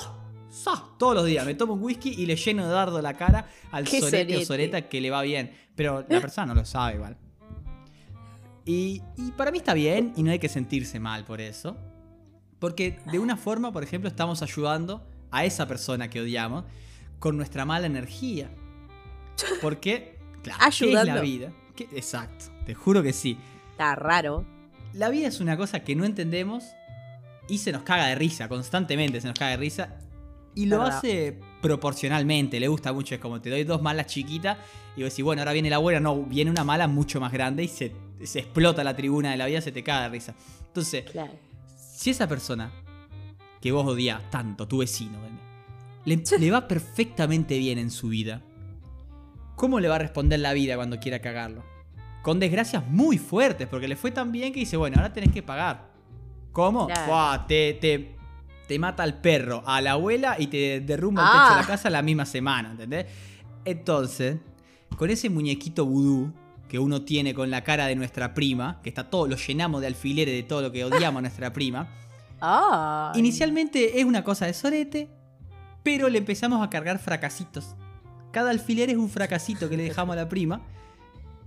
¡so! 0.51 0.95
todos 0.99 1.15
los 1.15 1.25
días. 1.25 1.45
Me 1.45 1.55
tomo 1.55 1.73
un 1.73 1.83
whisky 1.83 2.09
y 2.17 2.25
le 2.25 2.35
lleno 2.35 2.65
de 2.67 2.71
dardo 2.73 3.01
la 3.01 3.15
cara 3.15 3.47
al 3.71 3.87
sorete 3.87 4.37
o 4.37 4.45
soreta 4.45 4.87
que 4.89 5.01
le 5.01 5.09
va 5.11 5.21
bien. 5.23 5.51
Pero 5.75 6.05
la 6.09 6.19
persona 6.21 6.47
no 6.47 6.55
lo 6.55 6.65
sabe 6.65 6.95
igual. 6.95 7.17
Y, 8.69 9.01
y 9.17 9.31
para 9.31 9.49
mí 9.51 9.57
está 9.57 9.73
bien 9.73 10.13
y 10.15 10.21
no 10.21 10.29
hay 10.31 10.37
que 10.37 10.47
sentirse 10.49 10.99
mal 10.99 11.25
por 11.25 11.41
eso. 11.41 11.75
Porque 12.59 12.99
de 13.11 13.17
una 13.17 13.35
forma, 13.35 13.71
por 13.71 13.83
ejemplo, 13.83 14.07
estamos 14.09 14.43
ayudando 14.43 15.07
a 15.31 15.43
esa 15.45 15.67
persona 15.67 16.09
que 16.09 16.21
odiamos 16.21 16.65
con 17.17 17.35
nuestra 17.35 17.65
mala 17.65 17.87
energía. 17.87 18.51
Porque, 19.61 20.17
claro, 20.43 20.59
¿qué 20.59 20.65
es 20.65 21.05
la 21.07 21.21
vida? 21.21 21.51
¿Qué- 21.75 21.87
Exacto, 21.93 22.45
te 22.65 22.75
juro 22.75 23.01
que 23.01 23.13
sí. 23.13 23.37
Está 23.71 23.95
raro. 23.95 24.45
La 24.93 25.09
vida 25.09 25.27
es 25.27 25.39
una 25.39 25.57
cosa 25.57 25.79
que 25.83 25.95
no 25.95 26.05
entendemos 26.05 26.65
y 27.47 27.57
se 27.59 27.71
nos 27.71 27.81
caga 27.83 28.05
de 28.07 28.15
risa, 28.15 28.49
constantemente 28.49 29.19
se 29.21 29.27
nos 29.27 29.37
caga 29.39 29.51
de 29.51 29.57
risa. 29.57 29.97
Y 30.53 30.65
lo 30.65 30.77
hace 30.97 31.39
proporcionalmente, 31.61 32.59
le 32.59 32.67
gusta 32.67 32.91
mucho. 32.93 33.15
Es 33.15 33.21
como 33.21 33.39
te 33.41 33.49
doy 33.49 33.63
dos 33.63 33.81
malas 33.81 34.07
chiquitas 34.07 34.57
y 34.95 35.01
vos 35.03 35.11
decís, 35.11 35.23
bueno, 35.23 35.41
ahora 35.41 35.53
viene 35.53 35.69
la 35.69 35.77
buena. 35.77 35.99
No, 35.99 36.23
viene 36.23 36.51
una 36.51 36.63
mala 36.63 36.87
mucho 36.87 37.19
más 37.19 37.31
grande 37.31 37.63
y 37.63 37.67
se, 37.67 37.93
se 38.27 38.39
explota 38.39 38.83
la 38.83 38.95
tribuna 38.95 39.31
de 39.31 39.37
la 39.37 39.45
vida, 39.45 39.61
se 39.61 39.71
te 39.71 39.83
cae 39.83 40.03
de 40.03 40.09
risa. 40.09 40.35
Entonces, 40.67 41.03
Claro. 41.11 41.31
si 41.77 42.09
esa 42.11 42.27
persona 42.27 42.71
que 43.61 43.71
vos 43.71 43.85
odias 43.85 44.29
tanto, 44.29 44.67
tu 44.67 44.79
vecino, 44.79 45.17
le, 46.05 46.23
le 46.39 46.51
va 46.51 46.67
perfectamente 46.67 47.57
bien 47.57 47.77
en 47.77 47.91
su 47.91 48.09
vida, 48.09 48.41
¿cómo 49.55 49.79
le 49.79 49.87
va 49.87 49.95
a 49.95 49.99
responder 49.99 50.39
la 50.39 50.53
vida 50.53 50.75
cuando 50.75 50.99
quiera 50.99 51.19
cagarlo? 51.19 51.63
Con 52.21 52.39
desgracias 52.39 52.85
muy 52.87 53.17
fuertes, 53.17 53.67
porque 53.67 53.87
le 53.87 53.95
fue 53.95 54.11
tan 54.11 54.31
bien 54.31 54.53
que 54.53 54.59
dice, 54.61 54.77
bueno, 54.77 54.97
ahora 54.97 55.13
tenés 55.13 55.31
que 55.31 55.41
pagar. 55.43 55.89
¿Cómo? 56.51 56.87
Claro. 56.87 57.45
Te, 57.47 57.73
te, 57.75 58.15
te 58.67 58.79
mata 58.79 59.03
al 59.03 59.21
perro, 59.21 59.63
a 59.65 59.81
la 59.81 59.91
abuela 59.93 60.35
y 60.39 60.47
te 60.47 60.79
derrumba 60.81 61.21
el 61.23 61.27
Ah. 61.29 61.43
techo 61.43 61.55
de 61.55 61.61
la 61.61 61.67
casa 61.67 61.89
la 61.89 62.01
misma 62.01 62.25
semana, 62.25 62.71
¿entendés? 62.71 63.05
Entonces, 63.65 64.37
con 64.97 65.09
ese 65.09 65.29
muñequito 65.29 65.85
vudú 65.85 66.33
que 66.69 66.79
uno 66.79 67.01
tiene 67.01 67.33
con 67.33 67.49
la 67.51 67.63
cara 67.65 67.87
de 67.87 67.95
nuestra 67.97 68.33
prima, 68.33 68.79
que 68.81 68.87
está 68.89 69.09
todo, 69.09 69.27
lo 69.27 69.35
llenamos 69.35 69.81
de 69.81 69.87
alfileres 69.87 70.33
de 70.33 70.43
todo 70.43 70.61
lo 70.61 70.71
que 70.71 70.85
odiamos 70.85 71.19
a 71.19 71.21
nuestra 71.23 71.51
prima, 71.53 71.89
Ah. 72.41 73.11
Inicialmente 73.17 73.99
es 73.99 74.05
una 74.05 74.23
cosa 74.23 74.45
de 74.45 74.53
sorete, 74.53 75.09
pero 75.83 76.07
le 76.07 76.19
empezamos 76.19 76.65
a 76.65 76.69
cargar 76.69 76.97
fracasitos. 76.99 77.75
Cada 78.31 78.51
alfiler 78.51 78.89
es 78.89 78.95
un 78.95 79.09
fracasito 79.09 79.69
que 79.69 79.75
le 79.75 79.83
dejamos 79.83 80.13
a 80.13 80.21
la 80.21 80.29
prima, 80.29 80.61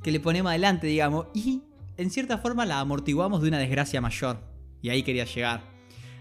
que 0.02 0.12
le 0.12 0.20
ponemos 0.20 0.50
adelante, 0.50 0.86
digamos, 0.86 1.28
y 1.32 1.62
en 1.96 2.10
cierta 2.10 2.36
forma 2.36 2.66
la 2.66 2.78
amortiguamos 2.80 3.40
de 3.40 3.48
una 3.48 3.58
desgracia 3.58 4.02
mayor. 4.02 4.40
Y 4.82 4.90
ahí 4.90 5.02
quería 5.02 5.24
llegar. 5.24 5.62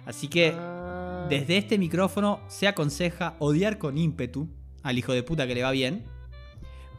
Así 0.06 0.30
que 0.30 0.54
Ah. 0.58 1.28
desde 1.30 1.58
este 1.58 1.78
micrófono 1.78 2.40
se 2.48 2.68
aconseja 2.70 3.36
odiar 3.40 3.78
con 3.78 3.98
ímpetu 3.98 4.48
al 4.84 4.98
hijo 4.98 5.12
de 5.12 5.24
puta 5.24 5.48
que 5.48 5.56
le 5.56 5.64
va 5.64 5.72
bien. 5.72 6.06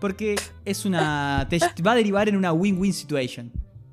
Porque 0.02 0.34
es 0.64 0.84
una. 0.84 1.46
te 1.48 1.58
va 1.82 1.92
a 1.92 1.94
derivar 1.94 2.28
en 2.28 2.36
una 2.36 2.52
win-win 2.52 2.92
situation. 2.92 3.52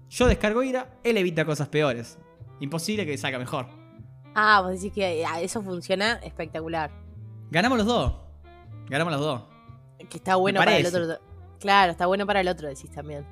Yo 0.10 0.26
descargo 0.26 0.64
ira, 0.64 0.90
él 1.04 1.18
evita 1.18 1.46
cosas 1.46 1.68
peores. 1.68 2.18
Imposible 2.60 3.06
que 3.06 3.16
salga 3.16 3.38
mejor. 3.38 3.68
Ah, 4.34 4.62
vos 4.62 4.72
decís 4.72 4.92
que 4.92 5.24
ah, 5.24 5.40
eso 5.40 5.62
funciona 5.62 6.14
espectacular. 6.24 6.90
Ganamos 7.52 7.78
los 7.78 7.86
dos. 7.86 8.14
Ganamos 8.90 9.14
los 9.14 9.22
dos. 9.22 9.42
Que 10.10 10.18
está 10.18 10.36
bueno 10.36 10.58
para 10.60 10.78
el 10.78 10.86
otro. 10.88 11.20
Claro, 11.60 11.92
está 11.92 12.08
bueno 12.08 12.26
para 12.26 12.42
el 12.42 12.48
otro, 12.48 12.68
decís 12.68 12.90
también. 12.90 13.24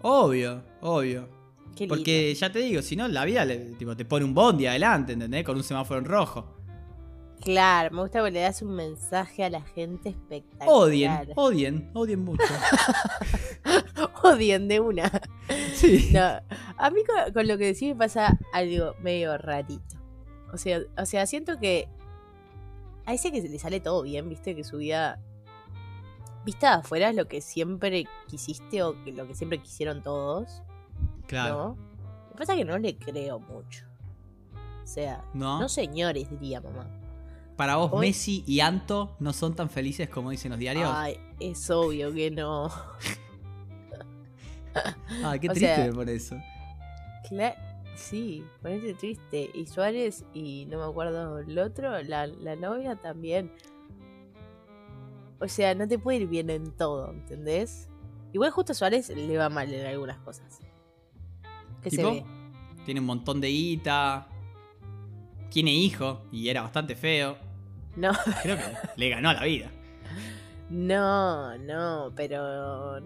Obvio, 0.00 0.62
obvio. 0.80 1.28
Qué 1.76 1.80
lindo. 1.84 1.94
Porque 1.96 2.34
ya 2.34 2.50
te 2.50 2.60
digo, 2.60 2.80
si 2.80 2.96
no, 2.96 3.08
la 3.08 3.26
vida 3.26 3.44
le- 3.44 3.74
tipo, 3.74 3.94
te 3.94 4.06
pone 4.06 4.24
un 4.24 4.32
bondi 4.32 4.66
adelante, 4.66 5.12
¿entendés? 5.12 5.44
Con 5.44 5.56
un 5.56 5.62
semáforo 5.64 6.00
en 6.00 6.06
rojo. 6.06 6.61
Claro, 7.42 7.94
me 7.94 8.02
gusta 8.02 8.20
porque 8.20 8.32
le 8.32 8.40
das 8.40 8.62
un 8.62 8.74
mensaje 8.74 9.44
a 9.44 9.50
la 9.50 9.60
gente 9.62 10.10
espectacular. 10.10 10.68
Odien, 10.68 11.28
odien, 11.36 11.90
odien 11.92 12.24
mucho. 12.24 12.44
Odien 14.22 14.68
de 14.68 14.80
una. 14.80 15.10
Sí. 15.74 16.10
No, 16.12 16.20
a 16.76 16.90
mí 16.90 17.00
con, 17.04 17.32
con 17.32 17.48
lo 17.48 17.58
que 17.58 17.66
decís 17.66 17.88
me 17.88 17.96
pasa 17.96 18.38
algo 18.52 18.94
medio 19.00 19.36
rarito. 19.36 19.96
O 20.52 20.56
sea, 20.56 20.80
o 20.96 21.06
sea, 21.06 21.26
siento 21.26 21.58
que 21.58 21.88
a 23.06 23.14
ese 23.14 23.32
que 23.32 23.40
le 23.42 23.58
sale 23.58 23.80
todo 23.80 24.02
bien, 24.02 24.28
viste, 24.28 24.54
que 24.54 24.62
su 24.64 24.76
vida 24.78 25.18
vista 26.44 26.70
de 26.70 26.80
afuera 26.80 27.08
es 27.10 27.16
lo 27.16 27.26
que 27.26 27.40
siempre 27.40 28.06
quisiste 28.28 28.82
o 28.82 29.02
que 29.04 29.12
lo 29.12 29.26
que 29.26 29.34
siempre 29.34 29.58
quisieron 29.58 30.02
todos, 30.02 30.62
Claro. 31.26 31.54
¿no? 31.56 31.76
Lo 32.26 32.32
que 32.32 32.38
pasa 32.38 32.52
es 32.52 32.58
que 32.58 32.64
no 32.64 32.78
le 32.78 32.96
creo 32.96 33.38
mucho. 33.40 33.86
O 34.82 34.86
sea, 34.86 35.24
¿No? 35.34 35.60
no 35.60 35.68
señores, 35.68 36.30
diría 36.30 36.60
mamá. 36.60 36.86
Para 37.56 37.76
vos, 37.76 37.90
Hoy- 37.92 38.08
Messi 38.08 38.42
y 38.46 38.60
Anto 38.60 39.16
no 39.20 39.32
son 39.32 39.54
tan 39.54 39.68
felices 39.70 40.08
como 40.08 40.30
dicen 40.30 40.50
los 40.50 40.58
diarios. 40.58 40.90
Ay, 40.92 41.18
es 41.40 41.70
obvio 41.70 42.12
que 42.12 42.30
no. 42.30 42.70
Ah, 45.22 45.36
qué 45.38 45.50
o 45.50 45.52
triste 45.52 45.74
sea- 45.76 45.92
pone 45.92 46.14
eso. 46.14 46.36
Sí, 47.94 48.42
ponete 48.62 48.94
triste. 48.94 49.50
Y 49.54 49.66
Suárez 49.66 50.24
y 50.32 50.66
no 50.70 50.78
me 50.78 50.84
acuerdo 50.84 51.38
el 51.38 51.58
otro, 51.58 52.02
la, 52.02 52.26
la 52.26 52.56
novia 52.56 52.96
también. 52.96 53.52
O 55.40 55.48
sea, 55.48 55.74
no 55.74 55.86
te 55.86 55.98
puede 55.98 56.18
ir 56.22 56.28
bien 56.28 56.48
en 56.50 56.72
todo, 56.72 57.10
¿entendés? 57.10 57.88
Igual 58.32 58.50
justo 58.50 58.72
a 58.72 58.74
Suárez 58.74 59.10
le 59.10 59.36
va 59.36 59.48
mal 59.50 59.72
en 59.72 59.86
algunas 59.86 60.18
cosas. 60.20 60.60
¿Qué 61.82 61.90
se 61.90 62.02
ve? 62.02 62.24
Tiene 62.86 63.00
un 63.00 63.06
montón 63.06 63.40
de 63.40 63.48
guita. 63.48 64.26
Tiene 65.52 65.72
hijo 65.72 66.22
y 66.32 66.48
era 66.48 66.62
bastante 66.62 66.96
feo. 66.96 67.36
No, 67.96 68.12
Creo 68.42 68.56
que 68.56 68.62
le 68.96 69.08
ganó 69.10 69.30
a 69.30 69.34
la 69.34 69.44
vida. 69.44 69.70
no, 70.70 71.56
no, 71.58 72.12
pero... 72.16 73.00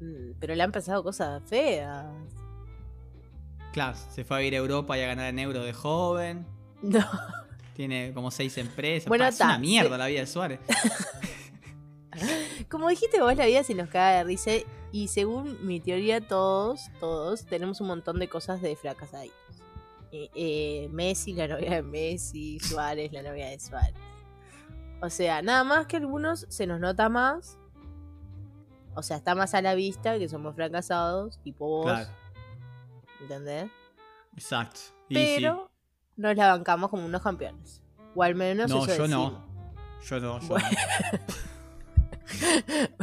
mm, 0.00 0.32
Pero 0.40 0.54
le 0.54 0.62
han 0.62 0.72
pasado 0.72 1.02
cosas 1.02 1.42
feas. 1.46 2.06
Claro, 3.72 3.96
se 4.10 4.24
fue 4.24 4.38
a 4.38 4.42
ir 4.42 4.54
a 4.54 4.58
Europa 4.58 4.96
y 4.98 5.02
a 5.02 5.06
ganar 5.06 5.26
en 5.28 5.38
euro 5.38 5.62
de 5.62 5.72
joven. 5.72 6.46
No, 6.82 7.04
Tiene 7.74 8.12
como 8.12 8.30
seis 8.30 8.56
empresas. 8.58 9.08
Bueno, 9.08 9.24
es 9.26 9.40
una 9.40 9.58
mierda 9.58 9.96
la 9.98 10.06
vida 10.06 10.20
de 10.20 10.26
Suárez. 10.26 10.60
como 12.68 12.88
dijiste 12.88 13.20
vos, 13.20 13.36
la 13.36 13.46
vida 13.46 13.62
se 13.64 13.74
nos 13.74 13.88
caga 13.88 14.18
de 14.18 14.24
risa. 14.24 14.50
Y 14.90 15.08
según 15.08 15.66
mi 15.66 15.80
teoría, 15.80 16.20
todos, 16.20 16.90
todos 17.00 17.46
tenemos 17.46 17.80
un 17.80 17.86
montón 17.86 18.18
de 18.18 18.28
cosas 18.28 18.60
de 18.60 18.76
fracasaditos. 18.76 19.36
Eh, 20.12 20.28
eh, 20.34 20.88
Messi, 20.92 21.32
la 21.32 21.48
novia 21.48 21.70
de 21.70 21.82
Messi, 21.82 22.60
Suárez, 22.60 23.10
la 23.12 23.22
novia 23.22 23.48
de 23.48 23.58
Suárez. 23.58 23.94
O 25.00 25.08
sea, 25.10 25.40
nada 25.42 25.64
más 25.64 25.86
que 25.86 25.96
algunos 25.96 26.46
se 26.48 26.66
nos 26.66 26.78
nota 26.80 27.08
más. 27.08 27.58
O 28.94 29.02
sea, 29.02 29.16
está 29.16 29.34
más 29.34 29.54
a 29.54 29.62
la 29.62 29.74
vista 29.74 30.18
que 30.18 30.28
somos 30.28 30.54
fracasados, 30.54 31.38
tipo 31.42 31.66
vos. 31.66 31.84
Claro, 31.86 32.10
¿Entendés? 33.22 33.70
exacto. 34.36 34.80
Y 35.08 35.14
Pero 35.14 35.70
nos 36.16 36.36
la 36.36 36.48
bancamos 36.56 36.90
como 36.90 37.06
unos 37.06 37.22
campeones. 37.22 37.80
O 38.14 38.22
al 38.22 38.34
menos 38.34 38.68
No, 38.70 38.84
eso 38.84 38.96
yo 38.96 39.08
no. 39.08 39.20
decimos. 39.24 39.42
Yo 40.08 40.20
no, 40.20 40.40
yo 40.40 40.48
Bueno. 40.48 40.68
no. 40.70 41.18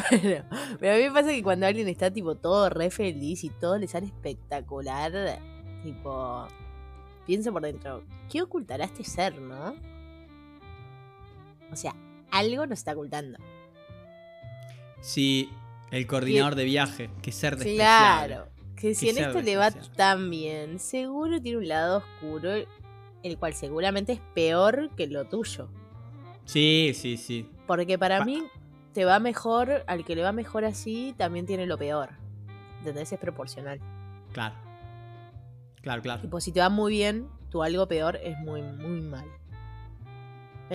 Bueno, 0.10 0.46
pero 0.80 0.94
a 0.94 0.98
mí 0.98 1.04
me 1.04 1.12
pasa 1.12 1.30
que 1.30 1.44
cuando 1.44 1.68
alguien 1.68 1.88
está 1.88 2.10
tipo 2.12 2.36
todo 2.36 2.70
re 2.70 2.90
feliz 2.90 3.44
y 3.44 3.50
todo 3.50 3.78
le 3.78 3.88
sale 3.88 4.08
espectacular, 4.08 5.12
tipo, 5.84 6.48
pienso 7.30 7.54
por 7.54 7.62
dentro, 7.62 8.02
¿qué 8.32 8.42
ocultará 8.42 8.86
este 8.86 9.04
ser, 9.04 9.40
no? 9.40 9.76
O 11.72 11.76
sea, 11.76 11.94
algo 12.32 12.66
nos 12.66 12.80
está 12.80 12.94
ocultando. 12.94 13.38
Sí, 15.00 15.52
el 15.92 16.08
coordinador 16.08 16.56
de 16.56 16.64
viaje, 16.64 17.12
que 17.22 17.32
ser 17.32 17.56
despreciable. 17.56 18.34
Claro, 18.36 18.48
que 18.76 18.96
si 18.96 19.10
en 19.10 19.20
esto 19.20 19.44
le 19.44 19.58
va 19.58 19.70
tan 19.96 20.32
bien, 20.32 20.80
seguro 20.80 21.40
tiene 21.40 21.60
un 21.60 21.68
lado 21.68 21.98
oscuro, 22.00 22.50
el 23.22 23.38
cual 23.38 23.54
seguramente 23.54 24.14
es 24.14 24.20
peor 24.34 24.90
que 24.96 25.06
lo 25.06 25.26
tuyo. 25.26 25.70
Sí, 26.46 26.94
sí, 26.96 27.16
sí. 27.18 27.48
Porque 27.68 28.00
para 28.00 28.18
Pa- 28.18 28.26
mí 28.26 28.42
te 28.96 29.06
va 29.06 29.20
mejor, 29.20 29.84
al 29.86 30.04
que 30.04 30.16
le 30.16 30.24
va 30.24 30.32
mejor 30.32 30.66
así, 30.66 31.14
también 31.16 31.46
tiene 31.46 31.68
lo 31.68 31.78
peor. 31.78 32.10
¿Entendés? 32.80 33.12
Es 33.14 33.20
proporcional. 33.20 33.80
Claro. 34.34 34.56
Claro, 35.82 36.02
claro. 36.02 36.22
Tipo, 36.22 36.40
si 36.42 36.52
te 36.52 36.60
va 36.60 36.70
muy 36.70 36.92
bien, 36.94 37.28
tu 37.50 37.64
algo 37.64 37.88
peor 37.88 38.18
es 38.18 38.38
muy, 38.40 38.62
muy 38.62 39.02
mal. 39.02 39.26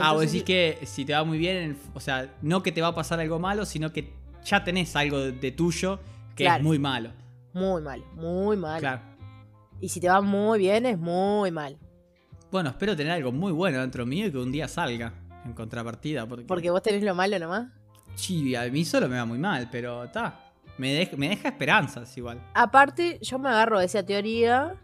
ah, 0.01 0.13
vos 0.13 0.23
decís 0.23 0.43
que 0.43 0.79
si 0.87 1.05
te 1.05 1.13
va 1.13 1.25
muy 1.25 1.39
bien, 1.39 1.79
o 1.95 2.01
sea, 2.01 2.35
no 2.43 2.63
que 2.63 2.73
te 2.73 2.81
va 2.83 2.89
a 2.89 2.95
pasar 2.95 3.21
algo 3.21 3.39
malo, 3.39 3.65
sino 3.65 3.93
que 3.93 4.13
ya 4.45 4.65
tenés 4.65 4.95
algo 4.97 5.19
de, 5.21 5.33
de 5.33 5.53
tuyo 5.53 6.01
que 6.35 6.45
Claro. 6.45 6.59
es 6.59 6.65
muy 6.65 6.79
malo. 6.79 7.11
Muy 7.53 7.81
mal, 7.83 8.03
muy 8.15 8.57
mal. 8.57 8.81
Claro. 8.81 9.03
Y 9.81 9.89
si 9.89 10.01
te 10.01 10.09
va 10.09 10.21
muy 10.21 10.59
bien, 10.59 10.87
es 10.87 10.99
muy 10.99 11.51
mal. 11.51 11.79
Bueno, 12.51 12.71
espero 12.71 12.97
tener 12.97 13.13
algo 13.13 13.31
muy 13.33 13.53
bueno 13.53 13.81
dentro 13.81 14.05
mío 14.07 14.27
y 14.27 14.31
que 14.33 14.39
un 14.39 14.51
día 14.51 14.67
salga 14.69 15.13
en 15.45 15.53
contrapartida. 15.53 16.27
Porque, 16.27 16.45
Porque 16.47 16.71
vos 16.71 16.83
tenés 16.83 17.03
lo 17.03 17.15
malo 17.15 17.39
nomás. 17.39 17.69
Sí, 18.17 18.55
a 18.55 18.65
mí 18.71 18.85
solo 18.85 19.09
me 19.09 19.17
va 19.17 19.25
muy 19.25 19.39
mal, 19.39 19.69
pero 19.71 20.05
está. 20.05 20.41
Me, 20.79 20.89
dej- 21.01 21.17
me 21.17 21.29
deja 21.29 21.49
esperanzas 21.49 22.17
igual. 22.17 22.41
Aparte, 22.55 23.19
yo 23.23 23.39
me 23.39 23.49
agarro 23.49 23.79
de 23.79 23.85
esa 23.87 24.03
teoría. 24.05 24.75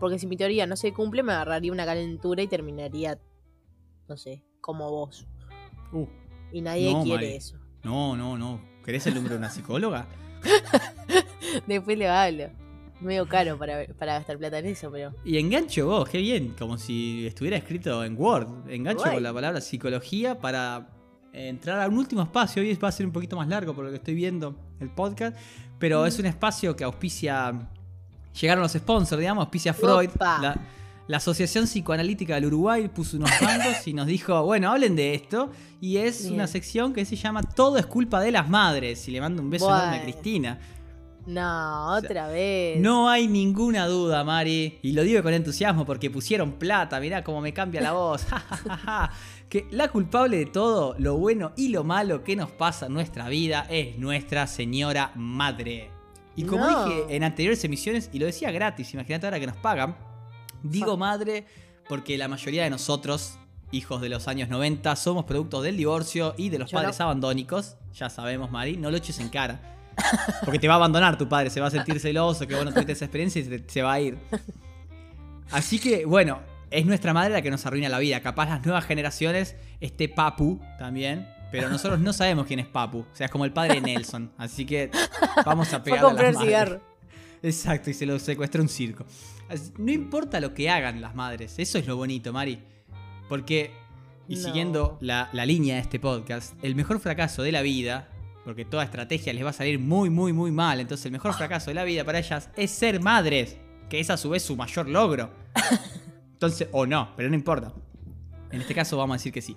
Porque 0.00 0.18
si 0.18 0.26
mi 0.26 0.36
teoría 0.36 0.66
no 0.66 0.76
se 0.76 0.92
cumple, 0.92 1.22
me 1.22 1.32
agarraría 1.32 1.72
una 1.72 1.84
calentura 1.84 2.42
y 2.42 2.46
terminaría, 2.46 3.18
no 4.08 4.16
sé, 4.16 4.42
como 4.60 4.90
vos. 4.90 5.26
Uh, 5.92 6.06
Y 6.52 6.60
nadie 6.60 6.92
No, 6.92 7.02
quiere 7.02 7.26
Mari. 7.26 7.36
eso. 7.36 7.56
no, 7.82 8.16
no, 8.16 8.38
no. 8.38 8.60
¿Querés 8.84 9.06
el 9.06 9.14
número 9.14 9.34
de 9.34 9.38
una 9.38 9.50
psicóloga? 9.50 10.06
Después 11.66 11.98
le 11.98 12.08
hablo. 12.08 12.50
Medio 13.00 13.28
caro 13.28 13.56
para, 13.58 13.86
para 13.98 14.14
gastar 14.14 14.38
plata 14.38 14.58
en 14.58 14.66
eso, 14.66 14.90
pero. 14.90 15.14
Y 15.24 15.38
engancho 15.38 15.86
vos, 15.86 16.08
qué 16.08 16.18
bien, 16.18 16.54
como 16.58 16.76
si 16.78 17.26
estuviera 17.26 17.56
escrito 17.56 18.04
en 18.04 18.16
Word. 18.20 18.68
Engancho 18.70 19.02
Guay. 19.04 19.14
con 19.14 19.22
la 19.22 19.32
palabra 19.32 19.60
psicología 19.60 20.38
para 20.38 20.88
entrar 21.32 21.80
a 21.80 21.86
un 21.88 21.96
último 21.98 22.22
espacio. 22.22 22.60
Hoy 22.62 22.74
va 22.74 22.88
a 22.88 22.92
ser 22.92 23.06
un 23.06 23.12
poquito 23.12 23.36
más 23.36 23.46
largo 23.46 23.72
por 23.74 23.84
lo 23.84 23.90
que 23.90 23.96
estoy 23.98 24.14
viendo 24.14 24.56
el 24.80 24.90
podcast, 24.90 25.36
pero 25.78 26.02
Mm. 26.02 26.06
es 26.06 26.18
un 26.18 26.26
espacio 26.26 26.74
que 26.74 26.84
auspicia. 26.84 27.68
Llegaron 28.40 28.62
los 28.62 28.72
sponsors, 28.72 29.18
digamos, 29.18 29.42
auspicia 29.42 29.74
Freud, 29.74 30.10
la, 30.20 30.58
la 31.08 31.16
Asociación 31.16 31.64
Psicoanalítica 31.64 32.34
del 32.34 32.46
Uruguay 32.46 32.88
puso 32.88 33.16
unos 33.16 33.30
bandos 33.40 33.86
y 33.88 33.94
nos 33.94 34.06
dijo, 34.06 34.42
bueno, 34.44 34.70
hablen 34.70 34.94
de 34.94 35.14
esto. 35.14 35.50
Y 35.80 35.96
es 35.96 36.22
Bien. 36.22 36.34
una 36.34 36.46
sección 36.46 36.92
que 36.92 37.04
se 37.06 37.16
llama 37.16 37.42
Todo 37.42 37.78
es 37.78 37.86
culpa 37.86 38.20
de 38.20 38.30
las 38.30 38.48
madres. 38.48 39.08
Y 39.08 39.12
le 39.12 39.20
mando 39.20 39.40
un 39.40 39.48
beso 39.48 39.68
enorme 39.68 39.96
a. 39.96 40.02
Cristina. 40.02 40.58
No, 41.26 41.94
otra 41.94 42.28
vez. 42.28 42.80
No 42.80 43.08
hay 43.08 43.26
ninguna 43.26 43.86
duda, 43.86 44.24
Mari, 44.24 44.78
y 44.82 44.92
lo 44.92 45.02
digo 45.02 45.22
con 45.22 45.34
entusiasmo 45.34 45.84
porque 45.84 46.10
pusieron 46.10 46.52
plata, 46.52 46.98
mirá 47.00 47.22
cómo 47.22 47.42
me 47.42 47.52
cambia 47.52 47.82
la 47.82 47.92
voz. 47.92 48.26
que 49.50 49.66
la 49.70 49.88
culpable 49.88 50.38
de 50.38 50.46
todo, 50.46 50.94
lo 50.98 51.18
bueno 51.18 51.52
y 51.54 51.68
lo 51.68 51.84
malo 51.84 52.24
que 52.24 52.34
nos 52.34 52.50
pasa 52.50 52.86
en 52.86 52.94
nuestra 52.94 53.28
vida 53.28 53.66
es 53.68 53.98
nuestra 53.98 54.46
señora 54.46 55.12
madre. 55.16 55.97
Y 56.38 56.44
como 56.44 56.64
No. 56.64 56.84
dije 56.86 57.16
en 57.16 57.24
anteriores 57.24 57.62
emisiones, 57.64 58.10
y 58.12 58.18
lo 58.18 58.26
decía 58.26 58.50
gratis, 58.50 58.94
imagínate 58.94 59.26
ahora 59.26 59.40
que 59.40 59.46
nos 59.46 59.56
pagan, 59.56 59.96
digo 60.62 60.96
madre 60.96 61.46
porque 61.88 62.16
la 62.18 62.28
mayoría 62.28 62.64
de 62.64 62.70
nosotros, 62.70 63.38
hijos 63.72 64.00
de 64.00 64.08
los 64.08 64.28
años 64.28 64.48
90, 64.48 64.94
somos 64.96 65.24
productos 65.24 65.64
del 65.64 65.76
divorcio 65.76 66.34
y 66.36 66.50
de 66.50 66.58
los 66.58 66.70
Yo 66.70 66.76
padres 66.78 66.98
no. 66.98 67.06
abandónicos. 67.06 67.76
Ya 67.94 68.08
sabemos, 68.10 68.50
Mari, 68.50 68.76
no 68.76 68.90
lo 68.90 68.96
eches 68.98 69.18
en 69.20 69.28
cara. 69.30 69.60
Porque 70.44 70.58
te 70.60 70.68
va 70.68 70.74
a 70.74 70.76
abandonar 70.76 71.18
tu 71.18 71.28
padre, 71.28 71.50
se 71.50 71.60
va 71.60 71.66
a 71.66 71.70
sentir 71.70 71.98
celoso, 71.98 72.46
que 72.46 72.54
vos 72.54 72.64
no 72.64 72.72
tuviste 72.72 72.92
esa 72.92 73.06
experiencia 73.06 73.40
y 73.40 73.44
se, 73.44 73.64
se 73.66 73.82
va 73.82 73.94
a 73.94 74.00
ir. 74.00 74.16
Así 75.50 75.78
que, 75.78 76.04
bueno, 76.04 76.40
es 76.70 76.84
nuestra 76.86 77.12
madre 77.12 77.30
la 77.32 77.42
que 77.42 77.50
nos 77.50 77.64
arruina 77.66 77.88
la 77.88 77.98
vida. 77.98 78.20
Capaz 78.20 78.48
las 78.48 78.64
nuevas 78.64 78.84
generaciones, 78.84 79.56
este 79.80 80.08
Papu 80.08 80.60
también. 80.78 81.26
Pero 81.50 81.68
nosotros 81.70 81.98
no 82.00 82.12
sabemos 82.12 82.46
quién 82.46 82.60
es 82.60 82.66
Papu. 82.66 82.98
O 83.00 83.06
sea, 83.14 83.26
es 83.26 83.30
como 83.32 83.44
el 83.44 83.52
padre 83.52 83.76
de 83.76 83.80
Nelson. 83.80 84.30
Así 84.36 84.66
que 84.66 84.90
vamos 85.46 85.72
a 85.72 85.82
pegar 85.82 86.00
a 86.00 86.02
comprar 86.02 86.34
las 86.34 86.42
cigarro. 86.42 86.80
Exacto, 87.42 87.88
y 87.90 87.94
se 87.94 88.04
lo 88.04 88.18
secuestra 88.18 88.60
un 88.60 88.68
circo. 88.68 89.06
No 89.78 89.92
importa 89.92 90.40
lo 90.40 90.52
que 90.52 90.68
hagan 90.68 91.00
las 91.00 91.14
madres, 91.14 91.54
eso 91.58 91.78
es 91.78 91.86
lo 91.86 91.96
bonito, 91.96 92.32
Mari. 92.32 92.58
Porque, 93.28 93.70
y 94.28 94.36
No. 94.36 94.42
siguiendo 94.42 94.98
la, 95.00 95.30
la 95.32 95.46
línea 95.46 95.76
de 95.76 95.80
este 95.80 95.98
podcast, 96.00 96.52
el 96.62 96.74
mejor 96.74 96.98
fracaso 97.00 97.42
de 97.42 97.52
la 97.52 97.62
vida, 97.62 98.08
porque 98.44 98.64
toda 98.64 98.82
estrategia 98.84 99.32
les 99.32 99.44
va 99.44 99.50
a 99.50 99.54
salir 99.54 99.78
muy, 99.78 100.10
muy, 100.10 100.32
muy 100.32 100.50
mal, 100.50 100.80
entonces 100.80 101.06
el 101.06 101.12
mejor 101.12 101.32
fracaso 101.34 101.70
de 101.70 101.74
la 101.74 101.84
vida 101.84 102.04
para 102.04 102.18
ellas 102.18 102.50
es 102.56 102.70
ser 102.70 103.00
madres, 103.00 103.56
que 103.88 104.00
es 104.00 104.10
a 104.10 104.16
su 104.16 104.30
vez 104.30 104.42
su 104.42 104.56
mayor 104.56 104.88
logro. 104.88 105.30
Entonces, 106.32 106.68
o 106.72 106.86
no, 106.86 107.12
pero 107.16 107.28
no 107.28 107.34
importa. 107.34 107.72
En 108.52 108.60
este 108.60 108.74
caso 108.74 108.96
vamos 108.96 109.14
a 109.14 109.18
decir 109.18 109.32
que 109.32 109.42
sí. 109.42 109.56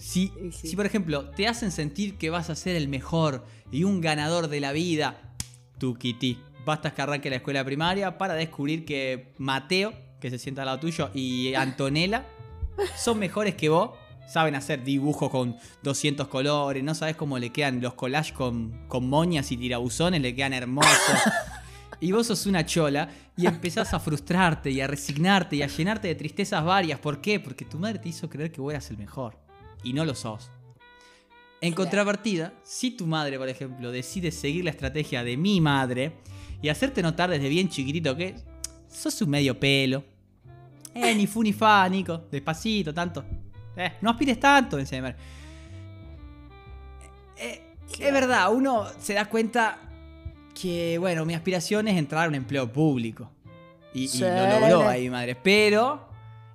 Si, 0.00 0.32
sí. 0.50 0.68
si, 0.68 0.76
por 0.76 0.86
ejemplo, 0.86 1.30
te 1.30 1.46
hacen 1.46 1.70
sentir 1.70 2.16
que 2.16 2.30
vas 2.30 2.50
a 2.50 2.54
ser 2.54 2.74
el 2.74 2.88
mejor 2.88 3.44
y 3.70 3.84
un 3.84 4.00
ganador 4.00 4.48
de 4.48 4.60
la 4.60 4.72
vida, 4.72 5.34
tu 5.78 5.94
Kitty, 5.94 6.38
basta 6.64 6.94
que 6.94 7.02
arranque 7.02 7.30
la 7.30 7.36
escuela 7.36 7.64
primaria 7.64 8.18
para 8.18 8.34
descubrir 8.34 8.84
que 8.84 9.34
Mateo, 9.38 9.92
que 10.20 10.30
se 10.30 10.38
sienta 10.38 10.62
al 10.62 10.66
lado 10.66 10.80
tuyo, 10.80 11.10
y 11.14 11.54
Antonella 11.54 12.26
son 12.96 13.18
mejores 13.18 13.54
que 13.54 13.68
vos. 13.68 13.90
Saben 14.26 14.54
hacer 14.54 14.84
dibujos 14.84 15.28
con 15.28 15.56
200 15.82 16.28
colores, 16.28 16.84
no 16.84 16.94
sabes 16.94 17.16
cómo 17.16 17.36
le 17.38 17.50
quedan 17.50 17.80
los 17.80 17.94
collages 17.94 18.32
con, 18.32 18.86
con 18.86 19.08
moñas 19.08 19.50
y 19.50 19.56
tirabuzones, 19.56 20.20
le 20.20 20.34
quedan 20.34 20.52
hermosos. 20.52 20.90
Y 22.02 22.12
vos 22.12 22.26
sos 22.26 22.46
una 22.46 22.64
chola 22.64 23.10
y 23.36 23.46
empezás 23.46 23.92
a 23.92 24.00
frustrarte 24.00 24.70
y 24.70 24.80
a 24.80 24.86
resignarte 24.86 25.56
y 25.56 25.62
a 25.62 25.66
llenarte 25.66 26.08
de 26.08 26.14
tristezas 26.14 26.64
varias. 26.64 26.98
¿Por 26.98 27.20
qué? 27.20 27.38
Porque 27.38 27.66
tu 27.66 27.78
madre 27.78 27.98
te 27.98 28.08
hizo 28.08 28.30
creer 28.30 28.50
que 28.50 28.62
vos 28.62 28.72
eras 28.72 28.88
el 28.90 28.96
mejor. 28.96 29.36
Y 29.82 29.92
no 29.92 30.04
lo 30.04 30.14
sos. 30.14 30.50
En 31.62 31.74
contrapartida, 31.74 32.54
si 32.62 32.90
tu 32.92 33.06
madre, 33.06 33.38
por 33.38 33.48
ejemplo, 33.48 33.90
decide 33.92 34.30
seguir 34.30 34.64
la 34.64 34.70
estrategia 34.70 35.22
de 35.22 35.36
mi 35.36 35.60
madre 35.60 36.12
y 36.62 36.68
hacerte 36.68 37.02
notar 37.02 37.30
desde 37.30 37.48
bien 37.48 37.68
chiquitito 37.68 38.16
que 38.16 38.34
sos 38.88 39.20
un 39.22 39.30
medio 39.30 39.58
pelo. 39.58 40.02
Eh, 40.94 41.14
ni 41.14 41.26
fu 41.26 41.42
ni 41.42 41.52
fa, 41.52 41.88
Nico. 41.88 42.26
Despacito, 42.30 42.92
tanto. 42.94 43.24
Eh, 43.76 43.92
no 44.00 44.10
aspires 44.10 44.40
tanto, 44.40 44.76
mi 44.76 44.82
madre. 45.00 45.16
Eh, 47.36 47.62
es 47.98 48.12
verdad, 48.12 48.52
uno 48.52 48.86
se 48.98 49.14
da 49.14 49.26
cuenta 49.26 49.78
que, 50.60 50.98
bueno, 50.98 51.24
mi 51.24 51.34
aspiración 51.34 51.88
es 51.88 51.96
entrar 51.96 52.24
a 52.26 52.28
un 52.28 52.34
empleo 52.34 52.70
público. 52.70 53.30
Y, 53.94 54.04
y 54.04 54.08
Sí. 54.08 54.20
lo 54.20 54.60
logró 54.60 54.88
ahí, 54.88 55.04
mi 55.04 55.10
madre. 55.10 55.34
Pero 55.34 56.09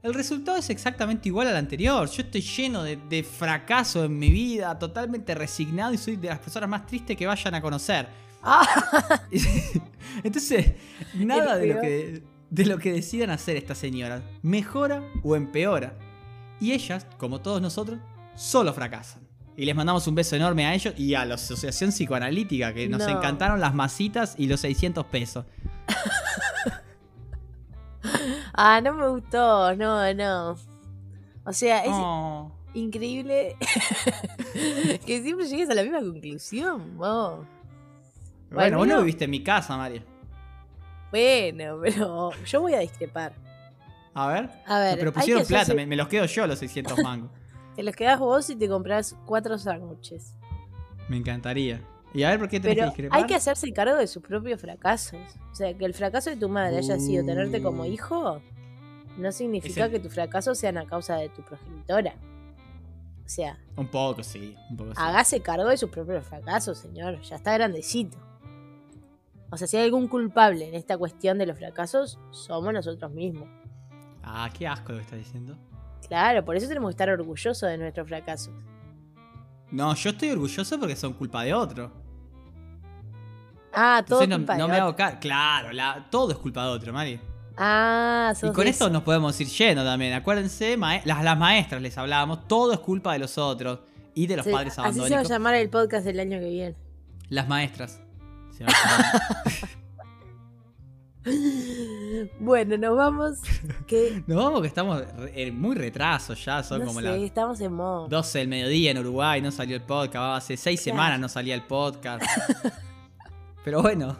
el 0.05 0.13
resultado 0.13 0.57
es 0.57 0.69
exactamente 0.69 1.27
igual 1.29 1.47
al 1.47 1.55
anterior. 1.55 2.07
Yo 2.09 2.21
estoy 2.23 2.41
lleno 2.41 2.83
de, 2.83 2.95
de 2.97 3.23
fracaso 3.23 4.05
en 4.05 4.17
mi 4.17 4.29
vida, 4.29 4.77
totalmente 4.77 5.33
resignado 5.35 5.93
y 5.93 5.97
soy 5.97 6.15
de 6.15 6.27
las 6.29 6.39
personas 6.39 6.69
más 6.69 6.85
tristes 6.85 7.17
que 7.17 7.25
vayan 7.25 7.55
a 7.55 7.61
conocer. 7.61 8.07
Ah, 8.43 8.65
Entonces, 10.23 10.73
nada 11.15 11.57
de 11.57 11.67
lo, 11.67 11.81
que, 11.81 12.23
de 12.49 12.65
lo 12.65 12.77
que 12.77 12.93
decidan 12.93 13.31
hacer 13.31 13.57
estas 13.57 13.77
señoras 13.79 14.21
mejora 14.43 15.01
o 15.23 15.35
empeora. 15.35 15.97
Y 16.61 16.71
ellas, 16.73 17.05
como 17.17 17.41
todos 17.41 17.61
nosotros, 17.61 17.99
solo 18.35 18.73
fracasan. 18.73 19.23
Y 19.57 19.65
les 19.65 19.75
mandamos 19.75 20.05
un 20.07 20.15
beso 20.15 20.35
enorme 20.35 20.65
a 20.65 20.73
ellos 20.75 20.93
y 20.97 21.15
a 21.15 21.25
la 21.25 21.35
Asociación 21.35 21.89
Psicoanalítica, 21.91 22.73
que 22.73 22.87
nos 22.89 22.99
No. 23.01 23.09
encantaron 23.09 23.59
las 23.59 23.73
masitas 23.73 24.35
y 24.37 24.47
los 24.47 24.59
600 24.59 25.05
pesos. 25.07 25.45
Ah, 28.55 28.81
no 28.81 28.93
me 28.93 29.07
gustó, 29.09 29.75
no, 29.75 30.13
no. 30.13 30.55
O 31.45 31.53
sea, 31.53 31.83
es 31.83 31.91
Oh. 31.93 32.51
increíble 32.73 33.55
que 35.05 35.21
siempre 35.21 35.45
llegues 35.47 35.69
a 35.69 35.73
la 35.75 35.83
misma 35.83 35.99
conclusión, 36.01 36.97
vos. 36.97 37.45
Bueno, 38.51 38.77
vos 38.77 38.87
no 38.87 38.99
viviste 38.99 39.25
en 39.25 39.31
mi 39.31 39.43
casa, 39.43 39.77
María. 39.77 40.03
Bueno, 41.11 41.79
pero 41.81 42.31
yo 42.45 42.61
voy 42.61 42.73
a 42.73 42.79
discrepar. 42.79 43.33
A 44.13 44.27
ver. 44.27 44.49
A 44.65 44.79
ver, 44.79 44.97
Pero 44.97 45.11
pusieron 45.13 45.45
plata, 45.45 45.73
me 45.73 45.95
los 45.95 46.07
quedo 46.07 46.25
yo 46.25 46.47
los 46.47 46.59
600 46.59 46.97
mangos. 46.99 47.29
Te 47.75 47.83
los 47.83 47.93
quedás 47.95 48.19
vos 48.19 48.49
y 48.49 48.55
te 48.55 48.69
compras 48.69 49.17
cuatro 49.25 49.57
sándwiches. 49.57 50.33
me 51.09 51.17
encantaría. 51.17 51.81
Y 52.15 52.23
a 52.23 52.29
ver 52.29 52.39
por 52.39 52.47
qué 52.49 52.59
tenés 52.59 52.75
que 52.75 52.81
Pero 52.81 52.89
discrepar. 52.91 53.19
hay 53.19 53.25
que 53.25 53.35
hacerse 53.35 53.71
cargo 53.73 53.95
de 53.97 54.07
sus 54.07 54.23
propios 54.23 54.59
fracasos. 54.61 55.19
O 55.51 55.55
sea, 55.55 55.73
que 55.77 55.85
el 55.85 55.93
fracaso 55.93 56.29
de 56.29 56.37
tu 56.37 56.47
madre 56.49 56.77
haya 56.77 56.97
sido 56.99 57.25
tenerte 57.25 57.61
como 57.61 57.83
Uh. 57.83 57.85
hijo, 57.85 58.41
no 59.17 59.31
significa 59.31 59.85
el- 59.85 59.91
que 59.91 59.99
tus 59.99 60.13
fracasos 60.13 60.57
sean 60.57 60.77
a 60.77 60.85
causa 60.85 61.15
de 61.17 61.29
tu 61.29 61.41
progenitora. 61.43 62.15
O 63.25 63.27
sea, 63.29 63.57
Un 63.75 63.87
poco, 63.87 64.23
sí. 64.23 64.55
Un 64.69 64.77
poco, 64.77 64.91
sí. 64.91 64.97
hágase 65.01 65.41
cargo 65.41 65.67
de 65.69 65.77
sus 65.77 65.89
propios 65.89 66.25
fracasos, 66.25 66.77
señor. 66.77 67.19
Ya 67.21 67.35
está 67.35 67.53
grandecito. 67.53 68.17
O 69.51 69.57
sea, 69.57 69.67
si 69.67 69.77
hay 69.77 69.83
algún 69.85 70.07
culpable 70.07 70.67
en 70.67 70.75
esta 70.75 70.97
cuestión 70.97 71.37
de 71.37 71.45
los 71.45 71.57
fracasos, 71.57 72.19
somos 72.31 72.73
nosotros 72.73 73.11
mismos. 73.11 73.47
Ah, 74.23 74.49
qué 74.57 74.67
asco 74.67 74.91
lo 74.91 74.97
que 74.99 75.03
estás 75.03 75.19
diciendo. 75.19 75.57
Claro, 76.07 76.43
por 76.45 76.55
eso 76.55 76.67
tenemos 76.67 76.89
que 76.89 76.93
estar 76.93 77.09
orgullosos 77.09 77.67
de 77.69 77.77
nuestros 77.77 78.07
fracasos. 78.07 78.53
No, 79.71 79.93
yo 79.95 80.11
estoy 80.11 80.29
orgulloso 80.29 80.79
porque 80.79 80.95
son 80.95 81.13
culpa 81.13 81.43
de 81.43 81.53
otro. 81.53 81.91
Ah, 83.75 84.03
todo 84.07 84.21
Entonces 84.21 84.29
no, 84.29 84.35
culpa 84.37 84.53
de 84.53 84.59
no 84.59 84.67
me 84.67 84.77
hago 84.77 84.95
ca- 84.95 85.19
Claro, 85.19 85.71
la- 85.73 86.07
todo 86.09 86.31
es 86.31 86.37
culpa 86.37 86.63
de 86.63 86.69
otro, 86.69 86.93
Mari. 86.93 87.19
Ah, 87.57 88.31
Y 88.33 88.35
sos 88.39 88.51
con 88.51 88.65
de 88.65 88.69
esto 88.71 88.89
nos 88.89 89.03
podemos 89.03 89.39
ir 89.39 89.47
yendo 89.47 89.83
también. 89.83 90.13
Acuérdense, 90.13 90.77
las, 90.77 91.23
las 91.23 91.37
maestras 91.37 91.81
les 91.81 91.97
hablábamos, 91.97 92.47
todo 92.47 92.73
es 92.73 92.79
culpa 92.79 93.13
de 93.13 93.19
los 93.19 93.37
otros 93.37 93.79
y 94.13 94.27
de 94.27 94.37
los 94.37 94.45
Sí, 94.45 94.51
padres 94.51 94.73
Así 94.73 94.75
se 94.75 94.81
va 94.81 94.87
a 94.87 94.89
abandónicos. 94.89 95.29
llamar 95.29 95.55
el 95.55 95.69
podcast 95.69 96.05
del 96.05 96.19
año 96.19 96.39
que 96.39 96.49
viene. 96.49 96.75
Las 97.29 97.47
maestras. 97.47 98.01
se 98.51 98.63
va 98.65 98.71
a 98.71 98.73
llamar. 98.73 99.21
Bueno, 102.39 102.77
nos 102.77 102.95
vamos. 102.95 103.39
Que 103.87 104.21
Nos 104.27 104.37
vamos 104.37 104.61
que 104.61 104.67
estamos 104.67 105.01
en 105.33 105.59
muy 105.59 105.75
retraso 105.75 106.35
ya, 106.35 106.61
son 106.61 106.81
no 106.81 106.85
como 106.85 106.99
sé, 106.99 107.05
las 107.07 107.17
estamos 107.17 107.59
en 107.61 107.73
modo. 107.73 108.07
12 108.07 108.39
del 108.39 108.47
mediodía 108.47 108.91
en 108.91 108.99
Uruguay, 108.99 109.41
no 109.41 109.51
salió 109.51 109.75
el 109.75 109.81
podcast, 109.81 110.43
hace 110.43 110.55
seis 110.55 110.81
Claro. 110.83 110.95
semanas 110.97 111.19
no 111.19 111.27
salía 111.27 111.55
el 111.55 111.63
podcast. 111.63 112.23
Pero 113.65 113.81
bueno, 113.81 114.15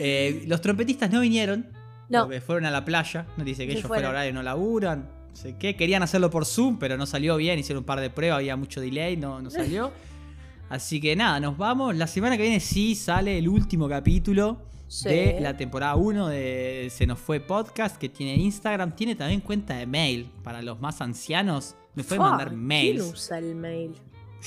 eh, 0.00 0.44
los 0.46 0.60
trompetistas 0.62 1.10
no 1.10 1.20
vinieron, 1.20 1.66
No, 2.08 2.22
porque 2.24 2.40
fueron 2.40 2.64
a 2.64 2.70
la 2.70 2.84
playa, 2.84 3.26
nos 3.36 3.44
dice 3.44 3.66
que 3.66 3.72
ellos 3.72 3.84
fuera 3.86 4.08
horario 4.08 4.32
no 4.32 4.42
laburan, 4.42 5.10
no 5.30 5.36
sé 5.36 5.56
qué, 5.58 5.76
querían 5.76 6.02
hacerlo 6.02 6.30
por 6.30 6.46
Zoom, 6.46 6.78
pero 6.78 6.96
no 6.96 7.04
salió 7.06 7.36
bien, 7.36 7.58
hicieron 7.58 7.82
un 7.82 7.86
par 7.86 8.00
de 8.00 8.08
pruebas, 8.08 8.38
había 8.38 8.56
mucho 8.56 8.80
delay, 8.80 9.16
no, 9.18 9.42
no 9.42 9.50
salió. 9.50 9.90
Así 10.70 11.00
que 11.00 11.14
nada, 11.14 11.38
nos 11.40 11.58
vamos. 11.58 11.94
La 11.94 12.06
semana 12.06 12.36
que 12.38 12.42
viene 12.44 12.58
sí 12.60 12.94
sale 12.94 13.36
el 13.38 13.48
último 13.48 13.88
capítulo 13.88 14.62
Sí. 14.86 15.08
de 15.08 15.38
la 15.40 15.56
temporada 15.56 15.96
1 15.96 16.28
de 16.28 16.88
Se 16.90 17.06
nos 17.06 17.18
fue 17.18 17.40
podcast, 17.40 17.96
que 17.96 18.08
tiene 18.08 18.36
Instagram, 18.36 18.94
tiene 18.94 19.14
también 19.16 19.40
cuenta 19.40 19.74
de 19.76 19.86
mail 19.86 20.30
para 20.44 20.62
los 20.62 20.80
más 20.80 21.00
ancianos. 21.00 21.74
Me 21.94 22.04
pueden 22.04 22.22
mandar 22.22 22.48
¿Quién 22.48 22.60
mails. 22.66 23.02
usa 23.12 23.38
el 23.38 23.54
mail? 23.56 23.92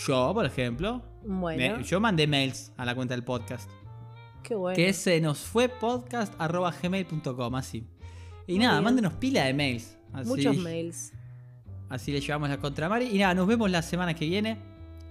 Yo, 0.08 0.32
por 0.34 0.46
ejemplo, 0.46 1.02
Bueno, 1.26 1.78
me- 1.80 1.84
yo 1.84 2.00
mandé 2.00 2.28
mails 2.28 2.72
a 2.78 2.86
la 2.86 2.96
cuenta 2.96 3.14
del 3.14 3.24
podcast. 3.24 3.70
Qué 4.48 4.56
bueno. 4.56 4.76
Que 4.76 4.94
se 4.94 5.20
nos 5.20 5.40
fue 5.40 5.68
podcast 5.68 6.34
arroba 6.40 6.74
gmail.com, 6.82 7.56
así. 7.56 7.84
Y 8.48 8.54
Muy 8.54 8.60
nada, 8.64 8.76
bien. 8.76 8.84
mándenos 8.86 9.14
pila 9.16 9.44
de 9.44 9.54
mails. 9.54 9.98
Así, 10.14 10.30
Muchos 10.30 10.58
mails. 10.58 11.12
Así 11.90 12.12
le 12.12 12.22
llevamos 12.22 12.50
la 12.50 12.58
contra 12.58 12.88
Mari. 12.88 13.10
Y 13.14 13.18
nada, 13.20 13.34
nos 13.34 13.48
vemos 13.48 13.70
la 13.70 13.82
semana 13.82 14.14
que 14.14 14.26
viene. 14.26 14.58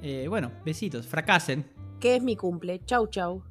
Eh, 0.03 0.27
bueno, 0.29 0.51
besitos, 0.65 1.07
fracasen. 1.07 1.67
Que 2.01 2.17
es 2.17 2.23
mi 2.23 2.35
cumple. 2.37 2.81
Chau, 2.87 3.07
chau. 3.09 3.43